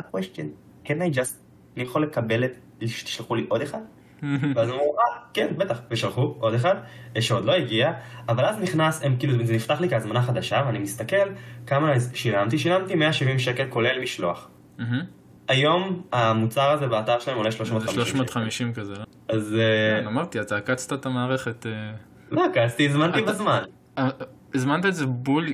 a 0.00 0.02
question, 0.02 0.46
can 0.84 0.90
I 0.90 1.16
just, 1.16 1.34
אני 1.76 1.84
יכול 1.84 2.02
לקבל 2.02 2.44
את, 2.44 2.56
שתשלחו 2.86 3.34
לי 3.34 3.46
עוד 3.48 3.62
אחד? 3.62 3.80
ואז 4.56 4.68
אמרו, 4.70 4.96
אה, 4.98 5.18
כן, 5.34 5.46
בטח, 5.56 5.80
ושלחו 5.90 6.34
עוד 6.38 6.54
אחד, 6.54 6.74
אה, 7.16 7.22
שעוד 7.22 7.44
לא 7.44 7.52
הגיע, 7.52 7.92
אבל 8.28 8.44
אז 8.44 8.58
נכנס, 8.60 9.02
הם 9.04 9.16
כאילו, 9.18 9.44
זה 9.46 9.54
נפתח 9.54 9.80
לי 9.80 9.90
כהזמנה 9.90 10.22
חדשה, 10.22 10.62
ואני 10.66 10.78
מסתכל 10.78 11.28
כמה 11.66 11.92
שילמתי, 12.14 12.58
שילמתי 12.58 12.94
170 12.94 13.38
שקל 13.38 13.66
כולל 13.68 14.02
משלוח. 14.02 14.48
היום 15.48 16.02
המוצר 16.12 16.70
הזה 16.70 16.86
באתר 16.86 17.18
שלהם 17.18 17.36
עולה 17.36 17.50
זה 17.50 17.56
350 17.56 18.04
שקל. 18.04 18.16
350 18.16 18.72
כזה, 18.74 18.92
לא? 18.92 19.04
אז 19.28 19.54
אה, 19.58 20.00
כן, 20.00 20.06
אמרתי, 20.06 20.40
אתה 20.40 20.56
עקצת 20.56 20.92
את 20.92 21.06
המערכת. 21.06 21.66
אה, 21.66 21.72
לא, 22.30 22.42
עקצתי, 22.54 22.86
הזמנתי 22.88 23.18
את 23.22 23.27
זה 23.27 23.32
בזמן. 23.32 23.62
אה, 23.98 24.08
הזמנת 24.54 24.86
את 24.86 24.94
זה 24.94 25.06
בול 25.06 25.46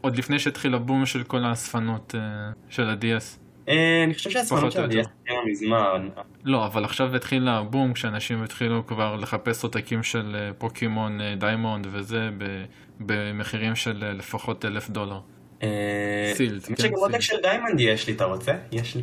עוד 0.00 0.16
לפני 0.16 0.38
שהתחיל 0.38 0.74
הבום 0.74 1.06
של 1.06 1.22
כל 1.22 1.44
האספנות 1.44 2.14
אה, 2.14 2.20
של 2.68 2.90
ה-DS. 2.90 3.38
אה, 3.68 4.04
אני 4.04 4.14
חושב 4.14 4.30
שהסמנות 4.30 4.60
פחות 4.62 4.72
של 4.72 4.78
או 4.80 4.84
יותר. 4.84 5.00
ה-DS 5.00 5.30
היה 5.30 5.40
מזמן. 5.50 6.08
לא, 6.44 6.66
אבל 6.66 6.84
עכשיו 6.84 7.16
התחיל 7.16 7.48
הבום 7.48 7.92
כשאנשים 7.92 8.42
התחילו 8.42 8.86
כבר 8.86 9.16
לחפש 9.16 9.64
עותקים 9.64 10.02
של 10.02 10.36
אה, 10.38 10.50
פוקימון 10.58 11.20
אה, 11.20 11.34
Diamond 11.38 11.86
וזה 11.90 12.30
במחירים 13.00 13.74
של 13.76 14.12
לפחות 14.18 14.64
אלף 14.64 14.90
דולר. 14.90 15.20
sealed, 16.34 16.60
האמת 16.66 16.80
שגם 16.80 16.92
עותק. 16.94 17.20
של 17.20 17.36
Diamond 17.42 17.80
יש 17.80 18.06
לי, 18.06 18.12
אתה 18.14 18.24
רוצה? 18.24 18.52
יש 18.72 18.96
לי. 18.96 19.02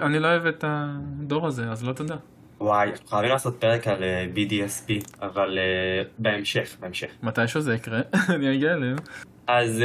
אני- 0.00 0.18
לא 0.18 0.28
אוהב 0.28 0.46
את 0.46 0.64
הדור 0.68 1.46
הזה, 1.46 1.70
אז 1.70 1.84
לא 1.84 1.92
תודה. 1.92 2.16
וואי, 2.60 2.90
אנחנו 2.90 3.06
חייבים 3.08 3.30
לעשות 3.30 3.56
פרק 3.60 3.88
על 3.88 4.02
BDSP, 4.34 4.92
אבל 5.22 5.58
בהמשך, 6.18 6.76
בהמשך. 6.80 7.10
מתישהו 7.22 7.60
זה 7.60 7.74
יקרה, 7.74 8.00
אני 8.34 8.54
אגיע 8.54 8.72
אליהם. 8.72 8.96
אז 9.46 9.82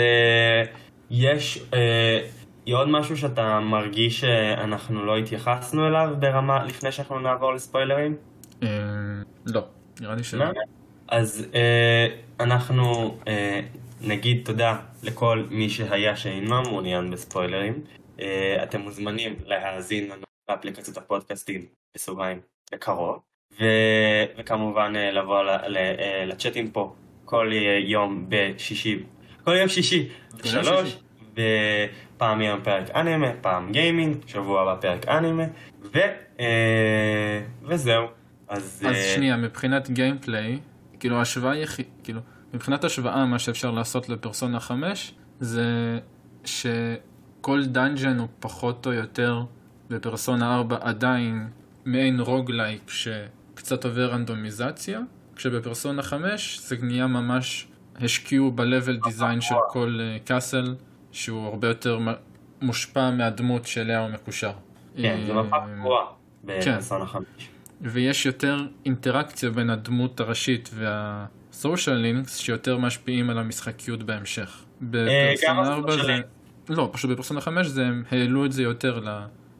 יש 1.11 1.63
אה, 2.67 2.77
עוד 2.77 2.87
משהו 2.87 3.17
שאתה 3.17 3.59
מרגיש 3.59 4.19
שאנחנו 4.19 5.05
לא 5.05 5.17
התייחסנו 5.17 5.87
אליו 5.87 6.09
ברמה, 6.19 6.63
לפני 6.63 6.91
שאנחנו 6.91 7.19
נעבור 7.19 7.53
לספוילרים? 7.53 8.15
אה, 8.63 8.69
לא, 9.45 9.61
נראה 10.01 10.15
לי 10.15 10.23
שלא. 10.23 10.45
לא? 10.45 10.51
אז 11.07 11.47
אה, 11.55 12.07
אנחנו 12.39 13.17
אה, 13.27 13.59
נגיד 14.01 14.41
תודה 14.45 14.79
לכל 15.03 15.43
מי 15.49 15.69
שהיה 15.69 16.15
שאינו 16.15 16.61
מעוניין 16.61 17.11
בספוילרים. 17.11 17.83
אתם 18.63 18.81
מוזמנים 18.81 19.35
להאזין 19.45 20.09
לנו 20.09 20.23
באפליקציות 20.47 20.97
הפודקאסטים 20.97 21.65
בסוגריים 21.95 22.39
בקרוב. 22.73 23.19
ו, 23.59 23.63
וכמובן 24.37 24.93
לבוא 24.95 25.43
ל, 25.43 25.49
ל, 25.67 25.77
לצ'אטים 26.25 26.71
פה 26.71 26.95
כל 27.25 27.51
יום 27.85 28.25
בשישי, 28.29 29.03
כל 29.43 29.55
יום 29.55 29.67
שישי 29.67 30.09
בשלוש, 30.37 30.89
שישי. 30.89 30.97
ופעם 32.15 32.41
יום 32.41 32.59
פרק 32.63 32.89
אנימה, 32.95 33.27
פעם 33.41 33.71
גיימינג, 33.71 34.17
שבוע 34.27 34.61
הבא 34.61 34.81
פרק 34.81 35.07
אנימה, 35.07 35.43
ו, 35.93 35.97
אה, 36.39 37.41
וזהו. 37.63 38.05
אז, 38.47 38.83
אז 38.87 38.95
אה, 38.95 39.11
שנייה, 39.15 39.37
מבחינת 39.37 39.89
gameplay, 39.89 40.59
כאילו 40.99 41.21
השוואה 41.21 41.55
יחיד, 41.55 41.85
כאילו, 42.03 42.21
מבחינת 42.53 42.83
השוואה 42.83 43.25
מה 43.25 43.39
שאפשר 43.39 43.71
לעשות 43.71 44.09
לפרסונה 44.09 44.59
5 44.59 45.13
זה 45.39 45.99
שכל 46.45 47.65
dungeon 47.65 48.19
הוא 48.19 48.27
פחות 48.39 48.85
או 48.85 48.93
יותר 48.93 49.43
בפרסונה 49.89 50.55
4 50.55 50.77
עדיין 50.81 51.47
מעין 51.85 52.19
roguelike 52.19 52.89
שקצת 52.89 53.85
עובר 53.85 54.11
רנדומיזציה, 54.11 54.99
כשבפרסונה 55.35 56.01
5 56.01 56.59
זה 56.59 56.75
נהיה 56.81 57.07
ממש 57.07 57.67
השקיעו 57.95 58.51
ב-level 58.51 59.07
design 59.07 59.41
של 59.41 59.55
כל 59.69 59.97
אה, 60.01 60.17
castle 60.25 60.75
שהוא 61.13 61.47
הרבה 61.47 61.67
יותר 61.67 61.99
מושפע 62.61 63.11
מהדמות 63.11 63.65
שאליה 63.67 63.99
הוא 63.99 64.09
מקושר. 64.09 64.51
כן, 64.97 65.23
זה 65.27 65.33
מפה 65.33 65.55
אה, 65.55 65.61
קבועה 65.79 66.05
כן. 66.47 66.71
בפרסונה 66.75 67.05
5. 67.05 67.23
ויש 67.81 68.25
יותר 68.25 68.57
אינטראקציה 68.85 69.49
בין 69.49 69.69
הדמות 69.69 70.19
הראשית 70.19 70.69
והסושיאל 70.73 71.95
לינקס 71.95 72.37
שיותר 72.37 72.77
משפיעים 72.77 73.29
על 73.29 73.37
המשחקיות 73.37 74.03
בהמשך. 74.03 74.63
בפרסונה 74.81 75.73
4 75.73 75.93
הסושיאל 75.93 76.21
זה... 76.67 76.73
לא, 76.73 76.89
פשוט 76.93 77.11
בפרסונה 77.11 77.41
5 77.41 77.67
זה, 77.67 77.85
הם 77.85 78.03
העלו 78.11 78.45
את 78.45 78.51
זה 78.51 78.63
יותר. 78.63 78.99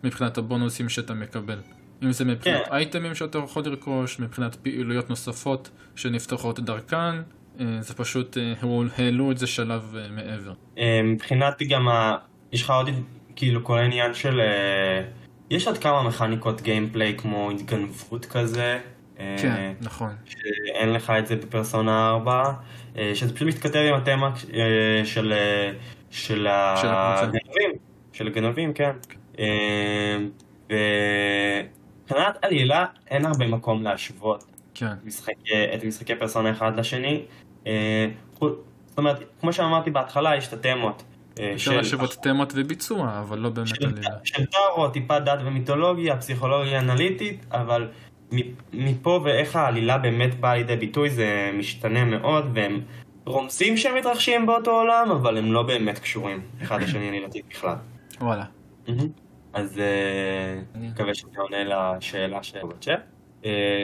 מבחינת 0.03 0.37
הבונוסים 0.37 0.89
שאתה 0.89 1.13
מקבל. 1.13 1.57
אם 2.03 2.11
זה 2.11 2.25
מבחינת 2.25 2.65
כן. 2.65 2.73
אייטמים 2.73 3.15
שאתה 3.15 3.37
יכול 3.37 3.63
לרכוש, 3.65 4.19
מבחינת 4.19 4.55
פעילויות 4.55 5.09
נוספות 5.09 5.69
שנפתחות 5.95 6.59
דרכן, 6.59 6.97
אה, 6.97 7.21
זה 7.79 7.93
פשוט, 7.93 8.37
אה, 8.37 8.53
העלו 8.97 9.31
את 9.31 9.37
זה 9.37 9.47
שלב 9.47 9.95
אה, 9.97 10.07
מעבר. 10.09 10.53
אה, 10.77 11.01
מבחינת 11.03 11.61
גם 11.69 11.87
ה... 11.87 12.17
יש 12.51 12.63
לך 12.63 12.69
עוד 12.69 12.89
כאילו 13.35 13.63
כל 13.63 13.77
העניין 13.77 14.13
של... 14.13 14.39
אה, 14.39 15.03
יש 15.49 15.67
עוד 15.67 15.77
כמה 15.77 16.03
מכניקות 16.03 16.61
גיימפליי 16.61 17.17
כמו 17.17 17.51
התגנבות 17.51 18.25
כזה. 18.25 18.79
אה, 19.19 19.35
כן, 19.41 19.73
נכון. 19.81 20.09
שאין 20.25 20.93
לך 20.93 21.09
את 21.19 21.27
זה 21.27 21.35
בפרסונה 21.35 22.09
4, 22.09 22.53
אה, 22.97 23.11
שזה 23.15 23.35
פשוט 23.35 23.47
מתכתב 23.47 23.79
עם 23.79 23.95
התמה 23.95 24.31
אה, 24.53 25.05
של, 25.05 25.33
אה, 25.33 25.71
של 26.11 26.47
של. 26.81 26.87
הגנבים, 26.89 27.71
של 28.13 28.27
הגנבים, 28.27 28.73
כן. 28.73 28.91
אה, 29.39 30.17
ומבחינת 30.69 32.37
עלילה 32.41 32.85
אין 33.07 33.25
הרבה 33.25 33.47
מקום 33.47 33.83
להשוות 33.83 34.52
כן. 34.75 34.93
את 35.75 35.83
משחקי 35.83 36.15
פרסונה 36.15 36.51
אחד 36.51 36.79
לשני. 36.79 37.25
אה, 37.67 38.07
זאת 38.39 38.97
אומרת, 38.97 39.23
כמו 39.41 39.53
שאמרתי 39.53 39.91
בהתחלה, 39.91 40.35
יש 40.35 40.47
את 40.47 40.53
התמות. 40.53 41.03
אה, 41.39 41.53
אפשר 41.53 41.77
להשוות 41.77 42.17
תמות 42.23 42.53
וביצוע, 42.55 43.19
אבל 43.19 43.39
לא 43.39 43.49
באמת 43.49 43.81
עלילה. 43.81 44.09
של 44.23 44.45
טארו, 44.45 44.87
טיפה 44.87 45.19
דת 45.19 45.39
ומיתולוגיה, 45.45 46.17
פסיכולוגיה 46.17 46.79
אנליטית, 46.79 47.45
אבל 47.51 47.87
מפה 48.73 49.21
ואיך 49.23 49.55
העלילה 49.55 49.97
באמת 49.97 50.39
באה 50.39 50.55
לידי 50.55 50.75
ביטוי 50.75 51.09
זה 51.09 51.51
משתנה 51.57 52.05
מאוד, 52.05 52.45
והם 52.53 52.81
רומזים 53.25 53.77
שהם 53.77 53.95
מתרחשים 53.95 54.45
באותו 54.45 54.71
עולם, 54.71 55.11
אבל 55.11 55.37
הם 55.37 55.53
לא 55.53 55.63
באמת 55.63 55.99
קשורים 55.99 56.41
אחד 56.61 56.81
לשני 56.81 57.07
עלילתית 57.09 57.45
בכלל. 57.49 57.75
וואלה. 58.21 58.45
אז 59.53 59.79
אה. 59.79 60.61
מקווה 60.75 61.13
שזה 61.13 61.37
עונה 61.37 61.63
לשאלה 61.63 62.43
של 62.43 62.59
בצ'אט. 62.69 63.12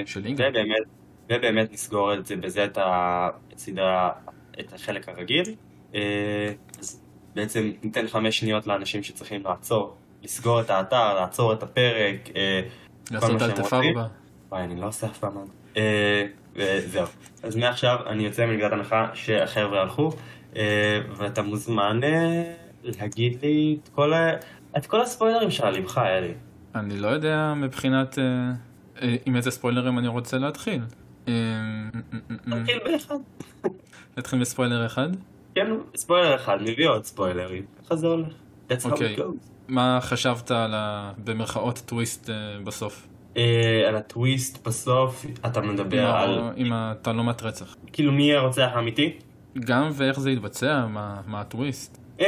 של. 0.05 0.21
ובאמת, 0.33 0.83
ובאמת 1.29 1.71
נסגור 1.71 2.13
את 2.13 2.25
זה 2.25 2.35
בזה 2.35 2.65
את, 2.65 2.77
ה, 2.77 3.29
את, 3.53 3.59
סדרה, 3.59 4.11
את 4.59 4.73
החלק 4.73 5.09
הרגיל. 5.09 5.43
אה, 5.95 6.53
אז 6.79 7.01
בעצם 7.35 7.71
ניתן 7.83 8.07
חמש 8.07 8.39
שניות 8.39 8.67
לאנשים 8.67 9.03
שצריכים 9.03 9.43
לעצור, 9.43 9.95
לסגור 10.23 10.61
את 10.61 10.69
האתר, 10.69 11.13
לעצור 11.13 11.53
את 11.53 11.63
הפרק, 11.63 12.29
אה, 12.35 12.61
כל 13.07 13.15
לעשות 13.15 13.31
מה 13.31 13.39
שהם 13.39 13.49
אלטף 13.49 13.73
רוצים. 13.73 13.95
וואי, 14.51 14.63
אני 14.63 14.81
לא 14.81 14.87
עושה 14.87 15.07
אף 15.07 15.17
פעם. 15.17 15.37
אה, 15.77 16.25
וזהו. 16.55 17.05
אז 17.43 17.55
מעכשיו 17.55 17.97
אני 18.07 18.23
יוצא 18.25 18.45
מנקודת 18.45 18.71
הנחה 18.71 19.07
שהחבר'ה 19.13 19.81
הלכו, 19.81 20.11
ואתה 21.17 21.41
מוזמן 21.41 21.99
להגיד 22.83 23.41
לי 23.41 23.77
את 23.83 23.89
כל, 23.89 24.13
ה... 24.13 24.33
את 24.77 24.85
כל 24.85 25.01
הספוילרים 25.01 25.51
שעל 25.51 25.73
ליבך, 25.73 25.97
אלי. 25.97 26.33
אני 26.75 26.97
לא 26.97 27.07
יודע 27.07 27.53
מבחינת... 27.55 28.17
אה, 29.01 29.15
עם 29.25 29.35
איזה 29.35 29.51
ספוילרים 29.51 29.99
אני 29.99 30.07
רוצה 30.07 30.37
להתחיל. 30.37 30.81
אה, 31.27 31.33
אה, 31.33 32.19
נתחיל 32.47 32.79
באחד. 32.85 33.15
נתחיל 34.17 34.39
בספוילר 34.39 34.85
אחד? 34.85 35.09
כן, 35.55 35.67
ספוילר 35.95 36.35
אחד, 36.35 36.57
מביא 36.61 36.87
עוד 36.87 37.05
ספוילרים. 37.05 37.63
ככה 37.85 37.95
זה 37.95 38.07
הולך. 38.07 38.33
That's 38.69 38.83
how 38.83 38.91
אוקיי. 38.91 39.15
it 39.15 39.19
goes. 39.19 39.49
מה 39.67 39.99
חשבת 40.01 40.51
על 40.51 40.73
ה... 40.75 41.11
במרכאות 41.23 41.81
טוויסט 41.85 42.29
בסוף? 42.63 43.07
על 43.87 43.95
הטוויסט 43.95 44.67
בסוף, 44.67 45.25
אתה 45.45 45.61
מדבר 45.61 46.05
על 46.05 46.41
עם 46.55 46.73
התעלומת 46.73 47.43
רצח. 47.43 47.75
כאילו 47.93 48.11
מי 48.11 48.33
הרוצח 48.33 48.69
האמיתי? 48.73 49.17
גם 49.59 49.89
ואיך 49.93 50.19
זה 50.19 50.31
יתבצע, 50.31 50.85
מה 51.27 51.41
הטוויסט. 51.41 51.99
I 52.19 52.21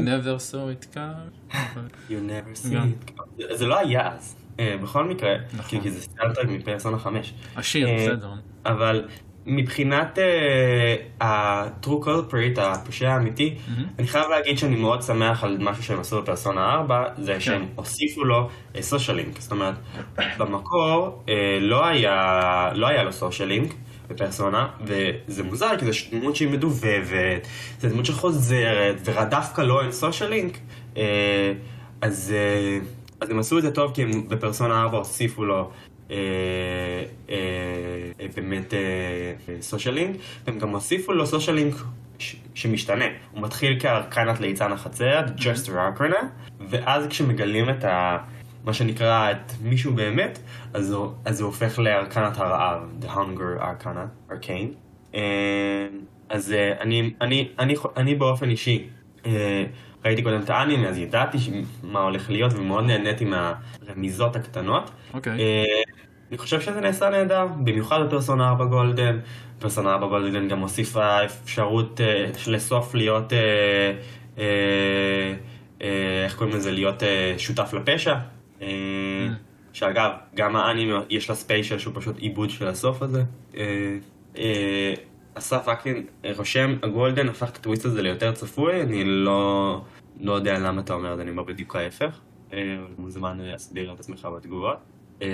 never 0.00 0.38
saw 0.38 0.68
it 0.68 0.86
come. 0.94 1.52
You 2.10 2.20
never 2.30 2.54
see 2.54 2.74
it. 2.74 3.54
זה 3.54 3.66
לא 3.66 3.78
היה 3.78 4.14
אז. 4.14 4.37
אה, 4.58 4.76
בכל 4.82 5.04
מקרה, 5.04 5.34
נכון. 5.56 5.80
כי 5.80 5.90
זה 5.90 6.02
סטארט-טרק 6.02 6.48
מפרסונה 6.48 6.98
5. 6.98 7.34
השיר, 7.56 7.88
אה, 7.88 7.96
בסדר. 7.96 8.30
אבל 8.66 9.04
מבחינת 9.46 10.18
אה, 10.18 11.26
ה-true 11.26 12.04
culprit, 12.04 12.60
הפושע 12.60 13.10
האמיתי, 13.10 13.54
מהמם. 13.68 13.88
אני 13.98 14.06
חייב 14.06 14.28
להגיד 14.30 14.58
שאני 14.58 14.76
מאוד 14.76 15.02
שמח 15.02 15.44
על 15.44 15.56
משהו 15.60 15.82
שהם 15.82 16.00
עשו 16.00 16.22
בפרסונה 16.22 16.72
4, 16.74 17.04
זה 17.18 17.40
שהם 17.40 17.66
הוסיפו 17.74 18.24
לו 18.24 18.48
סושיאל 18.80 19.16
לינק. 19.16 19.40
זאת 19.40 19.52
אומרת, 19.52 19.74
במקור 20.38 21.22
אה, 21.28 21.58
לא 21.60 21.86
היה 21.86 22.70
לא 22.74 22.86
היה 22.86 23.02
לו 23.02 23.12
סושיאל 23.12 23.48
לינק 23.48 23.74
בפרסונה, 24.08 24.68
וזה 24.84 25.42
מוזר 25.42 25.78
כי 25.78 25.92
זו 25.92 25.92
דמות 26.12 26.36
שהיא 26.36 26.48
מדובבת, 26.48 27.46
זו 27.80 27.88
דמות 27.88 28.06
שחוזרת, 28.06 28.96
ודווקא 29.04 29.60
לא 29.60 29.82
אין 29.82 29.92
סושיאל 29.92 30.30
לינק. 30.30 30.58
אז, 32.00 32.34
אז 33.20 33.30
הם 33.30 33.38
עשו 33.38 33.58
את 33.58 33.62
זה 33.62 33.70
טוב 33.70 33.94
כי 33.94 34.02
הם 34.02 34.28
בפרסונה 34.28 34.82
4 34.82 34.98
הוסיפו 34.98 35.44
לו 35.44 35.70
אה, 36.10 36.16
אה, 37.30 37.36
אה, 38.20 38.26
באמת 38.36 38.74
סושיאל 39.60 39.94
לינק, 39.94 40.16
והם 40.46 40.58
גם 40.58 40.68
הוסיפו 40.68 41.12
לו 41.12 41.26
סושיאל 41.26 41.56
לינק 41.56 41.74
ש- 42.18 42.36
שמשתנה. 42.54 43.04
הוא 43.32 43.42
מתחיל 43.42 43.80
כארקנת 43.80 44.40
ליצן 44.40 44.72
החצר, 44.72 45.20
Just 45.38 45.68
Arcana, 45.68 46.24
ואז 46.68 47.06
כשמגלים 47.06 47.70
את 47.70 47.84
ה... 47.84 48.18
מה 48.64 48.72
שנקרא 48.74 49.30
את 49.30 49.52
מישהו 49.62 49.94
באמת, 49.94 50.38
אז 50.74 50.92
הוא, 50.92 51.12
אז 51.24 51.40
הוא 51.40 51.46
הופך 51.46 51.78
לארקנת 51.78 52.38
הרעב, 52.38 52.82
The 53.02 53.06
Hunger 53.06 53.62
Arcana, 53.62 54.32
Arcane. 54.32 54.74
אה, 55.14 55.86
אז 56.28 56.52
אה, 56.52 56.72
אני, 56.80 57.12
אני, 57.20 57.48
אני, 57.58 57.74
אני 57.96 58.14
באופן 58.14 58.50
אישי 58.50 58.88
אה, 59.26 59.64
ראיתי 60.04 60.22
קודם 60.22 60.40
את 60.40 60.50
האנימה, 60.50 60.88
אז 60.88 60.98
ידעתי 60.98 61.38
מה 61.82 62.00
הולך 62.00 62.30
להיות 62.30 62.52
ומאוד 62.52 62.84
נהניתי 62.84 63.24
מהרמיזות 63.24 64.36
הקטנות. 64.36 64.90
אוקיי. 65.14 65.32
אה, 65.40 65.64
אני 66.30 66.38
חושב 66.38 66.60
שזה 66.60 66.80
נעשה 66.80 67.10
נהדר, 67.10 67.46
במיוחד 67.46 68.00
בפרסונה 68.06 68.48
4 68.48 68.64
Golden. 68.64 69.18
פרסונה 69.58 69.92
4 69.92 70.06
Golden 70.06 70.48
גם 70.48 70.60
הוסיפה 70.60 71.24
אפשרות 71.24 72.00
אה, 72.00 72.30
לסוף 72.46 72.94
להיות, 72.94 73.32
אה, 74.38 74.42
איך 76.24 76.36
קוראים 76.36 76.56
לזה, 76.56 76.72
להיות 76.72 77.02
שותף 77.38 77.74
לפשע. 77.74 78.14
אה, 78.62 78.68
שאגב, 79.72 80.10
גם 80.34 80.56
האנימה 80.56 81.02
יש 81.10 81.28
לה 81.28 81.34
special 81.34 81.78
שהוא 81.78 81.94
פשוט 81.96 82.18
עיבוד 82.18 82.50
של 82.50 82.68
הסוף 82.68 83.02
הזה. 83.02 83.22
אסף 85.38 85.66
וקנין 85.72 86.06
רושם, 86.36 86.76
הגולדן 86.82 87.28
הפך 87.28 87.50
את 87.50 87.56
הטוויסט 87.56 87.84
הזה 87.84 88.02
ליותר 88.02 88.32
צפוי, 88.32 88.82
אני 88.82 89.04
לא, 89.04 89.80
לא 90.20 90.32
יודע 90.32 90.58
למה 90.58 90.80
אתה 90.80 90.92
אומר 90.92 91.12
את 91.12 91.16
זה, 91.16 91.22
אני 91.22 91.30
אומר 91.30 91.42
בדיוק 91.42 91.76
ההפך. 91.76 92.20
אה, 92.52 92.78
מוזמן 92.98 93.38
להסביר 93.40 93.92
את 93.92 94.00
עצמך 94.00 94.28
בתגובות. 94.36 94.78
אה. 95.22 95.28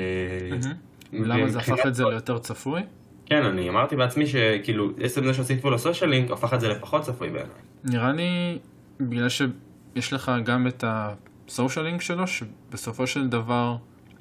למה 1.12 1.48
זה 1.48 1.58
הפך 1.58 1.86
את 1.86 1.94
זה 1.94 2.04
ליותר 2.04 2.38
צפוי? 2.38 2.82
כן, 3.26 3.44
אני 3.44 3.68
אמרתי 3.68 3.96
בעצמי 3.96 4.26
שכאילו, 4.26 4.90
עצם 5.00 5.24
זה 5.24 5.34
שהוסיפו 5.34 5.70
לו 5.70 5.78
סושיאל 5.78 6.10
לינק, 6.10 6.30
הפך 6.30 6.54
את 6.54 6.60
זה 6.60 6.68
לפחות 6.68 7.02
צפוי 7.02 7.30
בעיניי. 7.30 7.52
נראה 7.84 8.12
לי 8.12 8.58
בגלל 9.00 9.28
שיש 9.28 10.12
לך 10.12 10.32
גם 10.44 10.66
את 10.66 10.84
הסושיאל 10.86 11.84
לינק 11.84 12.00
שלו, 12.00 12.26
שבסופו 12.26 13.06
של 13.06 13.28
דבר 13.28 13.76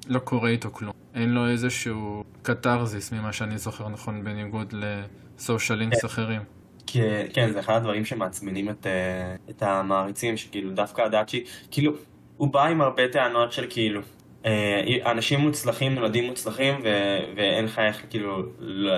לא 0.07 0.19
קורה 0.19 0.49
איתו 0.49 0.69
כלום. 0.71 0.93
אין 1.15 1.33
לו 1.33 1.47
איזשהו 1.47 2.23
קתרזיס 2.41 3.13
ממה 3.13 3.33
שאני 3.33 3.57
זוכר 3.57 3.89
נכון, 3.89 4.23
בניגוד 4.23 4.73
לסושיאל 4.73 5.22
לינקס 5.75 6.05
אחרים. 6.05 6.41
כי, 6.87 7.01
כן, 7.33 7.51
זה 7.53 7.59
אחד 7.59 7.75
הדברים 7.75 8.05
שמעצבנים 8.05 8.69
את, 8.69 8.87
אה, 8.87 9.35
את 9.49 9.63
המעריצים, 9.63 10.37
שכאילו 10.37 10.71
דווקא 10.71 11.01
הדאצ'י, 11.01 11.43
כאילו, 11.71 11.93
הוא 12.37 12.47
בא 12.47 12.65
עם 12.65 12.81
הרבה 12.81 13.07
טענות 13.07 13.51
של 13.51 13.65
כאילו, 13.69 14.01
אה, 14.45 15.11
אנשים 15.11 15.39
מוצלחים 15.39 15.95
נולדים 15.95 16.23
מוצלחים 16.23 16.73
ו, 16.83 16.87
ואין 17.35 17.65
לך 17.65 17.79
איך 17.79 18.01
כאילו 18.09 18.43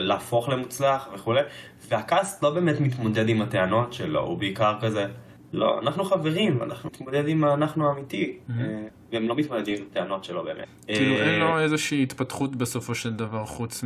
להפוך 0.01 0.49
למוצלח 0.49 1.09
וכולי, 1.13 1.41
והקאסט 1.87 2.43
לא 2.43 2.49
באמת 2.49 2.79
מתמודד 2.79 3.29
עם 3.29 3.41
הטענות 3.41 3.93
שלו, 3.93 4.19
הוא 4.19 4.37
בעיקר 4.37 4.73
כזה, 4.81 5.05
לא, 5.53 5.79
אנחנו 5.79 6.03
חברים, 6.05 6.63
אנחנו 6.63 6.89
נתמודד 6.93 7.27
עם 7.27 7.43
האנחנו 7.43 7.89
האמיתי, 7.89 8.37
Mhm. 8.47 8.51
אה, 8.59 8.65
והם 9.11 9.27
לא 9.27 9.35
מתמודדים 9.35 9.77
עם 9.77 9.83
הטענות 9.91 10.23
שלו 10.23 10.43
באמת. 10.43 10.67
כאילו 10.87 11.15
אין 11.15 11.39
לו 11.39 11.59
איזושהי 11.59 12.03
התפתחות 12.03 12.55
בסופו 12.55 12.95
של 12.95 13.13
דבר 13.13 13.45
חוץ 13.45 13.83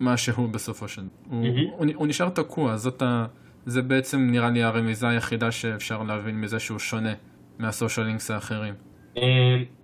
ממה 0.00 0.16
שהוא 0.16 0.48
בסופו 0.48 0.88
של 0.88 1.02
דבר. 1.02 1.10
הוא, 1.30 1.42
מהמם. 1.42 1.70
הוא, 1.76 1.86
הוא 1.94 2.06
נשאר 2.06 2.28
תקוע, 2.28 2.76
זאת 2.76 3.02
ה... 3.02 3.26
זה 3.66 3.82
בעצם 3.82 4.28
נראה 4.30 4.50
לי 4.50 4.62
הרמיזה 4.62 5.08
היחידה 5.08 5.50
שאפשר 5.52 6.02
להבין 6.02 6.40
מזה 6.40 6.60
שהוא 6.60 6.78
שונה 6.78 7.12
מהסושיאל 7.58 8.06
לינקס 8.06 8.30
האחרים. 8.30 8.74
אה, 9.16 9.22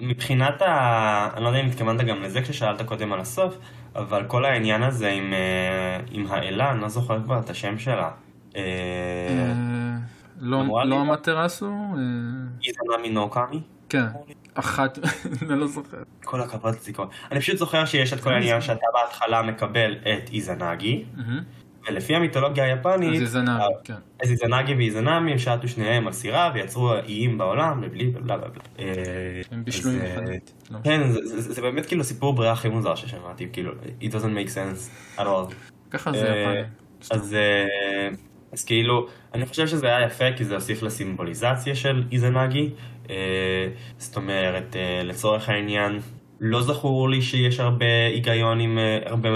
מבחינת 0.00 0.62
ה... 0.62 1.28
אני 1.34 1.44
לא 1.44 1.48
יודע 1.48 1.60
אם 1.60 1.66
התכוונת 1.66 2.00
גם 2.00 2.22
לזה 2.22 2.42
כששאלת 2.42 2.82
קודם 2.82 3.12
על 3.12 3.20
הסוף, 3.20 3.58
אבל 3.96 4.24
כל 4.26 4.44
העניין 4.44 4.82
הזה 4.82 5.08
עם, 5.08 5.32
אה, 5.32 6.00
עם 6.10 6.26
האלה, 6.28 6.70
אני 6.70 6.80
לא 6.80 6.88
זוכר 6.88 7.22
כבר 7.22 7.40
את 7.40 7.50
השם 7.50 7.78
שלה. 7.78 8.10
אה, 8.56 8.62
אה, 9.28 9.96
לא 10.40 10.86
לא 10.86 11.00
המטרסו? 11.00 11.72
איזנה 12.64 13.02
מינוקאמי? 13.02 13.60
כן, 13.88 14.04
אחת, 14.54 14.98
אני 15.42 15.60
לא 15.60 15.66
זוכר. 15.66 16.02
כל 16.24 16.40
הכבוד 16.40 16.74
לזיכרון. 16.74 17.08
אני 17.32 17.40
פשוט 17.40 17.56
זוכר 17.56 17.84
שיש 17.84 18.12
את 18.12 18.20
כל 18.20 18.32
העניין 18.34 18.60
שאתה 18.60 18.86
בהתחלה 18.94 19.42
מקבל 19.42 19.96
את 20.02 20.30
איזנאגי. 20.32 21.04
ולפי 21.88 22.14
המיתולוגיה 22.14 22.64
היפנית, 22.64 23.22
אז 23.22 23.28
זנב, 23.28 23.48
אה, 23.48 23.66
כן. 23.84 23.94
אז 24.22 24.30
איזנאגי 24.30 24.74
ואיזנאמי 24.74 25.32
הם 25.32 25.38
שעטו 25.38 25.68
שניהם 25.68 26.06
על 26.06 26.12
סירה 26.12 26.50
ויצרו 26.54 26.94
איים 26.94 27.38
בעולם, 27.38 27.80
ובלי 27.82 28.06
בלה 28.06 28.36
בלה 28.36 28.48
בלה. 28.48 28.62
אה, 28.78 29.40
הם 29.50 29.64
בישלו 29.64 29.90
עם 29.90 30.00
אה, 30.00 30.16
חנית. 30.16 30.52
לא. 30.70 30.78
כן, 30.84 31.00
זה, 31.24 31.62
באמת 31.62 31.86
כאילו 31.86 32.04
סיפור 32.04 32.32
בריאה 32.32 32.52
הכי 32.52 32.68
מוזר 32.68 32.94
ששמעתי, 32.94 33.48
כאילו, 33.52 33.72
it 34.00 34.04
doesn't 34.12 34.36
make 34.36 34.54
sense 34.54 35.18
at 35.18 35.22
all. 35.22 35.54
ככה 35.90 36.12
זה 36.12 36.18
יפני. 36.18 36.62
אז, 37.10 37.36
אז 38.52 38.64
כאילו, 38.64 39.06
אני 39.34 39.46
חושב 39.46 39.66
שזה 39.66 39.86
היה 39.86 40.06
יפה 40.06 40.24
כי 40.36 40.44
זה 40.44 40.54
הוסיף 40.54 40.82
לסימבוליזציה 40.82 41.74
של 41.74 42.04
איזנאגי. 42.12 42.70
אה, 43.10 43.68
זאת 43.98 44.16
אומרת, 44.16 44.76
אה, 44.76 45.02
לצורך 45.04 45.48
העניין, 45.48 46.00
לא 46.40 46.62
זכור 46.62 47.10
לי 47.10 47.22
שיש 47.22 47.60
הרבה 47.60 48.06
היגיון 48.06 48.60
עם 48.60 48.78
אה, 48.78 48.98
הרבה 49.06 49.28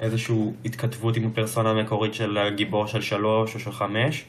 איזושהי 0.00 0.36
התכתבות 0.64 1.16
עם 1.16 1.26
הפרסונה 1.26 1.70
המקורית 1.70 2.14
של 2.14 2.38
הגיבור 2.38 2.86
של 2.86 3.00
שלוש 3.00 3.54
או 3.54 3.60
של 3.60 3.72
חמש. 3.72 4.24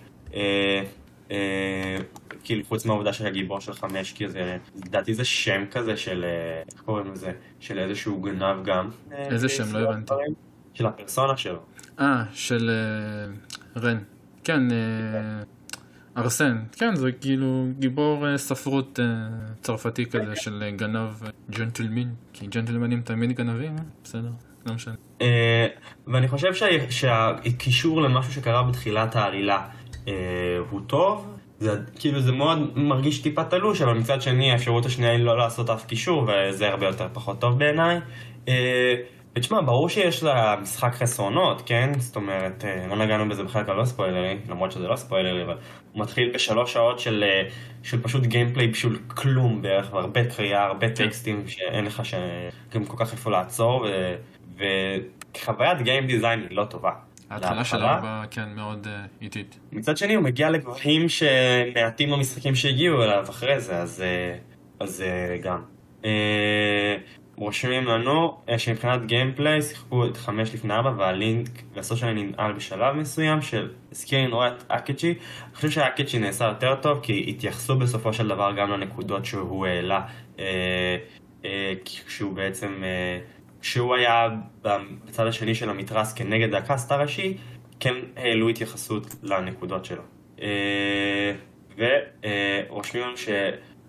כאילו 2.44 2.64
חוץ 2.66 2.86
מהעובדה 2.86 3.14
של 3.14 3.26
הגיבור 3.26 3.60
של 3.60 3.74
חמש, 3.74 4.14
כי 4.14 4.30
זה, 4.30 4.58
לדעתי 4.86 5.14
זה 5.14 5.26
שם 5.26 5.66
כזה 5.72 5.98
של, 5.98 6.26
איך 6.74 6.82
קוראים 6.82 7.12
לזה? 7.12 7.32
של 7.60 7.80
איזשהו 7.80 8.22
גנב 8.22 8.64
גם. 8.66 8.90
איזה 9.12 9.50
שם? 9.50 9.76
לא 9.76 9.90
הבנתי. 9.90 10.14
של 10.74 10.86
הפרסונה 10.86 11.38
שלו. 11.38 11.60
אה, 12.00 12.24
של 12.34 12.72
רן. 13.78 13.98
כן, 14.44 14.62
ארסן. 16.24 16.58
כן, 16.78 16.96
זה 16.96 17.12
כאילו 17.12 17.66
גיבור 17.80 18.28
אה, 18.28 18.38
ספרות 18.38 19.00
אה, 19.00 19.06
צרפתי 19.62 20.06
כזה 20.06 20.36
של 20.36 20.64
אה, 20.66 20.72
גנב 20.72 21.10
ג'נטלמין. 21.50 22.10
כי 22.34 22.48
ג'נטלמנים 22.48 23.02
תמיד 23.02 23.32
גנבים? 23.32 23.76
בסדר, 24.04 24.30
לא 24.66 24.74
משנה. 24.74 24.94
ואני 26.08 26.28
חושב 26.28 26.54
שה- 26.54 26.92
שהקישור 26.92 28.02
למשהו 28.02 28.34
שקרה 28.34 28.64
בתחילת 28.64 29.16
העלילה 29.16 29.68
הוא 30.70 30.82
טוב. 30.88 31.36
זה 31.60 31.72
כאילו 32.00 32.22
זה 32.22 32.32
מאוד 32.32 32.78
מרגיש 32.80 33.20
טיפה 33.22 33.44
תלוש, 33.44 33.82
אבל 33.82 33.94
מצד 33.94 34.22
שני 34.22 34.52
האפשרות 34.52 34.86
השנייה 34.86 35.12
היא 35.12 35.24
לא 35.24 35.38
לעשות 35.38 35.70
אף 35.70 35.86
קישור, 35.86 36.28
וזה 36.28 36.70
הרבה 36.70 36.86
יותר 36.88 37.08
פחות 37.14 37.42
טוב 37.42 37.60
בעיניי. 37.60 38.00
ותשמע, 39.36 39.62
ברור 39.62 39.90
שיש 39.90 40.24
למשחק 40.24 40.94
חסרונות, 40.96 41.62
כן? 41.66 41.92
זאת 41.98 42.16
אומרת, 42.16 42.64
לא 42.90 42.96
נגענו 42.96 43.30
בזה 43.30 43.44
בכלל 43.44 43.64
כלא 43.64 43.86
ספוילרי, 43.86 44.38
למרות 44.50 44.72
שזה 44.72 44.88
לא 44.88 44.96
ספוילרי, 44.96 45.44
אבל 45.44 45.56
מתחיל 46.00 46.32
בשלוש 46.34 46.74
שעות 46.74 47.00
של, 47.00 47.24
אה, 47.28 47.50
של 47.84 48.02
פשוט 48.02 48.26
gameplay 48.26 48.68
בשביל 48.68 48.98
כלום 49.08 49.62
בערך, 49.62 49.94
והרבה 49.94 50.26
קריאה, 50.26 50.66
הרבה 50.66 50.90
טקסטים 50.90 51.48
שאין 51.48 51.86
לך 51.86 52.02
שגם 52.06 52.86
כל 52.86 52.98
כך 52.98 53.12
איפה 53.12 53.32
לעצור, 53.32 53.86
ו... 53.88 54.16
וכחוויית 55.32 55.82
game 55.82 56.08
design 56.08 56.40
היא 56.40 56.58
לא 56.58 56.66
טובה. 56.66 56.92
ההתחלה 57.30 57.66
של 57.66 57.78
ארבע, 57.78 58.24
כן, 58.32 58.50
מאוד 58.56 58.88
uh, 58.88 59.24
איטית. 59.24 59.60
מצד 59.72 59.98
שני, 59.98 60.16
הוא 60.16 60.24
מגיע 60.24 60.50
לגבהים 60.50 61.10
שמעטים 61.10 62.14
המשחקים 62.14 62.56
שהגיעו 62.56 63.04
אליו 63.04 63.26
אחרי 63.30 63.60
זה, 63.60 63.78
אז, 63.78 64.04
אז 64.80 65.04
גם. 65.44 65.62
רושמים 67.40 67.86
לנו 67.86 68.38
שמבחינת 68.58 69.06
gameplay 69.06 69.62
שיחקו 69.62 70.06
את 70.06 70.18
חמש 70.18 70.54
לפני 70.54 70.74
ארבע 70.74 70.94
וה-link 70.98 71.50
וה-social 71.74 72.14
ננעל 72.14 72.54
בשלב 72.54 72.96
מסוים 72.96 73.42
של 73.42 73.72
הזכיר 73.92 74.20
לי 74.20 74.28
נורא 74.28 74.48
את 74.48 74.64
אקצ'י 74.68 75.08
אני 75.08 75.56
חושב 75.56 75.70
שהאקצ'י 75.70 76.20
נעשה 76.20 76.46
יותר 76.46 76.76
טוב 76.76 77.00
כי 77.04 77.26
התייחסו 77.28 77.76
בסופו 77.76 78.14
של 78.14 78.28
דבר 78.28 78.52
גם 78.58 78.72
לנקודות 78.72 79.26
שהוא 79.26 79.66
העלה 79.66 80.02
אה, 80.40 80.98
אה, 81.46 81.74
כשהוא 82.06 82.34
בעצם 82.34 82.84
אה, 82.84 83.20
כשהוא 83.62 83.96
היה 83.96 84.30
בצד 84.62 85.28
השני 85.28 85.56
של 85.56 85.70
המתרס 85.70 86.14
כנגד 86.14 86.54
הקאסט 86.54 86.92
הראשי 86.92 87.38
כן 87.80 87.96
העלו 88.16 88.50
התייחסות 88.50 89.16
לנקודות 89.24 89.86
שלו. 89.86 90.02
אה, 90.42 91.34
ורושמים 91.78 93.04
לנו 93.04 93.18
ש... 93.18 93.30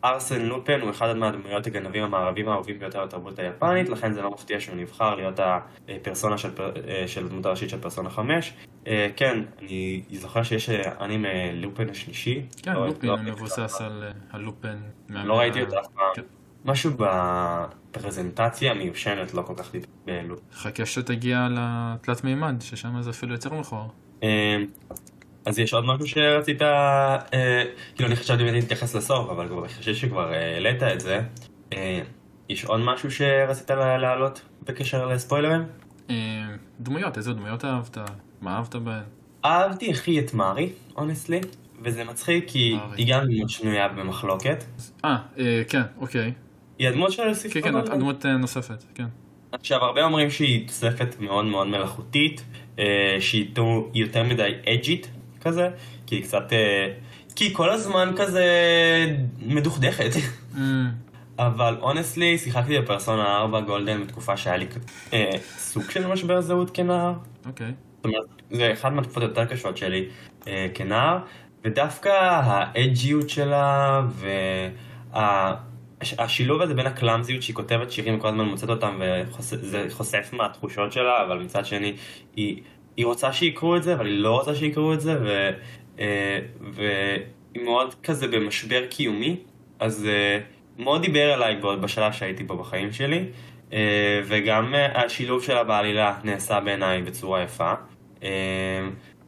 ארסן 0.05 0.43
לופן 0.43 0.81
הוא 0.81 0.91
אחד 0.91 1.17
מהדמויות 1.17 1.67
הגנבים 1.67 2.05
המערבים 2.05 2.49
האהובים 2.49 2.79
ביותר 2.79 3.07
בתרבות 3.07 3.39
היפנית, 3.39 3.89
לכן 3.89 4.13
זה 4.13 4.23
לא 4.23 4.31
מפתיע 4.31 4.61
שהוא 4.61 4.77
נבחר 4.77 5.15
להיות 5.15 5.41
הפרסונה 5.89 6.39
של, 6.39 6.51
אה, 6.89 7.09
של 7.09 7.29
דמות 7.29 7.47
הראשית 7.47 7.71
של 7.71 7.81
פרסונה 7.81 8.11
5. 8.11 8.53
אה, 8.87 9.09
כן, 9.17 9.39
אני 9.59 10.03
זוכר 10.13 10.43
שיש 10.43 10.71
אה, 10.71 11.05
אנימה 11.05 11.29
לופן 11.53 11.91
השלישי. 11.91 12.43
כן, 12.63 12.75
לא, 12.75 12.87
לופן 12.87 13.07
לא, 13.07 13.17
מבוסס 13.17 13.81
על 13.81 14.05
הלופן. 14.31 14.77
לא 15.09 15.39
ראיתי 15.39 15.63
אותו 15.63 15.81
אף 15.81 15.87
פעם. 15.87 16.05
כן. 16.15 16.23
משהו 16.65 16.91
בפרזנטציה 16.97 18.75
מיושנת 18.75 19.35
לא 19.35 19.43
כל 19.43 19.55
כך 19.57 19.73
בלופן. 20.05 20.43
חכה 20.53 20.87
שתגיע 20.87 21.49
לתלת 21.51 22.25
מימד, 22.25 22.55
ששם 22.61 23.03
זה 23.03 23.11
אפילו 23.11 23.33
יותר 23.33 23.55
מכוער. 23.55 23.87
אז 25.47 25.59
יש 25.59 25.75
עוד 25.75 25.85
משהו 25.85 26.07
שרצית, 26.07 26.63
אה, 26.63 27.19
כאילו 27.95 28.09
אני 28.09 28.17
חשבתי 28.17 28.45
באמת 28.45 28.55
להתייחס 28.55 28.95
לסוף, 28.95 29.31
אבל 29.31 29.49
כבר 29.49 29.69
חושב 29.69 29.95
שכבר 29.95 30.33
אה, 30.33 30.55
העלית 30.55 30.83
את 30.83 31.01
זה. 31.01 31.21
אה, 31.73 32.01
יש 32.49 32.65
עוד 32.65 32.81
משהו 32.81 33.11
שרצית 33.11 33.71
להעלות 33.71 34.43
בקשר 34.63 35.07
לספוילרים? 35.07 35.63
אה, 36.11 36.15
דמויות, 36.81 37.17
איזה 37.17 37.33
דמויות 37.33 37.65
אהבת? 37.65 37.99
מה 38.41 38.57
אהבת 38.57 38.77
בהן? 38.77 39.03
אהבתי 39.45 39.91
הכי 39.91 40.19
את 40.19 40.35
מארי, 40.35 40.73
אונסטלי, 40.97 41.41
וזה 41.83 42.05
מצחיק 42.05 42.45
כי 42.49 42.75
מארי. 42.75 42.97
היא 42.97 43.15
גם 43.15 43.25
דמות 43.25 43.51
שנויה 43.51 43.89
במחלוקת. 43.89 44.65
אה, 45.05 45.17
אה, 45.39 45.63
כן, 45.69 45.83
אוקיי. 45.99 46.33
היא 46.79 46.89
הדמות 46.89 47.13
של 47.13 47.35
ספר 47.35 47.61
כן, 47.61 47.73
כן, 47.73 47.77
הדמות 47.77 48.27
אה, 48.27 48.37
נוספת, 48.37 48.85
כן. 48.95 49.07
עכשיו, 49.53 49.85
הרבה 49.85 50.05
אומרים 50.05 50.31
שהיא 50.31 50.67
תוספת 50.67 51.17
מאוד 51.21 51.45
מאוד 51.45 51.67
מלאכותית, 51.67 52.45
אה, 52.79 53.17
שהיא 53.21 53.51
יותר 53.95 54.23
מדי 54.23 54.53
אג'ית 54.69 55.09
כזה, 55.41 55.69
כי 56.07 56.15
היא 56.15 56.23
קצת... 56.23 56.53
אה, 56.53 56.93
כי 57.37 57.45
היא 57.45 57.55
כל 57.55 57.71
הזמן 57.71 58.13
כזה 58.17 58.47
מדוכדכת. 59.47 60.11
Mm. 60.55 60.59
אבל 61.39 61.77
אונסטלי, 61.81 62.39
שיחקתי 62.39 62.79
בפרסונה 62.79 63.37
4 63.37 63.61
גולדן 63.61 64.03
בתקופה 64.03 64.37
שהיה 64.37 64.57
לי 64.57 64.67
אה, 65.13 65.31
סוג 65.59 65.91
של 65.91 66.07
משבר 66.07 66.41
זהות 66.41 66.71
כנער. 66.75 67.13
אוקיי. 67.47 67.67
Okay. 67.67 67.71
זאת 67.97 68.05
אומרת, 68.05 68.27
זה 68.51 68.73
אחד 68.73 68.93
מהתקופות 68.93 69.23
היותר 69.23 69.45
קשות 69.45 69.77
שלי 69.77 70.09
אה, 70.47 70.67
כנער, 70.75 71.19
ודווקא 71.65 72.09
האג'יות 72.45 73.31
שלה, 73.31 74.03
והשילוב 76.01 76.63
הזה 76.63 76.75
בין 76.75 76.87
הקלאמזיות 76.87 77.43
שהיא 77.43 77.57
כותבת 77.57 77.91
שירים 77.91 78.19
וכל 78.19 78.29
הזמן 78.29 78.45
מוצאת 78.45 78.71
אותם, 78.71 79.01
וזה 79.39 79.87
חושף 79.91 80.31
מהתחושות 80.33 80.93
שלה, 80.93 81.25
אבל 81.27 81.39
מצד 81.39 81.67
שני, 81.67 81.97
היא 82.37 82.63
היא 82.97 83.07
רוצה 83.07 83.33
שיקראו 83.33 83.77
את 83.77 83.83
זה, 83.83 83.95
אבל 83.95 84.07
היא 84.07 84.19
לא 84.19 84.39
רוצה 84.39 84.55
שיקראו 84.55 84.95
את 84.95 85.01
זה, 85.01 85.19
ו, 85.23 85.51
אה, 86.01 86.39
והיא 86.61 87.65
מאוד 87.65 87.95
כזה 88.03 88.27
במשבר 88.27 88.87
קיומי, 88.87 89.37
אז 89.79 90.07
אה, 90.07 90.39
מאוד 90.79 91.03
דיבר 91.03 91.35
אליי 91.35 91.61
בשלב 91.81 92.13
שהייתי 92.13 92.45
בו 92.45 92.57
בחיים 92.57 92.93
שלי, 92.93 93.25
אה, 93.73 94.21
וגם 94.25 94.75
השילוב 94.95 95.43
שלה 95.43 95.65
בעלילה 95.65 96.19
נעשה 96.25 96.61
בעיניי 96.61 97.03
בצורה 97.03 97.43
יפה. 97.43 97.73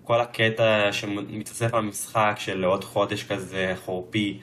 כל 0.05 0.21
הקטע 0.21 0.93
שמתאסף 0.93 1.75
במשחק 1.75 2.35
של 2.39 2.65
עוד 2.65 2.85
חודש 2.85 3.25
כזה 3.25 3.73
חורפי, 3.85 4.39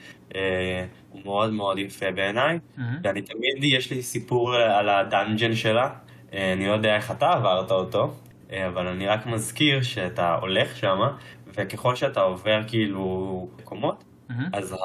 הוא 1.10 1.20
מאוד 1.24 1.52
מאוד 1.52 1.78
יפה 1.78 2.10
בעיניי, 2.10 2.58
mm-hmm. 2.58 2.80
ואני 3.04 3.22
תמיד, 3.22 3.64
יש 3.64 3.90
לי 3.90 4.02
סיפור 4.02 4.54
על 4.54 4.88
הדאנג'ן 4.88 5.54
שלה, 5.54 5.90
אני 6.32 6.66
לא 6.66 6.72
יודע 6.72 6.96
איך 6.96 7.10
אתה 7.10 7.32
עברת 7.32 7.70
אותו, 7.70 8.14
אבל 8.52 8.86
אני 8.86 9.06
רק 9.06 9.26
מזכיר 9.26 9.82
שאתה 9.82 10.34
הולך 10.34 10.76
שם, 10.76 10.98
וככל 11.46 11.96
שאתה 11.96 12.20
עובר 12.20 12.60
כאילו 12.66 13.48
קומות, 13.64 14.04
mm-hmm. 14.30 14.34
אז 14.52 14.76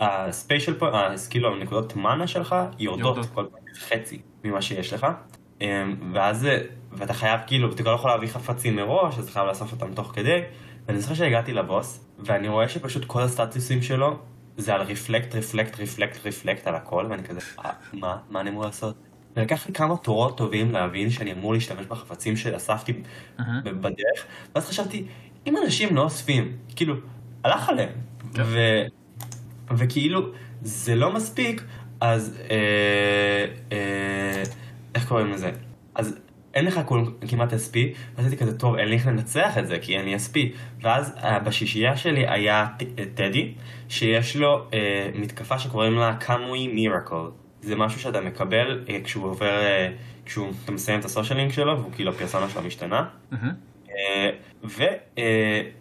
ה-special 0.00 0.74
פה, 0.74 0.90
כאילו 1.30 1.54
הנקודות 1.54 1.96
mana 1.96 2.26
שלך 2.26 2.56
יורדות 2.78 3.26
כל 3.34 3.46
פעם 3.50 3.60
חצי 3.74 4.20
ממה 4.44 4.62
שיש 4.62 4.92
לך, 4.92 5.06
אה, 5.62 5.84
ואז, 6.12 6.48
ואתה 6.92 7.14
חייב 7.14 7.40
כאילו, 7.46 7.72
אתה 7.72 7.82
לא 7.82 7.90
יכול 7.90 8.10
להביא 8.10 8.28
חפצים 8.28 8.76
מראש, 8.76 9.18
אז 9.18 9.24
אתה 9.24 9.32
חייב 9.32 9.46
לאסוף 9.46 9.72
אותם 9.72 9.94
תוך 9.94 10.12
כדי, 10.14 10.40
ואני 10.86 11.00
זוכר 11.00 11.14
שהגעתי 11.14 11.52
לבוס, 11.52 12.04
ואני 12.18 12.48
רואה 12.48 12.68
שפשוט 12.68 13.04
כל 13.04 13.22
הסטטוסים 13.22 13.82
שלו 13.82 14.18
זה 14.56 14.74
על 14.74 14.82
reflect, 14.82 15.34
reflect, 15.34 15.78
reflect, 15.78 16.24
reflect 16.24 16.66
על 16.66 16.74
הכל, 16.74 17.06
ואני 17.10 17.24
כזה, 17.24 17.40
אה, 17.64 17.70
מה, 17.92 18.18
מה 18.30 18.40
אני 18.40 18.50
אמור 18.50 18.64
לעשות? 18.64 19.07
ולקח 19.36 19.66
לי 19.66 19.74
כמה 19.74 19.96
תורות 19.96 20.36
טובים 20.36 20.72
להבין 20.72 21.10
שאני 21.10 21.32
אמור 21.32 21.54
להשתמש 21.54 21.86
בחפצים 21.86 22.36
שאספתי 22.36 22.92
uh-huh. 22.92 23.42
בדרך, 23.64 24.26
ואז 24.54 24.66
חשבתי, 24.66 25.04
אם 25.46 25.56
אנשים 25.56 25.96
לא 25.96 26.02
אוספים, 26.02 26.56
כאילו, 26.76 26.94
הלך 27.44 27.68
עליהם, 27.68 27.88
okay. 27.88 28.36
כן. 28.36 28.42
ו... 28.44 28.58
וכאילו, 29.76 30.20
זה 30.62 30.94
לא 30.94 31.12
מספיק, 31.12 31.62
אז 32.00 32.38
אה, 32.50 33.44
אה, 33.72 34.42
איך 34.94 35.08
קוראים 35.08 35.30
לזה? 35.32 35.50
אז 35.94 36.18
אין 36.54 36.64
לך 36.64 36.80
כמעט 37.28 37.52
SP, 37.52 37.74
ואז 38.16 38.26
הייתי 38.26 38.36
כזה, 38.36 38.58
טוב, 38.58 38.74
אין 38.74 38.88
לי 38.88 38.96
איך 38.96 39.06
לנצח 39.06 39.58
את 39.58 39.66
זה, 39.66 39.78
כי 39.78 39.96
אין 39.96 40.04
לי 40.04 40.14
SP. 40.14 40.36
ואז 40.80 41.14
אה, 41.22 41.38
בשישייה 41.38 41.96
שלי 41.96 42.28
היה 42.28 42.66
טדי, 43.14 43.54
שיש 43.88 44.36
לו 44.36 44.68
אה, 44.74 45.10
מתקפה 45.14 45.58
שקוראים 45.58 45.94
לה 45.94 46.16
קאמוי 46.16 46.68
מירקל. 46.68 47.26
זה 47.62 47.76
משהו 47.76 48.00
שאתה 48.00 48.20
מקבל 48.20 48.84
אה, 48.88 48.98
כשהוא 49.04 49.24
עובר, 49.24 49.62
אה, 49.62 49.90
כשהוא, 50.26 50.48
מסיים 50.68 51.00
את 51.00 51.04
הסושיאלינג 51.04 51.52
שלו, 51.52 51.78
והוא 51.78 51.92
כאילו 51.92 52.10
הפרסונה 52.10 52.48
שלו 52.48 52.62
משתנה. 52.62 53.04
אה, 53.90 54.30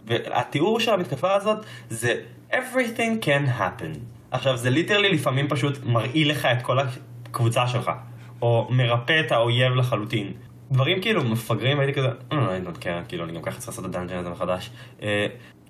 והתיאור 0.05 0.80
של 0.80 0.93
המתקפה 0.93 1.34
הזאת 1.34 1.65
זה 1.89 2.21
everything 2.51 3.23
can 3.25 3.59
happen. 3.59 3.97
עכשיו 4.32 4.57
זה 4.57 4.69
literally 4.69 5.09
לפעמים 5.09 5.47
פשוט 5.47 5.78
מרעיל 5.86 6.32
לך 6.32 6.45
את 6.45 6.61
כל 6.61 6.78
הקבוצה 6.80 7.67
שלך, 7.67 7.91
או 8.41 8.67
מרפא 8.69 9.21
את 9.25 9.32
האויב 9.32 9.73
לחלוטין. 9.73 10.34
דברים 10.71 11.01
כאילו 11.01 11.23
מפגרים, 11.23 11.80
הייתי 11.80 11.93
כזה, 11.93 12.07
אני 12.32 12.65
לא 12.65 12.69
יודע, 12.69 13.01
כאילו 13.07 13.23
אני 13.23 13.34
גם 13.34 13.41
ככה 13.41 13.57
צריך 13.57 13.67
לעשות 13.67 13.86
את 13.86 13.89
ה-dungeon 13.89 14.17
הזה 14.17 14.30
מחדש. 14.30 14.69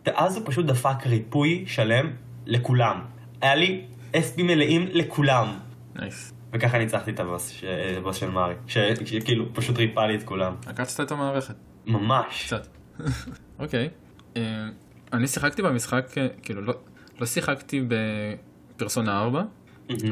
ואז 0.05 0.37
הוא 0.37 0.43
פשוט 0.45 0.65
דפק 0.65 1.05
ריפוי 1.07 1.63
שלם 1.67 2.11
לכולם. 2.45 3.01
היה 3.41 3.55
לי 3.55 3.81
SB 4.13 4.43
מלאים 4.43 4.87
לכולם. 4.91 5.66
נייס. 5.99 6.33
וככה 6.53 6.77
ניצחתי 6.77 7.11
את 7.11 7.19
הבוס, 7.19 7.61
הבוס 7.97 8.15
של 8.15 8.29
מארי, 8.29 8.55
שכאילו 8.67 9.53
פשוט 9.53 9.77
ריפה 9.77 10.07
לי 10.07 10.15
את 10.15 10.23
כולם. 10.23 10.55
עקצת 10.65 11.03
את 11.03 11.11
המערכת. 11.11 11.55
ממש. 11.85 12.45
קצת. 12.45 12.67
אוקיי. 13.59 13.89
אה, 14.37 14.67
אני 15.13 15.27
שיחקתי 15.27 15.61
במשחק, 15.61 16.17
אה, 16.17 16.27
כאילו 16.41 16.61
לא, 16.61 16.73
לא 17.19 17.25
שיחקתי 17.25 17.87
בפרסונה 17.87 19.19
4, 19.19 19.43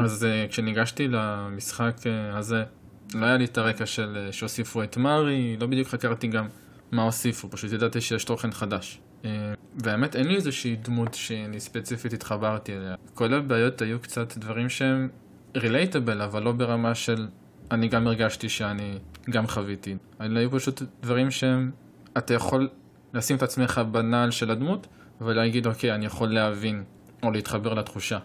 אז 0.04 0.26
אה, 0.26 0.46
כשניגשתי 0.50 1.08
למשחק 1.08 1.96
הזה, 2.34 2.64
לא 3.14 3.26
היה 3.26 3.38
לי 3.38 3.46
את 3.46 3.58
הרקע 3.58 3.86
של 3.86 4.28
שהוסיפו 4.32 4.84
את 4.84 4.98
מארי, 4.98 5.58
לא 5.60 5.68
בדיוק 5.68 5.88
חקרתי 5.88 6.28
גם 6.28 6.48
מה 6.92 7.04
הוסיפו, 7.04 7.50
פשוט 7.50 7.72
ידעתי 7.72 8.02
שיש 8.02 8.24
תוכן 8.24 8.52
חדש. 8.52 9.02
והאמת 9.84 10.16
אין 10.16 10.28
לי 10.28 10.36
איזושהי 10.36 10.76
דמות 10.76 11.14
שאני 11.14 11.60
ספציפית 11.60 12.14
התחברתי 12.14 12.76
אליה. 12.76 12.96
כל 13.14 13.34
הבעיות 13.34 13.82
היו 13.82 14.00
קצת 14.00 14.38
דברים 14.38 14.70
שהם 14.70 15.10
רילייטבל, 15.56 16.22
אבל 16.22 16.44
לא 16.44 16.52
ברמה 16.52 16.96
של 16.96 17.28
אני 17.72 17.88
גם 17.88 18.08
הרגשתי 18.08 18.50
שאני 18.50 18.98
גם 19.30 19.48
חוויתי. 19.48 19.96
אלה 20.22 20.40
היו 20.40 20.52
פשוט 20.52 20.82
דברים 21.02 21.32
שהם, 21.32 21.72
אתה 22.18 22.34
יכול 22.34 22.70
לשים 23.14 23.38
את 23.38 23.44
עצמך 23.44 23.82
בנעל 23.92 24.32
של 24.32 24.52
הדמות, 24.52 24.88
ולהגיד 25.22 25.68
אוקיי, 25.68 25.96
אני 25.96 26.06
יכול 26.06 26.34
להבין, 26.34 26.84
או 27.24 27.32
להתחבר 27.32 27.74
לתחושה. 27.74 28.20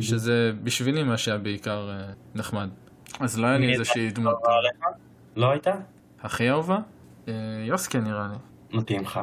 שזה 0.00 0.52
בשבילי 0.62 1.02
מה 1.02 1.18
שהיה 1.18 1.38
בעיקר 1.38 1.90
uh, 1.90 2.38
נחמד. 2.38 2.68
אז 3.20 3.38
לא 3.38 3.46
היה 3.46 3.58
לי 3.58 3.72
איזושהי 3.72 4.10
דמות. 4.10 4.34
לא 5.36 5.50
הייתה? 5.50 5.72
הכי 6.22 6.50
אהובה? 6.50 6.78
אה, 7.28 7.34
יוסקה 7.66 8.00
נראה 8.00 8.28
לי. 8.32 8.78
מתאים 8.78 9.02
לך. 9.02 9.20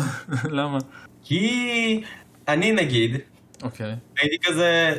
למה? 0.58 0.78
כי 1.22 2.02
אני 2.48 2.72
נגיד, 2.72 3.16
אוקיי. 3.62 3.96
הייתי 4.18 4.36
כזה, 4.42 4.94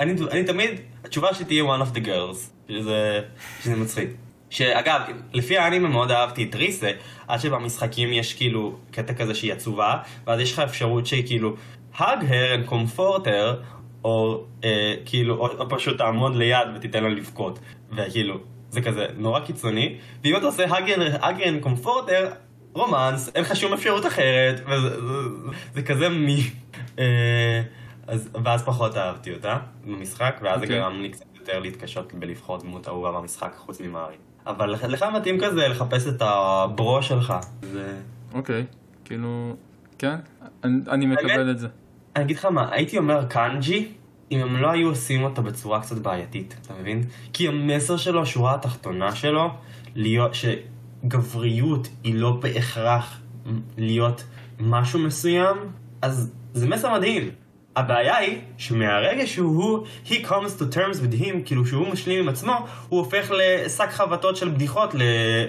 אני, 0.00 0.14
אני 0.30 0.44
תמיד, 0.44 0.70
התשובה 1.04 1.34
שלי 1.34 1.44
תהיה 1.44 1.64
one 1.64 1.80
of 1.80 1.96
the 1.96 2.06
girls, 2.06 2.68
שזה, 2.68 3.20
שזה 3.62 3.76
מצחיק. 3.76 4.08
שאגב, 4.50 5.00
לפי 5.32 5.58
האנימה 5.58 5.88
מאוד 5.88 6.10
אהבתי 6.10 6.44
את 6.44 6.54
ריסה, 6.54 6.90
עד 7.28 7.40
שבמשחקים 7.40 8.12
יש 8.12 8.34
כאילו 8.34 8.76
קטע 8.90 9.14
כזה 9.14 9.34
שהיא 9.34 9.52
עצובה, 9.52 9.98
ואז 10.26 10.40
יש 10.40 10.52
לך 10.52 10.58
אפשרות 10.58 11.06
שהיא 11.06 11.26
כאילו 11.26 11.56
hug 11.94 12.00
her 12.00 12.68
and 12.68 12.70
comfort 12.70 13.24
her, 13.24 13.54
או 14.04 14.44
אה, 14.64 14.94
כאילו, 15.06 15.36
או, 15.36 15.48
או 15.58 15.68
פשוט 15.68 15.98
תעמוד 15.98 16.36
ליד 16.36 16.68
ותיתן 16.76 17.02
לה 17.02 17.08
לבכות. 17.08 17.58
וכאילו, 17.92 18.38
זה 18.70 18.82
כזה 18.82 19.06
נורא 19.16 19.40
קיצוני, 19.40 19.96
ואם 20.24 20.36
אתה 20.36 20.46
עושה 20.46 20.64
hug 20.66 20.88
her, 20.88 21.22
and 21.22 21.66
comfort 21.66 22.08
her, 22.08 22.34
romance, 22.72 23.30
אין 23.34 23.44
לך 23.44 23.56
שום 23.56 23.72
אפשרות 23.72 24.06
אחרת, 24.06 24.60
וזה 24.66 25.00
זה, 25.00 25.28
זה 25.74 25.82
כזה 25.82 26.08
מי... 26.08 26.50
אה, 26.98 27.62
אז, 28.06 28.28
ואז 28.44 28.62
פחות 28.62 28.96
אהבתי 28.96 29.34
אותה 29.34 29.58
במשחק, 29.84 30.40
ואז 30.42 30.60
זה 30.60 30.64
אוקיי. 30.64 30.80
גרם 30.80 31.00
לי 31.02 31.08
קצת 31.08 31.24
יותר 31.40 31.58
להתקשות 31.58 32.14
בלבחור 32.14 32.58
דמות 32.58 32.88
אהובה 32.88 33.12
במשחק 33.12 33.54
חוץ 33.56 33.80
ממארי. 33.80 34.14
אבל 34.46 34.70
לך, 34.70 34.84
לך 34.84 35.04
מתאים 35.16 35.40
כזה 35.40 35.68
לחפש 35.68 36.06
את 36.06 36.22
ה-bro 36.22 37.02
שלך. 37.02 37.34
זה... 37.62 38.00
אוקיי. 38.34 38.66
כאילו, 39.04 39.56
כן, 39.98 40.16
אני, 40.64 40.80
אני 40.88 41.06
מקבל 41.06 41.50
את 41.50 41.58
זה. 41.58 41.68
אני 42.16 42.24
אגיד 42.24 42.36
לך 42.36 42.44
מה, 42.44 42.68
הייתי 42.72 42.98
אומר 42.98 43.26
קאנג'י, 43.28 43.92
אם 44.30 44.40
הם 44.40 44.56
לא 44.56 44.70
היו 44.70 44.88
עושים 44.88 45.22
אותו 45.22 45.42
בצורה 45.42 45.80
קצת 45.80 45.98
בעייתית, 45.98 46.56
אתה 46.62 46.74
מבין? 46.80 47.04
כי 47.32 47.48
המסר 47.48 47.96
שלו, 47.96 48.22
השורה 48.22 48.54
התחתונה 48.54 49.14
שלו, 49.14 49.50
להיות, 49.94 50.32
שגבריות 50.34 51.88
היא 52.04 52.14
לא 52.14 52.32
בהכרח 52.42 53.20
להיות 53.78 54.24
משהו 54.60 54.98
מסוים, 54.98 55.56
אז 56.02 56.32
זה 56.54 56.68
מסר 56.68 56.92
מדהים. 56.92 57.30
הבעיה 57.76 58.16
היא 58.16 58.38
שמהרגע 58.58 59.26
שהוא, 59.26 59.86
he 60.06 60.12
comes 60.12 60.60
to 60.60 60.74
terms 60.74 60.96
with 60.96 61.22
him, 61.22 61.34
כאילו 61.44 61.66
שהוא 61.66 61.88
משלים 61.88 62.22
עם 62.22 62.28
עצמו, 62.28 62.66
הוא 62.88 63.00
הופך 63.00 63.30
לשק 63.30 63.90
חבטות 63.90 64.36
של 64.36 64.48
בדיחות 64.48 64.94
ל, 64.94 65.02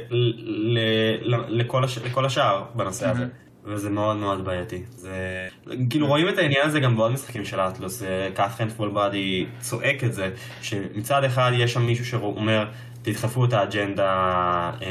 ל, 0.09 0.34
ל, 0.73 0.80
ל, 1.21 1.36
לכל, 1.47 1.84
הש, 1.84 1.97
לכל 1.97 2.26
השאר 2.26 2.63
בנושא 2.76 3.09
הזה. 3.09 3.26
וזה 3.67 3.89
מאוד 3.89 4.17
מאוד 4.17 4.45
בעייתי. 4.45 4.84
זה... 4.95 5.47
כאילו 5.89 6.07
רואים 6.07 6.30
את 6.30 6.38
העניין 6.38 6.67
הזה 6.67 6.80
גם 6.80 6.97
בעוד 6.97 7.11
משחקים 7.11 7.45
של 7.45 7.59
אטלוס, 7.59 8.03
קת'רין 8.34 8.69
פולבאדי 8.69 9.45
צועק 9.59 10.03
את 10.03 10.13
זה, 10.13 10.30
שמצד 10.61 11.23
אחד 11.23 11.51
יש 11.55 11.73
שם 11.73 11.82
מישהו 11.82 12.05
שאומר, 12.05 12.65
תדחפו 13.05 13.45
את 13.45 13.53
האג'נדה 13.53 14.05
אה, 14.05 14.88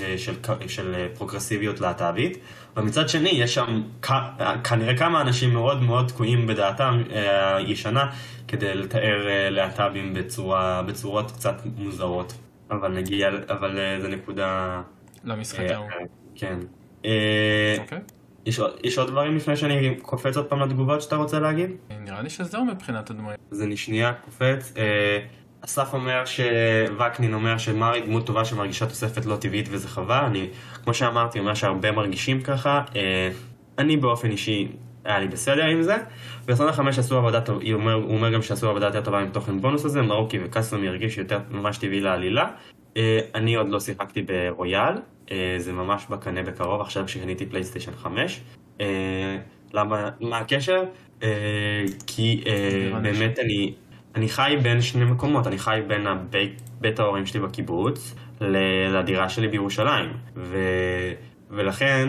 אה, 0.00 0.18
של, 0.18 0.34
של 0.66 0.94
אה, 0.94 1.06
פרוגרסיביות 1.14 1.80
להט"בית, 1.80 2.38
ומצד 2.76 3.08
שני 3.08 3.28
יש 3.28 3.54
שם 3.54 3.82
אה, 4.10 4.54
כנראה 4.64 4.96
כמה 4.96 5.20
אנשים 5.20 5.52
מאוד 5.52 5.82
מאוד 5.82 6.08
תקועים 6.08 6.46
בדעתם 6.46 7.02
אה, 7.12 7.56
הישנה, 7.56 8.10
כדי 8.48 8.74
לתאר 8.74 9.28
אה, 9.28 9.50
להט"בים 9.50 10.14
בצורה, 10.14 10.82
בצורות 10.82 11.30
קצת 11.30 11.54
מוזרות. 11.76 12.34
אבל 12.70 12.92
נגיע, 12.92 13.28
אבל 13.48 13.78
אה, 13.78 14.00
זו 14.00 14.08
נקודה... 14.08 14.80
למשחק 15.24 15.70
ההוא. 15.70 15.86
כן. 16.34 16.58
אוקיי. 17.78 17.98
יש 18.46 18.58
עוד- 18.58 18.72
יש 18.84 18.98
עוד 18.98 19.08
דברים 19.10 19.36
לפני 19.36 19.56
שאני 19.56 19.94
קופץ 20.02 20.36
עוד 20.36 20.46
פעם 20.46 20.60
לתגובות 20.60 21.02
שאתה 21.02 21.16
רוצה 21.16 21.40
להגיד? 21.40 21.70
נראה 22.00 22.22
לי 22.22 22.30
שזהו 22.30 22.64
מבחינת 22.64 23.10
הדמויות. 23.10 23.38
אז 23.52 23.62
אני 23.62 23.76
שנייה 23.76 24.12
קופץ. 24.12 24.72
אה, 24.76 25.18
אסף 25.64 25.94
אומר 25.94 26.24
שווקנין 26.24 27.34
אומר 27.34 27.58
שמרי 27.58 28.00
דמות 28.00 28.26
טובה 28.26 28.44
שמרגישה 28.44 28.86
תוספת 28.86 29.26
לא 29.26 29.36
טבעית 29.36 29.68
וזה 29.70 29.88
חבל. 29.88 30.24
אני, 30.24 30.48
כמו 30.84 30.94
שאמרתי, 30.94 31.38
אומר 31.38 31.54
שהרבה 31.54 31.92
מרגישים 31.92 32.40
ככה. 32.40 32.82
אה, 32.96 33.28
אני 33.78 33.96
באופן 33.96 34.30
אישי, 34.30 34.68
היה 35.04 35.18
לי 35.18 35.28
בסדר 35.28 35.64
עם 35.64 35.82
זה. 35.82 35.96
ב-25 36.46 36.88
עשו 36.88 37.18
עבודה 37.18 37.40
טובה, 37.40 37.64
הוא 37.64 37.72
אומר, 37.72 37.92
הוא 37.92 38.14
אומר 38.14 38.32
גם 38.32 38.42
שעשו 38.42 38.68
עבודה 38.68 38.86
יותר 38.86 39.00
טובה 39.00 39.20
עם 39.20 39.28
תוכן 39.28 39.60
בונוס 39.60 39.84
הזה, 39.84 40.02
מרוקי 40.02 40.38
וקאסטומי 40.44 40.88
הרגיש 40.88 41.18
יותר 41.18 41.38
ממש 41.50 41.78
טבעי 41.78 42.00
לעלילה. 42.00 42.48
אה, 42.96 43.20
אני 43.34 43.54
עוד 43.54 43.68
לא 43.68 43.80
שיחקתי 43.80 44.22
ברויאל, 44.22 44.94
אה, 45.30 45.54
זה 45.58 45.72
ממש 45.72 46.06
בקנה 46.10 46.42
בקרוב, 46.42 46.80
עכשיו 46.80 47.04
כשקניתי 47.06 47.46
פלייסטיישן 47.46 47.92
5. 47.92 48.40
אה, 48.80 49.38
למה, 49.74 50.10
מה 50.20 50.38
הקשר? 50.38 50.84
כי 52.06 52.44
באמת 53.02 53.38
אני, 53.38 53.74
אני 54.14 54.28
חי 54.28 54.56
בין 54.62 54.82
שני 54.82 55.04
מקומות, 55.04 55.46
אני 55.46 55.58
חי 55.58 55.80
בין 55.86 56.06
הבית, 56.06 56.62
בית 56.80 57.00
ההורים 57.00 57.26
שלי 57.26 57.40
בקיבוץ 57.40 58.14
לדירה 58.40 59.28
שלי 59.28 59.48
בירושלים. 59.48 60.12
ו, 60.36 60.58
ולכן 61.50 62.08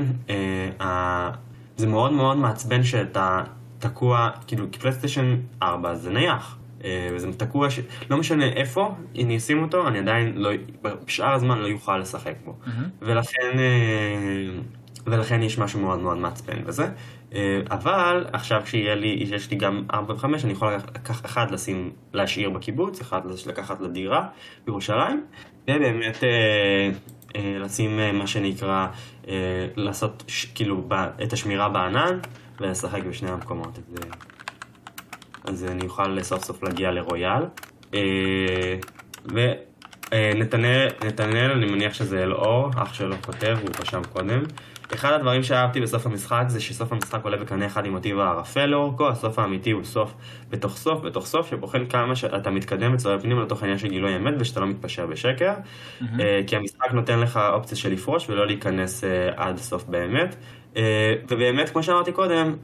אה, 0.82 1.32
זה 1.78 1.88
מאוד 1.88 2.14
מאוד 2.14 2.38
מעצבן 2.38 2.84
שאתה 2.84 3.44
תקוע, 3.80 4.30
כאילו, 4.48 4.66
כי 4.72 4.80
פלייסטיישן 4.80 5.36
4 5.64 5.96
זה 5.96 6.10
נייח. 6.10 6.58
אה, 6.84 7.10
וזה 7.14 7.34
תקוע, 7.34 7.70
ש... 7.70 7.80
לא 8.10 8.18
משנה 8.18 8.46
איפה 8.46 8.96
אני 9.16 9.38
אשים 9.38 9.62
אותו, 9.62 9.88
אני 9.88 10.00
עדיין 10.00 10.34
לא, 10.36 10.50
בשאר 11.06 11.34
הזמן 11.34 11.60
לא 11.60 11.68
יוכל 11.68 11.98
לשחק 11.98 12.36
בו. 12.46 12.56
מהמם. 12.66 12.90
ולכן, 13.02 13.60
אה, 13.60 14.62
ולכן 15.08 15.44
יש 15.44 15.58
משהו 15.58 15.80
מאוד 15.80 16.00
מאוד 16.00 16.18
מעצבן 16.18 16.64
בזה. 16.64 16.88
אה, 17.36 17.62
אבל 17.72 18.26
עכשיו 18.34 18.62
כשיהיה 18.66 18.96
לי, 18.96 19.24
יש 19.32 19.52
לי 19.52 19.58
גם 19.58 19.84
4 19.94 20.14
ו-5, 20.14 20.26
אני 20.44 20.52
יכול 20.52 20.74
לקחת 20.74 21.26
אחד 21.26 21.52
לשים, 21.52 21.92
להשאיר 22.14 22.50
בקיבוץ, 22.50 23.02
אחד 23.02 23.22
לקחת 23.48 23.82
לדירה 23.82 24.28
בירושלים, 24.66 25.24
ובאמת 25.64 26.24
אה, 26.24 26.30
אה, 27.36 27.58
לשים 27.60 28.00
מה 28.14 28.28
שנקרא, 28.28 28.88
לעשות 29.76 30.24
כאילו 30.56 30.88
את 31.24 31.34
השמירה 31.34 31.70
בענן 31.70 32.20
ולשחק 32.60 33.04
בשני 33.04 33.32
המקומות. 33.32 33.80
אז, 35.44 35.66
אני 35.66 35.86
אוכל 35.86 36.24
סוף 36.24 36.44
סוף 36.44 36.64
להגיע 36.64 36.92
לרויאל. 36.92 37.44
ונתנאל, 39.28 40.88
נתנאל, 41.06 41.52
אני 41.52 41.66
מניח 41.66 41.94
שזה 41.94 42.24
אלאור, 42.24 42.70
אח 42.76 42.94
שלו 42.94 43.16
כותב, 43.26 43.58
הוא 43.62 43.70
רשם 43.82 44.02
קודם. 44.14 44.44
אחד 44.94 45.14
הדברים 45.14 45.44
שאהבתי 45.44 45.82
בסוף 45.82 46.06
המשחק 46.06 46.44
זה 46.48 46.62
שסוף 46.62 46.92
המשחק 46.92 47.24
עולה 47.24 47.38
בקנה 47.38 47.66
אחד 47.66 47.86
עם 47.86 47.92
מוטיב 47.92 48.20
הערפל 48.20 48.66
לאורכו, 48.66 49.10
הסוף 49.10 49.40
האמיתי 49.40 49.72
הוא 49.72 49.84
סוף 49.84 50.14
בתוך 50.50 50.78
סוף 50.78 51.02
בתוך 51.02 51.26
סוף, 51.26 51.50
שבוחן 51.50 51.86
כמה 51.86 52.16
שאתה 52.16 52.50
מתקדם 52.50 52.94
וצולל 52.94 53.20
פנימה 53.20 53.42
לתוך 53.42 53.62
העניין 53.62 53.80
של 53.80 53.88
גילוי 53.88 54.16
אמת 54.16 54.34
ושאתה 54.40 54.60
לא 54.60 54.68
מתפשר 54.68 55.06
בשקר. 55.06 55.54
אה, 56.20 56.42
כי 56.48 56.56
המשחק 56.56 56.92
נותן 56.94 57.20
לך 57.20 57.40
אופציה 57.54 57.78
של 57.78 57.92
לפרוש 57.92 58.30
ולא 58.30 58.48
להיכנס 58.48 59.04
אה, 59.04 59.30
עד 59.36 59.56
הסוף 59.56 59.84
באמת. 59.84 60.36
אה, 60.78 61.14
ובאמת, 61.30 61.70
כמו 61.70 61.84
שאמרתי 61.84 62.12
קודם, 62.12 62.56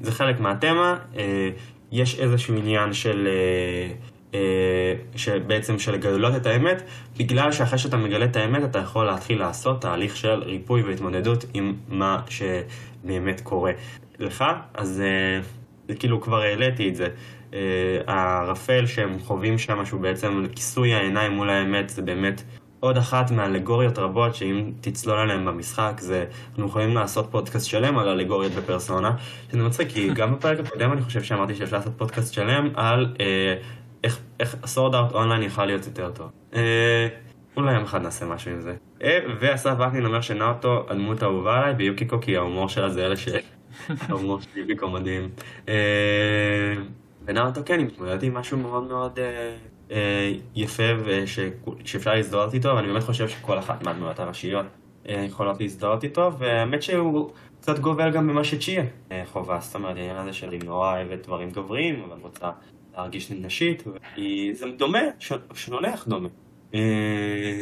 זה 0.00 0.12
חלק 0.12 0.40
מהתמה. 0.40 0.96
יש 1.92 2.18
איזשהו 2.20 2.56
עניין 2.56 2.92
של... 2.92 3.28
אה, 4.34 4.94
שבעצם 5.16 5.78
של 5.78 5.92
לגלות 5.92 6.36
את 6.36 6.46
האמת, 6.46 6.82
בגלל 7.18 7.52
שאחרי 7.52 7.78
שאתה 7.78 7.96
מגלה 7.96 8.24
את 8.24 8.36
האמת 8.36 8.64
אתה 8.64 8.78
יכול 8.78 9.06
להתחיל 9.06 9.38
לעשות 9.38 9.80
תהליך 9.80 10.16
של 10.16 10.42
ריפוי 10.42 10.82
והתמודדות 10.82 11.44
עם 11.54 11.74
מה 11.88 12.20
שבאמת 12.28 13.40
קורה 13.40 13.72
לך, 14.18 14.44
אז 14.74 15.02
אה, 15.04 15.94
כאילו 15.94 16.20
כבר 16.20 16.40
העליתי 16.40 16.88
את 16.88 16.96
זה. 16.96 17.08
אה, 17.54 17.58
הערפל 18.06 18.86
שהם 18.86 19.18
חווים 19.18 19.58
שם, 19.58 19.84
שהוא 19.84 20.00
בעצם 20.00 20.44
כיסוי 20.54 20.94
העיניים 20.94 21.32
מול 21.32 21.50
האמת, 21.50 21.88
זה 21.88 22.02
באמת 22.02 22.42
עוד 22.80 22.96
אחת 22.96 23.30
מאלגוריות 23.30 23.98
רבות 23.98 24.34
שאם 24.34 24.72
תצלול 24.80 25.18
עליהן 25.18 25.44
במשחק, 25.44 26.00
זה, 26.00 26.24
אנחנו 26.48 26.66
יכולים 26.66 26.94
לעשות 26.94 27.28
פודקאסט 27.30 27.66
שלם 27.66 27.98
על 27.98 28.08
אלגוריות 28.08 28.52
בפרסונה, 28.52 29.16
שזה 29.52 29.62
מצחיק, 29.62 29.88
כי 29.88 30.08
גם 30.08 30.34
בפרק 30.34 30.58
הקודם 30.60 30.92
אני 30.92 31.02
חושב 31.02 31.22
שאמרתי 31.22 31.54
שאפשר 31.54 31.76
לעשות 31.76 31.92
פודקאסט 31.96 32.34
שלם 32.34 32.70
על 32.74 33.14
אה, 33.20 33.54
איך, 34.40 34.56
סורד 34.66 34.94
ארט 34.94 35.12
אונליין 35.12 35.42
יוכל 35.42 35.64
להיות 35.64 35.86
יותר 35.86 36.10
טוב. 36.10 36.30
אה, 36.54 37.08
אולי 37.56 37.74
יום 37.74 37.84
אחד 37.84 38.02
נעשה 38.02 38.26
משהו 38.26 38.50
עם 38.50 38.60
זה. 38.60 38.74
אה, 39.02 39.18
ואסף 39.40 39.74
וקנין 39.78 40.06
אומר 40.06 40.20
שנאוטו 40.20 40.86
הדמות 40.88 41.22
האהובה 41.22 41.58
עליי, 41.58 41.74
ויוקיקו 41.78 42.20
כי 42.20 42.36
ההומור 42.36 42.68
שלה 42.68 42.90
זה 42.90 43.06
אלה 43.06 43.16
ש... 43.16 43.28
ההומור 44.08 44.40
של 44.40 44.48
יוקיקו 44.54 44.88
מדהים. 44.88 45.28
אה, 45.68 45.74
ונאוטו 47.24 47.60
כן, 47.66 47.78
היא 47.78 47.86
מתמודדת 47.86 48.22
עם 48.22 48.34
משהו 48.34 48.58
מאוד 48.58 48.84
מאוד 48.84 49.18
אה, 49.18 49.56
אה, 49.90 50.32
יפה 50.54 50.82
וש... 51.04 51.38
שאפשר 51.84 52.14
להזדהות 52.14 52.54
איתו, 52.54 52.68
ואני 52.76 52.86
באמת 52.86 53.02
חושב 53.02 53.28
שכל 53.28 53.58
אחת 53.58 53.82
מהדמויות 53.82 54.20
הראשיות 54.20 54.66
אה, 55.08 55.24
יכולות 55.26 55.60
להזדהות 55.60 56.04
איתו, 56.04 56.32
והאמת 56.38 56.82
שהוא 56.82 57.30
קצת 57.60 57.78
גובל 57.78 58.10
גם 58.10 58.28
במה 58.28 58.44
שצ'יה 58.44 58.84
אה, 59.12 59.22
חובה, 59.26 59.58
זאת 59.60 59.74
אומרת, 59.74 59.96
העניין 59.96 60.16
הזה 60.16 60.32
של 60.32 60.50
היא 60.50 60.60
נורא 60.64 60.92
אוהבת 60.92 61.26
דברים 61.26 61.50
גבריים, 61.50 62.02
אבל 62.08 62.16
רוצה 62.22 62.50
להרגיש 62.98 63.30
נשית, 63.30 63.82
וזה 63.86 64.66
דומה, 64.76 64.98
ש... 65.18 65.32
שולח 65.54 66.04
דומה. 66.08 66.28
אה, 66.74 66.80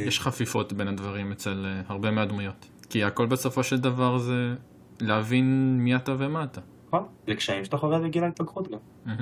יש 0.07 0.21
חפיפות 0.21 0.73
בין 0.73 0.89
הדברים 0.89 1.33
אצל 1.33 1.67
אה, 1.67 1.81
הרבה 1.89 2.11
מהדמויות. 2.11 2.69
כי 2.91 3.05
הכל 3.05 3.27
בסופו 3.27 3.63
של 3.65 3.79
דבר 3.79 4.19
זה 4.19 4.55
להבין 5.01 5.77
מי 5.81 5.97
אתה 5.97 6.15
ומה 6.19 6.45
אתה. 6.45 6.61
נכון, 6.89 7.07
זה 7.27 7.35
קשיים 7.35 7.65
שאתה 7.65 7.77
חווה 7.77 7.99
בגיל 7.99 8.25
ההתפתחות 8.25 8.69
גם. 8.71 9.15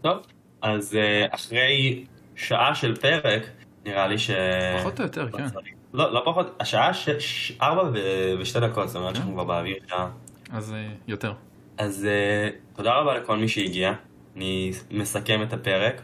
טוב, 0.00 0.18
אז 0.62 0.94
אה, 0.96 1.26
אחרי 1.30 2.04
שעה 2.36 2.74
של 2.74 2.96
פרק, 2.96 3.42
נראה 3.84 4.06
לי 4.06 4.18
ש... 4.18 4.30
פחות 4.80 4.98
או 5.00 5.04
יותר, 5.04 5.30
כן. 5.30 5.44
לא, 5.94 6.12
לא 6.14 6.22
פחות, 6.24 6.56
השעה 6.60 6.94
ש- 6.94 7.52
ארבע 7.62 7.90
ו- 7.94 8.40
ושתי 8.40 8.60
דקות, 8.60 8.88
זאת 8.88 8.96
אומרת 8.96 9.12
כן. 9.12 9.14
שאנחנו 9.14 9.32
כבר 9.34 9.44
באוויר 9.44 9.76
שעה. 9.88 10.10
אז 10.52 10.74
יותר. 11.08 11.32
אז 11.78 12.08
תודה 12.76 12.94
רבה 12.94 13.18
לכל 13.18 13.36
מי 13.36 13.48
שהגיע. 13.48 13.92
אני 14.36 14.72
מסכם 14.90 15.42
את 15.42 15.52
הפרק, 15.52 16.02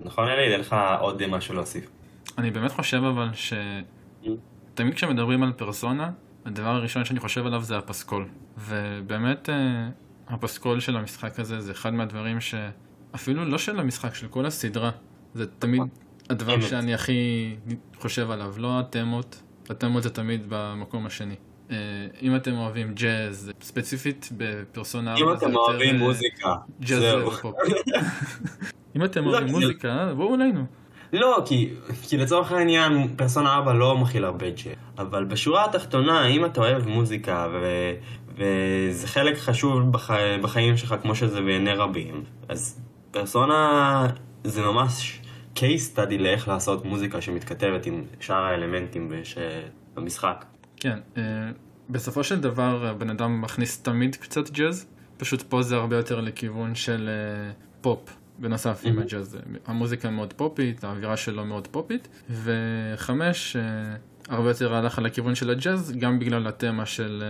ונכון 0.00 0.28
אלי, 0.28 0.52
אין 0.52 0.60
לך 0.60 0.76
עוד 1.00 1.26
משהו 1.26 1.54
להוסיף. 1.54 1.90
אני 2.38 2.50
באמת 2.50 2.72
חושב 2.72 3.02
אבל 3.04 3.28
שתמיד 3.34 4.94
כשמדברים 4.94 5.42
על 5.42 5.52
פרסונה, 5.52 6.10
הדבר 6.44 6.68
הראשון 6.68 7.04
שאני 7.04 7.20
חושב 7.20 7.46
עליו 7.46 7.62
זה 7.62 7.78
הפסקול. 7.78 8.28
ובאמת 8.58 9.48
אה, 9.48 9.88
הפסקול 10.28 10.80
של 10.80 10.96
המשחק 10.96 11.40
הזה 11.40 11.60
זה 11.60 11.72
אחד 11.72 11.94
מהדברים 11.94 12.40
ש... 12.40 12.54
אפילו 13.14 13.44
לא 13.44 13.58
של 13.58 13.80
המשחק, 13.80 14.14
של 14.14 14.28
כל 14.28 14.46
הסדרה. 14.46 14.90
זה 15.34 15.46
תמיד 15.46 15.82
הדבר 16.30 16.54
אמת. 16.54 16.62
שאני 16.62 16.94
הכי 16.94 17.54
חושב 17.96 18.30
עליו, 18.30 18.54
לא 18.58 18.80
התמות. 18.80 19.42
התמות 19.70 20.02
זה 20.02 20.10
תמיד 20.10 20.44
במקום 20.48 21.06
השני. 21.06 21.34
אה, 21.70 21.76
אם 22.22 22.36
אתם 22.36 22.58
אוהבים 22.58 22.94
ג'אז, 22.94 23.52
ספציפית 23.60 24.28
בפרסונה 24.36 25.14
4 25.14 25.24
אם 25.24 25.32
אתם 25.36 25.56
אוהבים 25.56 25.94
אה, 25.94 26.00
מוזיקה, 26.00 26.54
ג'אז 26.80 27.00
זהו. 27.00 27.30
אם 28.96 29.04
אתם 29.04 29.24
לא, 29.24 29.30
אוהבים 29.30 29.54
מוזיקה, 29.54 30.12
בואו 30.16 30.34
אלינו. 30.34 30.64
לא, 31.12 31.42
כי, 31.46 31.70
כי 32.02 32.16
לצורך 32.16 32.52
העניין, 32.52 33.08
פרסונה 33.16 33.54
4 33.54 33.72
לא 33.72 33.98
מכיל 33.98 34.24
הרבה 34.24 34.50
ג'ה. 34.50 34.70
אבל 34.98 35.24
בשורה 35.24 35.64
התחתונה, 35.64 36.26
אם 36.26 36.44
אתה 36.44 36.60
אוהב 36.60 36.88
מוזיקה, 36.88 37.48
ו, 37.52 37.92
וזה 38.34 39.06
חלק 39.06 39.38
חשוב 39.38 39.92
בח, 39.92 40.10
בחיים 40.42 40.76
שלך, 40.76 40.94
כמו 41.02 41.14
שזה 41.14 41.40
בעיני 41.40 41.72
רבים, 41.72 42.24
אז 42.48 42.80
פרסונה 43.10 44.06
זה 44.44 44.62
ממש 44.62 45.20
case 45.56 45.94
study 45.94 46.18
לאיך 46.18 46.48
לעשות 46.48 46.84
מוזיקה 46.84 47.20
שמתכתבת 47.20 47.86
עם 47.86 48.04
שאר 48.20 48.44
האלמנטים 48.44 49.08
בש, 49.08 49.38
במשחק. 49.94 50.44
כן, 50.80 50.98
אה, 51.16 51.22
בסופו 51.90 52.24
של 52.24 52.40
דבר 52.40 52.86
הבן 52.86 53.10
אדם 53.10 53.40
מכניס 53.40 53.82
תמיד 53.82 54.16
קצת 54.16 54.50
ג'אז, 54.50 54.86
פשוט 55.16 55.42
פה 55.42 55.62
זה 55.62 55.76
הרבה 55.76 55.96
יותר 55.96 56.20
לכיוון 56.20 56.74
של 56.74 57.08
אה, 57.08 57.52
פופ, 57.80 58.16
בנוסף 58.38 58.80
עם 58.84 58.98
Mhm. 58.98 59.02
הג'אז. 59.02 59.38
המוזיקה 59.66 60.10
מאוד 60.10 60.32
פופית, 60.32 60.84
האווירה 60.84 61.16
שלו 61.16 61.44
מאוד 61.44 61.66
פופית, 61.66 62.08
וחמש 62.30 63.56
אה, 63.56 63.62
הרבה 64.28 64.48
יותר 64.50 64.74
הלך 64.74 64.98
על 64.98 65.06
הכיוון 65.06 65.34
של 65.34 65.50
הג'אז, 65.50 65.92
גם 65.98 66.18
בגלל 66.18 66.46
התמה 66.46 66.86
של 66.86 67.22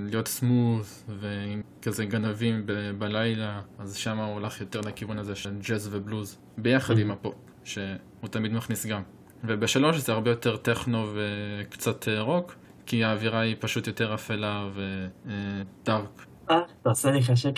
להיות 0.00 0.28
סמוס 0.28 1.04
ועם 1.20 1.62
כזה 1.82 2.04
גנבים 2.04 2.62
ב- 2.66 2.72
בלילה, 2.98 3.60
אז 3.78 3.96
שם 3.96 4.18
הוא 4.18 4.32
הולך 4.34 4.60
יותר 4.60 4.80
לכיוון 4.80 5.18
הזה 5.18 5.34
של 5.36 5.50
ג'אז 5.68 5.88
ובלוז, 5.92 6.38
ביחד 6.58 6.98
עם 6.98 7.10
הפופ, 7.10 7.34
שהוא 7.64 7.86
תמיד 8.30 8.52
מכניס 8.52 8.86
גם. 8.86 9.02
ובשלוש 9.44 9.96
זה 9.96 10.12
הרבה 10.12 10.30
יותר 10.30 10.56
טכנו 10.56 11.06
וקצת 11.14 12.08
אה, 12.08 12.20
רוק, 12.20 12.54
כי 12.86 13.04
האווירה 13.04 13.40
היא 13.40 13.56
פשוט 13.60 13.86
יותר 13.86 14.14
אפלה 14.14 14.68
ודארק. 14.74 16.26
אה, 16.50 16.56
תעשה 16.82 17.10
לי 17.10 17.22
חשק, 17.22 17.52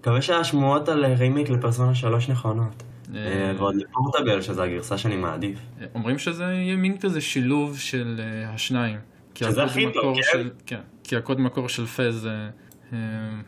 מקווה 0.00 0.22
שהשמועות 0.22 0.88
על 0.88 1.04
רימיק 1.04 1.48
לפרסונה 1.50 1.94
3 1.94 2.28
נכונות. 2.30 2.82
אה, 3.14 3.52
ועוד 3.58 3.74
לפורטבל, 3.74 4.42
שזו 4.42 4.62
הגרסה 4.62 4.98
שאני 4.98 5.16
מעדיף. 5.16 5.58
אומרים 5.94 6.18
שזה 6.18 6.44
יהיה 6.44 6.76
מין 6.76 6.98
כזה 6.98 7.20
שילוב 7.20 7.78
של 7.78 8.20
אה, 8.20 8.50
השניים. 8.50 8.98
שזה 9.34 9.64
הכי 9.64 9.86
טוב, 9.94 10.16
כן? 10.16 10.22
של- 10.32 10.50
כן. 10.66 10.80
כי 11.04 11.16
הקוד 11.16 11.40
מקור 11.40 11.68
של 11.68 11.86
פז, 11.86 12.26
אה, 12.26 12.48
אה, 12.92 12.98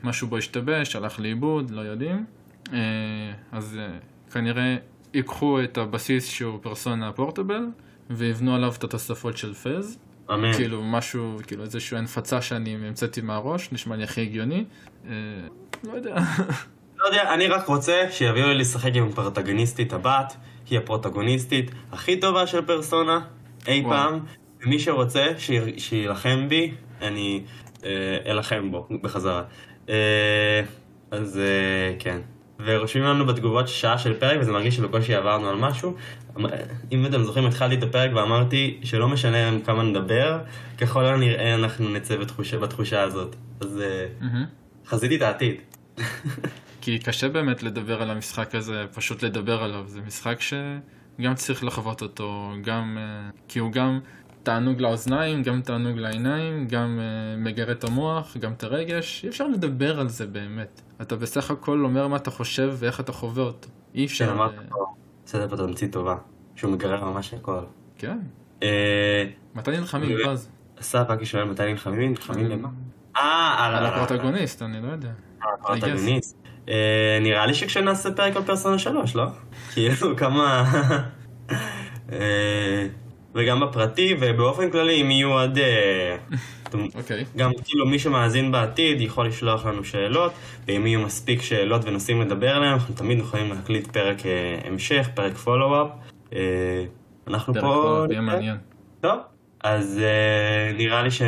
משהו 0.03 0.29
בו 0.29 0.37
השתבש, 0.37 0.97
הלך 0.97 1.21
לאיבוד, 1.21 1.71
לא 1.71 1.81
יודעים. 1.81 2.27
אה, 2.73 2.79
אז 3.53 3.79
אה, 3.81 3.89
כנראה 4.33 4.77
ייקחו 5.17 5.63
את 5.65 5.79
הבסיס 5.79 6.27
שהוא 6.29 6.59
פרסונה 6.63 7.13
פורטבל, 7.13 7.63
ויבנו 8.11 8.55
עליו 8.55 8.73
את 8.79 8.85
התוספות 8.85 9.37
של 9.37 9.55
פז. 9.55 9.99
אמן. 10.35 10.53
כאילו 10.53 10.83
משהו, 10.83 11.37
כאילו 11.47 11.63
איזושהי 11.63 11.99
הנפצה 11.99 12.43
שאני 12.43 12.75
המצאתי 12.75 13.21
מהראש, 13.21 13.73
נשמע 13.73 13.97
לי 13.97 14.05
הכי 14.05 14.21
הגיוני. 14.21 14.65
אה, 15.09 15.13
לא 15.85 15.93
יודע. 15.93 16.17
לא 16.97 17.07
יודע, 17.07 17.35
אני 17.35 17.47
רק 17.47 17.67
רוצה 17.67 18.03
שיביאו 18.11 18.47
לי 18.49 18.55
לשחק 18.55 18.91
עם 18.95 19.09
הפרוטגוניסטית 19.09 19.93
הבת, 19.93 20.37
היא 20.71 20.79
הפרוטגוניסטית 20.79 21.71
הכי 21.93 22.21
טובה 22.21 22.47
של 22.47 22.63
פרסונה 22.67 23.21
אי 23.69 23.81
וואו. 23.81 23.91
פעם, 23.97 24.21
ומי 24.65 24.79
שרוצה 24.79 25.27
שיר- 25.39 25.79
שיילחם 25.79 26.47
בי, 26.49 26.75
אני 27.03 27.43
אה, 27.85 27.91
אלחם 28.27 28.71
בו 28.71 28.89
בחזרה. 29.03 29.43
אה, 29.89 30.63
אז 31.11 31.39
אה, 31.39 31.95
כן. 31.99 32.21
ורושמים 32.65 33.05
לנו 33.05 33.27
בתגובות 33.27 33.69
שעה 33.69 33.99
של 33.99 34.15
פרק, 34.15 34.39
וזה 34.41 34.53
מרגיש 34.53 34.77
שבקושי 34.77 35.15
עברנו 35.15 35.49
על 35.49 35.57
משהו. 35.57 35.95
אם 36.93 37.07
אתם 37.07 37.23
זוכרים, 37.23 37.47
התחלתי 37.47 37.75
את 37.75 37.83
הפרק 37.83 38.11
ואמרתי 38.15 38.81
שלא 38.85 39.09
משנה 39.09 39.39
כמה 39.65 39.83
נדבר, 39.83 40.39
ככל 40.79 41.05
הנראה 41.05 41.55
אנחנו 41.55 41.89
נצא 41.89 42.17
בתחושה, 42.17 42.59
בתחושה 42.59 43.03
הזאת. 43.03 43.37
אז 43.61 43.83
מהמם. 44.21 44.45
חזיתי 44.87 45.17
את 45.17 45.23
העתיד. 45.23 45.55
כי 46.81 46.99
קשה 46.99 47.29
באמת 47.29 47.63
לדבר 47.63 48.03
על 48.03 48.11
המשחק 48.11 48.55
הזה, 48.55 48.85
פשוט 48.95 49.23
לדבר 49.23 49.63
עליו. 49.63 49.85
זה 49.87 50.01
משחק 50.07 50.41
שגם 50.41 51.35
צריך 51.35 51.65
לחוות 51.65 52.03
אותו, 52.03 52.53
גם... 52.65 52.99
אה, 53.01 53.31
כי 53.49 53.59
הוא 53.59 53.73
גם 53.73 54.01
תענוג 54.47 54.81
לאוזניים, 54.81 55.43
גם 55.43 55.61
תענוג 55.61 55.99
לעיניים, 55.99 56.67
גם 56.69 56.99
אה, 57.01 57.37
מגר 57.37 57.73
את 57.73 57.85
המוח, 57.85 58.37
גם 58.37 58.53
את 58.53 58.65
הרגש. 58.65 59.25
אי 59.25 59.29
אפשר 59.29 59.49
לדבר 59.49 60.01
על 60.01 60.09
זה 60.09 60.27
באמת. 60.27 60.81
אתה 61.03 61.17
בסך 61.17 61.51
הכל 61.51 61.85
אומר 61.85 62.09
מה 62.09 62.17
אתה 62.17 62.31
חושב 62.31 62.75
ואיך 62.79 63.01
אתה 63.01 63.13
חווה 63.13 63.43
אותו. 63.43 63.69
אי 63.95 63.99
כן, 63.99 64.05
אפשר... 64.05 64.33
אמרת 64.33 64.55
אה, 64.59 64.65
פה, 64.69 64.87
בסדר 65.25 65.47
בתמצית 65.47 65.93
טובה, 65.93 66.17
שהוא 66.57 66.73
מגרר 66.73 67.05
ממש 67.05 67.35
הכל. 67.35 67.61
כן. 67.99 68.19
אה, 68.63 69.25
מתי 69.55 69.71
נלחמים, 69.71 70.17
פז? 70.27 70.51
אסף 70.81 71.05
רק 71.09 71.25
שואל 71.25 71.45
מתי 71.45 71.73
נלחמים, 71.73 72.11
נלחמים 72.11 72.47
למה? 72.47 72.69
אה, 73.17 73.67
על 73.67 73.87
הפרוטגוניסט, 73.87 74.63
אני 74.63 74.83
לא 74.83 74.93
יודע. 74.93 75.11
על 75.41 75.51
הפרוטגוניסט. 75.55 76.37
אה, 76.69 77.19
נראה 77.23 77.47
לי 77.47 77.55
שכשנעשה 77.55 78.13
פרק 78.13 78.37
על 78.37 78.43
פרסונה 78.43 78.79
3, 78.79 79.17
לא? 79.17 79.27
כאילו 79.75 80.17
כמה... 80.17 80.65
אה, 83.37 83.43
וגם 83.43 83.61
בפרטי, 83.61 84.17
ובאופן 84.21 84.71
כללי, 84.71 85.03
אם 85.03 85.11
יהיו 85.11 85.33
עוד... 85.33 85.59
אה, 85.59 86.17
אתם- 86.69 86.87
אוקיי. 86.95 87.25
גם 87.37 87.51
כאילו 87.65 87.87
מי 87.87 87.99
שמאזין 87.99 88.53
בעתיד 88.53 89.01
יכול 89.01 89.27
לשלוח 89.27 89.67
לנו 89.67 89.85
שאלות, 89.85 90.33
ואם 90.69 90.87
יהיו 90.87 91.01
מספיק 91.01 91.43
שאלות 91.43 91.85
ונושאים 91.85 92.21
לדבר 92.21 92.49
עליהם, 92.57 92.73
אנחנו 92.73 92.95
תמיד 92.95 93.19
יכולים 93.19 93.49
להקליט 93.53 93.87
פרק 93.87 94.27
אה, 94.27 94.31
המשך, 94.65 95.09
פרק 95.15 95.35
פולו-אפ. 95.35 95.89
אה, 96.33 96.39
אנחנו 97.29 97.55
פה... 97.55 97.61
כלל, 97.61 98.11
יהיה 98.13 98.21
מעניין. 98.21 98.57
טוב, 99.01 99.19
אז 99.65 100.01
אה, 100.03 100.73
נראה 100.77 101.03
לי 101.03 101.11
ש... 101.11 101.23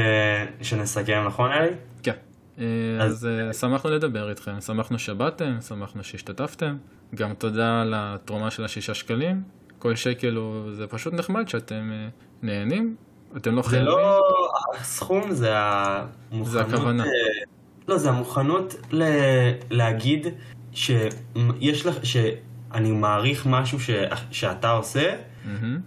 שנסכם, 0.63 1.25
נכון 1.27 1.51
אלי? 1.53 1.69
כן. 2.03 2.13
אה, 2.59 2.65
אז- 3.01 3.27
אה, 3.27 3.53
שמחנו 3.53 3.91
לדבר 3.91 4.31
איתכם, 4.31 4.61
שמחנו 4.61 4.99
שבאתם, 4.99 5.57
שמחנו 5.69 6.05
שהשתתפתם. 6.05 6.77
גם 7.15 7.35
תודה 7.35 7.81
על 7.81 7.95
התרומה 7.97 8.51
של 8.51 8.65
השישה 8.65 8.95
שקלים. 8.95 9.43
כל 9.79 9.95
שקל 9.97 10.35
הוא, 10.35 10.75
זה 10.75 10.87
פשוט 10.87 11.15
נחמד 11.15 11.49
שאתם 11.49 11.91
אה, 11.93 12.09
נהנים. 12.43 12.97
אתם 13.37 13.55
לא 13.55 13.63
זה 13.63 13.69
חייבים. 13.69 13.89
לא 13.89 14.21
הסכום, 14.81 15.33
זה 15.33 15.51
המוכנות... 15.55 16.47
זה 16.47 16.61
הכוונה. 16.61 17.05
אה, 17.05 17.09
לא, 17.89 17.99
זה 17.99 18.09
המוכנות 18.11 18.75
ל... 18.93 19.03
להגיד 19.71 20.27
שיש 20.73 21.87
לך... 21.87 21.97
שאני 22.03 22.93
מעריך 22.93 23.47
משהו 23.47 23.81
ש... 23.81 23.91
שאתה 24.31 24.71
עושה, 24.71 25.17
מהמם. 25.45 25.81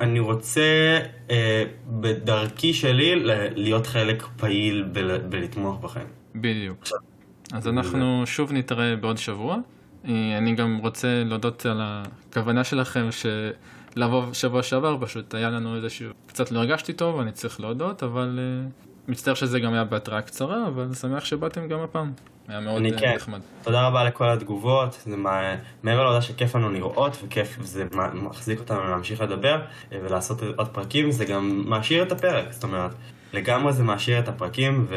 אני 0.00 0.20
רוצה 0.20 0.98
אה, 1.30 1.64
בדרכי 1.86 2.74
שלי 2.74 3.14
ל- 3.16 3.48
להיות 3.54 3.86
חלק 3.86 4.26
פעיל 4.36 4.88
בל... 4.92 5.18
בלתמוך 5.18 5.80
בכם. 5.80 6.04
בדיוק. 6.34 6.84
אז 7.52 7.68
אנחנו 7.68 8.22
שוב 8.26 8.52
נתראה 8.52 8.96
בעוד 8.96 9.18
שבוע. 9.18 9.56
אה, 10.08 10.38
אני 10.38 10.54
גם 10.54 10.78
רוצה 10.82 11.22
להודות 11.24 11.66
על 11.66 11.80
הכוונה 11.82 12.64
שלכם 12.64 13.08
שלבוא 13.12 14.32
שבוע 14.32 14.62
שעבר, 14.62 14.96
פשוט 15.00 15.34
היה 15.34 15.50
לנו 15.50 15.76
איזשהו... 15.76 16.10
קצת 16.26 16.50
לא 16.50 16.58
הרגשתי 16.58 16.92
טוב, 16.92 17.20
אני 17.20 17.32
צריך 17.32 17.60
להודות, 17.60 18.02
אבל 18.02 18.38
אה, 18.42 18.68
מצטער 19.08 19.34
שזה 19.34 19.60
גם 19.60 19.72
היה 19.72 19.84
בהתראה 19.84 20.22
קצרה, 20.22 20.66
אבל 20.66 20.94
שמח 20.94 21.24
שבאתם 21.24 21.68
גם 21.68 21.80
הפעם. 21.80 22.12
היה 22.48 22.60
מאוד 22.60 22.76
אני 22.76 22.92
אה, 22.92 22.98
כן. 22.98 23.14
נחמד. 23.14 23.40
תודה 23.62 23.86
רבה 23.86 24.04
לכל 24.04 24.28
התגובות, 24.28 25.02
זה 25.06 25.16
מה... 25.16 25.54
מעבר 25.82 26.02
לעובדה 26.02 26.22
שכיף 26.22 26.54
לנו 26.54 26.70
לראות 26.70 27.18
וכיף 27.24 27.58
זה 27.62 27.84
מה- 27.92 28.14
מחזיק 28.14 28.58
אותנו 28.60 28.84
להמשיך 28.88 29.20
לדבר 29.20 29.60
ולעשות 29.92 30.42
עוד 30.56 30.68
פרקים, 30.68 31.10
זה 31.10 31.24
גם 31.24 31.62
מעשיר 31.66 32.02
את 32.02 32.12
הפרק, 32.12 32.52
זאת 32.52 32.64
אומרת, 32.64 32.90
לגמרי 33.32 33.72
זה 33.72 33.82
מעשיר 33.82 34.18
את 34.18 34.28
הפרקים 34.28 34.86
ו... 34.88 34.94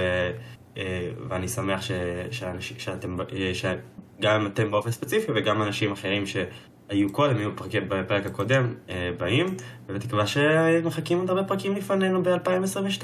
אה, 0.78 1.10
ואני 1.30 1.48
שמח 1.48 1.82
ש... 1.82 1.92
שאנש... 2.32 2.74
שאתם, 2.78 3.18
אה, 3.22 3.52
שגם 3.54 4.48
אתם 4.48 4.72
באופן 4.72 4.92
ספציפי 4.92 5.32
וגם 5.36 5.62
אנשים 5.62 5.92
אחרים 5.92 6.24
שהיו 6.26 7.12
קודם, 7.12 7.38
היו 7.38 7.52
בפרק... 7.52 7.72
בפרק 7.88 8.26
הקודם, 8.26 8.74
אה, 8.90 9.10
באים, 9.18 9.46
ובתקווה 9.88 10.28
שמחכים 10.28 11.20
עוד 11.20 11.30
הרבה 11.30 11.44
פרקים 11.44 11.76
לפנינו 11.76 12.24
ב-2022. 12.24 13.04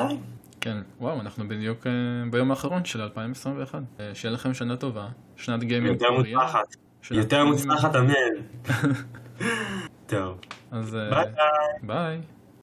כן, 0.61 0.77
וואו, 0.99 1.19
אנחנו 1.19 1.47
בדיוק 1.47 1.87
ביום 2.31 2.51
האחרון 2.51 2.85
של 2.85 3.01
2021. 3.01 3.81
אה, 3.99 4.15
שיהיה 4.15 4.33
לכם 4.33 4.53
שנה 4.53 4.75
טובה, 4.75 5.07
שנת 5.35 5.63
gaming 5.63 6.01
יותר 6.01 6.11
מוצלחת, 6.11 6.75
יותר 7.11 7.45
מוצלחת 7.45 7.95
אמן. 7.95 8.13
טוב, 10.07 10.39
אז 10.71 10.91
ביי 10.91 11.09
ביי. 11.09 11.27
ביי. 11.83 12.21